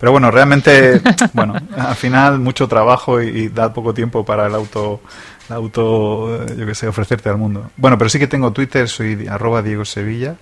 Pero 0.00 0.10
bueno, 0.10 0.32
realmente, 0.32 1.00
bueno, 1.34 1.54
al 1.76 1.94
final 1.94 2.40
mucho 2.40 2.66
trabajo 2.66 3.22
y, 3.22 3.28
y 3.28 3.48
da 3.48 3.72
poco 3.72 3.94
tiempo 3.94 4.24
para 4.24 4.48
el 4.48 4.56
auto, 4.56 5.02
el 5.48 5.54
auto, 5.54 6.34
eh, 6.34 6.56
yo 6.58 6.66
qué 6.66 6.74
sé, 6.74 6.88
ofrecerte 6.88 7.28
al 7.28 7.36
mundo. 7.36 7.70
Bueno, 7.76 7.96
pero 7.96 8.10
sí 8.10 8.18
que 8.18 8.26
tengo 8.26 8.52
Twitter, 8.52 8.88
soy 8.88 9.28
arroba 9.28 9.62
Diego 9.62 9.84
Sevilla. 9.84 10.34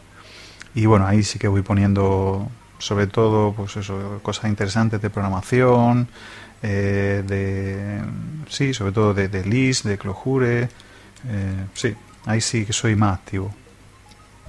Y 0.77 0.87
bueno, 0.87 1.07
ahí 1.07 1.23
sí 1.25 1.39
que 1.39 1.49
voy 1.49 1.63
poniendo, 1.63 2.49
sobre 2.79 3.07
todo, 3.09 3.53
pues 3.55 3.77
eso, 3.77 4.21
cosas 4.23 4.45
interesantes 4.51 5.01
de 5.01 5.09
programación, 5.11 6.07
eh, 6.63 7.25
de, 7.27 8.01
sí, 8.49 8.73
sobre 8.75 8.93
todo 8.93 9.15
de, 9.15 9.29
de 9.29 9.45
Lisp, 9.45 9.87
de 9.87 9.97
Clojure, 9.99 10.65
eh, 10.65 10.69
sí, 11.75 11.95
ahí 12.27 12.41
sí 12.43 12.65
que 12.67 12.73
soy 12.75 12.95
más 12.95 13.15
activo. 13.19 13.51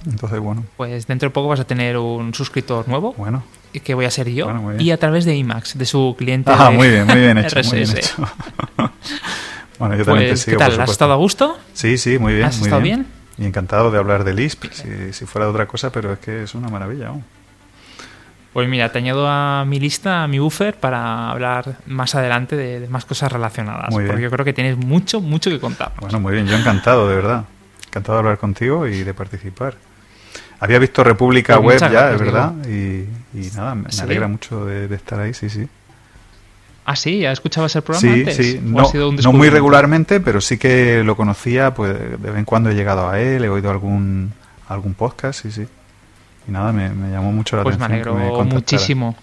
Entonces, 0.06 0.38
bueno, 0.38 0.64
Pues 0.76 1.06
dentro 1.06 1.28
de 1.30 1.32
poco 1.32 1.48
vas 1.48 1.60
a 1.60 1.64
tener 1.64 1.96
un 1.96 2.32
suscriptor 2.34 2.86
nuevo, 2.88 3.14
bueno. 3.16 3.42
que 3.82 3.94
voy 3.94 4.04
a 4.04 4.10
ser 4.10 4.28
yo, 4.28 4.44
Bueno, 4.52 4.78
y 4.80 4.90
a 4.90 4.98
través 4.98 5.24
de 5.24 5.34
IMAX, 5.34 5.76
de 5.78 5.86
su 5.86 6.14
cliente. 6.16 6.50
Ah, 6.54 6.70
de 6.70 6.76
muy 6.76 6.88
bien, 6.88 7.06
muy 7.06 7.16
bien 7.20 7.38
hecho, 7.38 7.56
muy 7.64 7.78
bien 7.78 7.96
hecho. 7.96 8.14
bueno, 9.78 9.96
yo 9.96 10.04
también 10.04 10.26
te 10.26 10.32
Pues, 10.32 10.44
¿qué 10.44 10.50
sigo, 10.50 10.58
tal? 10.58 10.72
por 10.72 10.80
¿Has 10.82 10.90
estado 10.90 11.12
a 11.14 11.16
gusto? 11.16 11.58
Sí, 11.72 11.96
sí, 11.98 12.18
muy 12.18 12.34
bien. 12.34 12.44
¿Has 12.44 12.58
muy 12.58 12.66
estado 12.68 12.82
bien. 12.82 12.96
bien? 13.00 13.17
Y 13.38 13.46
encantado 13.46 13.90
de 13.90 13.98
hablar 13.98 14.24
de 14.24 14.34
Lisp, 14.34 14.64
si, 14.72 15.12
si 15.12 15.24
fuera 15.26 15.46
de 15.46 15.52
otra 15.52 15.66
cosa, 15.66 15.90
pero 15.92 16.12
es 16.12 16.18
que 16.18 16.42
es 16.42 16.54
una 16.54 16.68
maravilla. 16.68 17.10
vamos. 17.10 17.24
Pues 18.52 18.68
mira, 18.68 18.90
te 18.90 18.98
añado 18.98 19.28
a 19.28 19.64
mi 19.64 19.78
lista, 19.78 20.24
a 20.24 20.26
mi 20.26 20.38
buffer, 20.38 20.74
para 20.74 21.30
hablar 21.30 21.76
más 21.86 22.14
adelante 22.14 22.56
de, 22.56 22.80
de 22.80 22.88
más 22.88 23.04
cosas 23.04 23.30
relacionadas. 23.30 23.90
Muy 23.90 24.02
bien. 24.02 24.08
Porque 24.10 24.22
yo 24.24 24.30
creo 24.30 24.44
que 24.44 24.52
tienes 24.52 24.76
mucho, 24.76 25.20
mucho 25.20 25.50
que 25.50 25.60
contar. 25.60 25.92
Bueno, 26.00 26.18
muy 26.18 26.32
bien, 26.32 26.46
yo 26.46 26.56
encantado, 26.56 27.08
de 27.08 27.14
verdad. 27.14 27.44
Encantado 27.86 28.18
de 28.18 28.20
hablar 28.20 28.38
contigo 28.38 28.86
y 28.86 29.04
de 29.04 29.14
participar. 29.14 29.76
Había 30.60 30.80
visto 30.80 31.04
República 31.04 31.60
Pues 31.60 31.80
Web 31.80 31.92
ya, 31.92 32.10
es 32.10 32.18
verdad, 32.18 32.52
y, 32.66 33.06
y 33.32 33.50
nada, 33.54 33.76
me, 33.76 33.86
alegra 34.02 34.26
mucho 34.26 34.64
de, 34.64 34.88
de 34.88 34.96
estar 34.96 35.20
ahí, 35.20 35.32
sí, 35.32 35.48
sí. 35.48 35.68
Ah, 36.90 36.96
sí, 36.96 37.18
¿ya 37.18 37.32
escuchabas 37.32 37.76
el 37.76 37.82
programa 37.82 38.14
Sí, 38.14 38.20
antes? 38.20 38.36
sí, 38.36 38.58
¿O 38.58 38.62
no, 38.66 38.80
ha 38.80 38.84
sido 38.86 39.10
un 39.10 39.16
no 39.16 39.32
muy 39.34 39.50
regularmente, 39.50 40.20
pero 40.20 40.40
sí 40.40 40.56
que 40.56 41.02
lo 41.04 41.16
conocía, 41.16 41.74
pues 41.74 41.92
de 41.92 42.16
vez 42.16 42.36
en 42.38 42.46
cuando 42.46 42.70
he 42.70 42.74
llegado 42.74 43.08
a 43.10 43.20
él, 43.20 43.44
he 43.44 43.48
oído 43.50 43.70
algún, 43.70 44.32
algún 44.68 44.94
podcast, 44.94 45.42
sí, 45.42 45.50
sí. 45.50 45.66
Y 46.48 46.50
nada, 46.50 46.72
me, 46.72 46.88
me 46.88 47.10
llamó 47.10 47.30
mucho 47.30 47.56
la 47.56 47.62
Pues 47.62 47.78
me 47.78 47.84
atención. 47.84 48.16
alegro 48.16 48.38
que 48.38 48.44
me 48.44 48.54
muchísimo. 48.54 49.16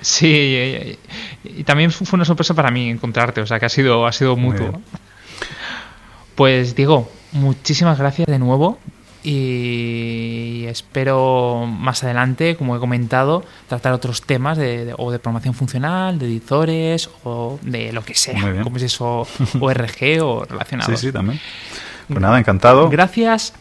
Sí, 0.00 0.26
y, 0.26 1.48
y- 1.48 1.60
y 1.60 1.64
también 1.64 1.90
fue 1.90 2.06
una 2.16 2.24
sorpresa 2.24 2.54
para 2.54 2.70
mí 2.70 2.88
encontrarte, 2.88 3.42
o 3.42 3.46
sea 3.46 3.60
que 3.60 3.66
ha 3.66 3.68
sido, 3.68 4.06
ha 4.06 4.12
sido 4.12 4.34
mutuo. 4.34 4.80
Pues 6.34 6.74
Diego, 6.74 7.10
muchísimas 7.32 7.98
gracias 7.98 8.26
de 8.26 8.38
nuevo 8.38 8.78
y 9.24 10.64
espero 10.66 11.66
más 11.66 12.04
adelante, 12.04 12.56
como 12.56 12.76
he 12.76 12.78
comentado, 12.78 13.44
tratar 13.68 13.92
otros 13.92 14.22
temas 14.22 14.58
de, 14.58 14.84
de- 14.86 14.94
o 14.96 15.10
de 15.10 15.18
programación 15.18 15.54
funcional, 15.54 16.18
de 16.18 16.26
editores 16.26 17.08
o 17.24 17.58
de 17.62 17.92
lo 17.92 18.04
que 18.04 18.14
sea, 18.14 18.62
como 18.62 18.76
es 18.76 18.82
eso, 18.84 19.26
ORG 19.60 20.22
o 20.22 20.44
relacionados. 20.44 21.00
Sí, 21.00 21.06
sí, 21.08 21.12
también. 21.12 21.40
Pues 22.08 22.20
nada, 22.20 22.38
encantado. 22.38 22.88
Gracias 22.90 23.54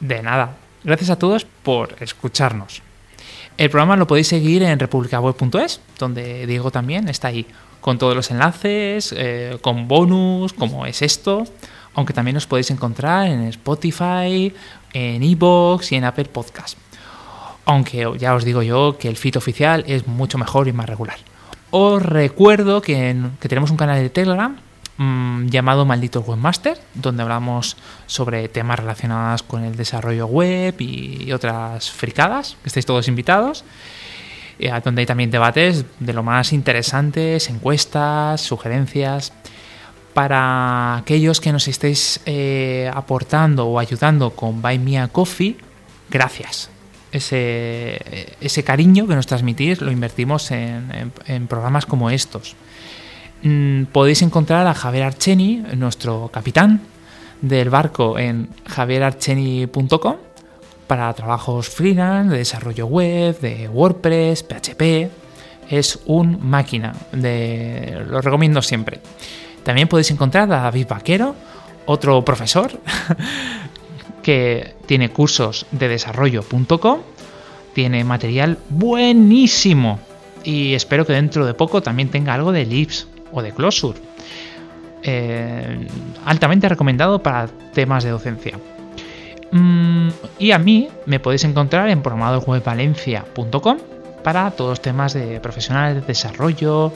de 0.00 0.22
nada. 0.22 0.56
Gracias 0.84 1.10
a 1.10 1.16
todos 1.18 1.44
por 1.44 1.96
escucharnos. 2.00 2.82
El 3.56 3.68
programa 3.68 3.96
lo 3.96 4.06
podéis 4.06 4.28
seguir 4.28 4.62
en 4.62 4.78
republicaweb.es, 4.78 5.80
donde 5.98 6.46
Diego 6.46 6.70
también 6.70 7.08
está 7.08 7.28
ahí, 7.28 7.46
con 7.80 7.98
todos 7.98 8.14
los 8.16 8.30
enlaces, 8.30 9.14
eh, 9.16 9.58
con 9.60 9.86
bonus, 9.88 10.52
como 10.54 10.86
es 10.86 11.02
esto, 11.02 11.44
aunque 11.94 12.12
también 12.14 12.36
os 12.38 12.46
podéis 12.46 12.70
encontrar 12.70 13.26
en 13.26 13.42
Spotify, 13.48 14.54
en 14.92 15.22
Evox 15.22 15.92
y 15.92 15.96
en 15.96 16.04
Apple 16.04 16.26
Podcast. 16.26 16.76
Aunque 17.64 18.10
ya 18.18 18.34
os 18.34 18.44
digo 18.44 18.62
yo 18.62 18.96
que 18.98 19.08
el 19.08 19.16
feed 19.16 19.36
oficial 19.36 19.84
es 19.86 20.06
mucho 20.06 20.38
mejor 20.38 20.68
y 20.68 20.72
más 20.72 20.88
regular. 20.88 21.18
Os 21.70 22.02
recuerdo 22.02 22.82
que, 22.82 23.16
que 23.38 23.48
tenemos 23.48 23.70
un 23.70 23.76
canal 23.76 24.02
de 24.02 24.10
Telegram 24.10 24.56
mm, 24.96 25.46
llamado 25.46 25.84
Malditos 25.84 26.26
Webmaster, 26.26 26.80
donde 26.94 27.22
hablamos 27.22 27.76
sobre 28.06 28.48
temas 28.48 28.78
relacionados 28.80 29.42
con 29.44 29.62
el 29.62 29.76
desarrollo 29.76 30.26
web 30.26 30.74
y 30.80 31.30
otras 31.32 31.90
fricadas, 31.90 32.56
que 32.62 32.68
estáis 32.68 32.86
todos 32.86 33.06
invitados. 33.08 33.64
eh, 34.58 34.72
donde 34.84 35.00
hay 35.00 35.06
también 35.06 35.30
debates 35.30 35.84
de 36.00 36.12
lo 36.12 36.22
más 36.22 36.52
interesantes, 36.52 37.48
encuestas, 37.48 38.40
sugerencias. 38.40 39.32
Para 40.14 40.96
aquellos 40.96 41.40
que 41.40 41.52
nos 41.52 41.68
estéis 41.68 42.20
eh, 42.26 42.90
aportando 42.92 43.66
o 43.66 43.78
ayudando 43.78 44.30
con 44.30 44.60
Buy 44.60 44.78
Me 44.78 44.98
a 44.98 45.08
Coffee, 45.08 45.56
gracias. 46.10 46.70
Ese, 47.12 48.64
cariño 48.64 49.06
que 49.06 49.14
nos 49.14 49.26
transmitís 49.26 49.80
lo 49.80 49.90
invertimos 49.90 50.50
en, 50.50 51.12
programas 51.48 51.86
como 51.86 52.10
estos. 52.10 52.54
Mm, 53.42 53.84
podéis 53.84 54.22
encontrar 54.22 54.66
a 54.66 54.74
Javier 54.74 55.04
Archeni, 55.04 55.62
nuestro 55.76 56.28
capitán 56.32 56.82
del 57.40 57.70
barco, 57.70 58.18
en 58.18 58.48
javierarcheni.com 58.66 60.16
para 60.86 61.12
trabajos 61.14 61.68
freelance, 61.68 62.32
de 62.32 62.38
desarrollo 62.38 62.86
web, 62.86 63.38
de 63.40 63.68
WordPress, 63.68 64.42
PHP. 64.42 65.08
Es 65.70 66.00
un 66.06 66.38
máquina, 66.42 66.92
lo 67.12 68.20
recomiendo 68.20 68.60
siempre. 68.60 69.00
También 69.62 69.88
podéis 69.88 70.10
encontrar 70.10 70.44
a 70.52 70.62
David 70.62 70.86
Vaquero, 70.88 71.34
otro 71.86 72.24
profesor 72.24 72.70
que 74.22 74.74
tiene 74.86 75.10
cursos 75.10 75.66
de 75.70 75.88
desarrollo.com, 75.88 77.00
tiene 77.74 78.04
material 78.04 78.58
buenísimo 78.68 80.00
y 80.44 80.74
espero 80.74 81.06
que 81.06 81.12
dentro 81.12 81.46
de 81.46 81.54
poco 81.54 81.82
también 81.82 82.08
tenga 82.08 82.34
algo 82.34 82.52
de 82.52 82.64
Lips 82.64 83.06
o 83.32 83.42
de 83.42 83.52
Closure. 83.52 83.98
Eh, 85.02 85.86
altamente 86.26 86.68
recomendado 86.68 87.22
para 87.22 87.48
temas 87.72 88.04
de 88.04 88.10
docencia. 88.10 88.58
Mm, 89.52 90.08
y 90.38 90.52
a 90.52 90.58
mí 90.58 90.88
me 91.06 91.20
podéis 91.20 91.44
encontrar 91.44 91.88
en 91.88 92.02
programadorwebvalencia.com 92.02 93.78
para 94.22 94.50
todos 94.50 94.70
los 94.70 94.82
temas 94.82 95.14
de 95.14 95.40
profesionales 95.40 95.96
de 95.96 96.02
desarrollo 96.02 96.92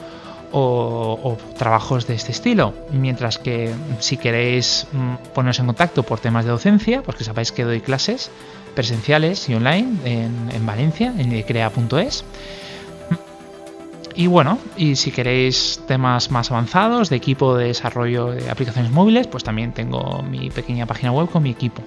o, 0.57 1.37
trabajos 1.59 2.07
de 2.07 2.15
este 2.15 2.33
estilo. 2.33 2.75
Mientras 2.93 3.39
que 3.39 3.75
si 3.99 4.17
queréis 4.17 4.87
mm, 4.93 5.33
poneros 5.35 5.59
en 5.59 5.67
contacto 5.67 6.03
por 6.05 6.21
temas 6.21 6.45
de 6.45 6.53
docencia, 6.53 7.03
pues 7.03 7.17
que 7.17 7.25
sepáis 7.25 7.51
que 7.53 7.65
doy 7.65 7.81
clases 7.81 8.31
presenciales 8.75 9.49
y 9.49 9.55
online 9.55 9.99
en, 10.05 10.51
en 10.53 10.67
Valencia, 10.67 11.13
en 11.17 11.33
idecrea.es. 11.33 12.25
Y 14.17 14.29
bueno, 14.29 14.59
y 14.77 14.95
si 14.95 15.11
queréis 15.11 15.81
temas 15.89 16.31
más 16.31 16.53
avanzados 16.53 17.11
de 17.11 17.17
equipo 17.17 17.57
de 17.57 17.67
desarrollo 17.67 18.31
de 18.31 18.49
aplicaciones 18.49 18.93
móviles, 18.93 19.27
pues 19.27 19.43
también 19.43 19.73
tengo 19.73 20.23
mi 20.23 20.51
pequeña 20.51 20.87
página 20.87 21.11
web 21.11 21.29
con 21.29 21.43
mi 21.43 21.51
equipo. 21.51 21.83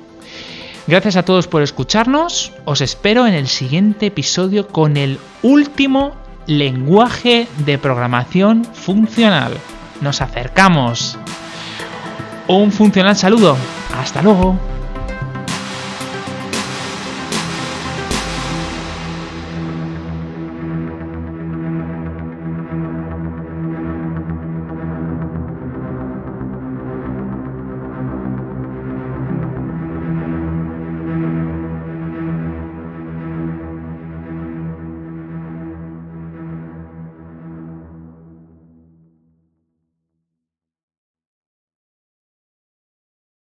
Gracias 0.87 1.15
a 1.15 1.23
todos 1.23 1.47
por 1.47 1.61
escucharnos. 1.61 2.51
Os 2.65 2.81
espero 2.81 3.27
en 3.27 3.33
el 3.33 3.47
siguiente 3.47 4.07
episodio 4.07 4.67
con 4.67 4.97
el 4.97 5.19
último 5.41 6.26
lenguaje 6.47 7.47
de 7.65 7.77
programación 7.77 8.65
funcional. 8.65 9.57
Nos 10.01 10.21
acercamos. 10.21 11.19
Un 12.47 12.71
funcional 12.71 13.15
saludo. 13.15 13.57
Hasta 13.99 14.21
luego. 14.21 14.57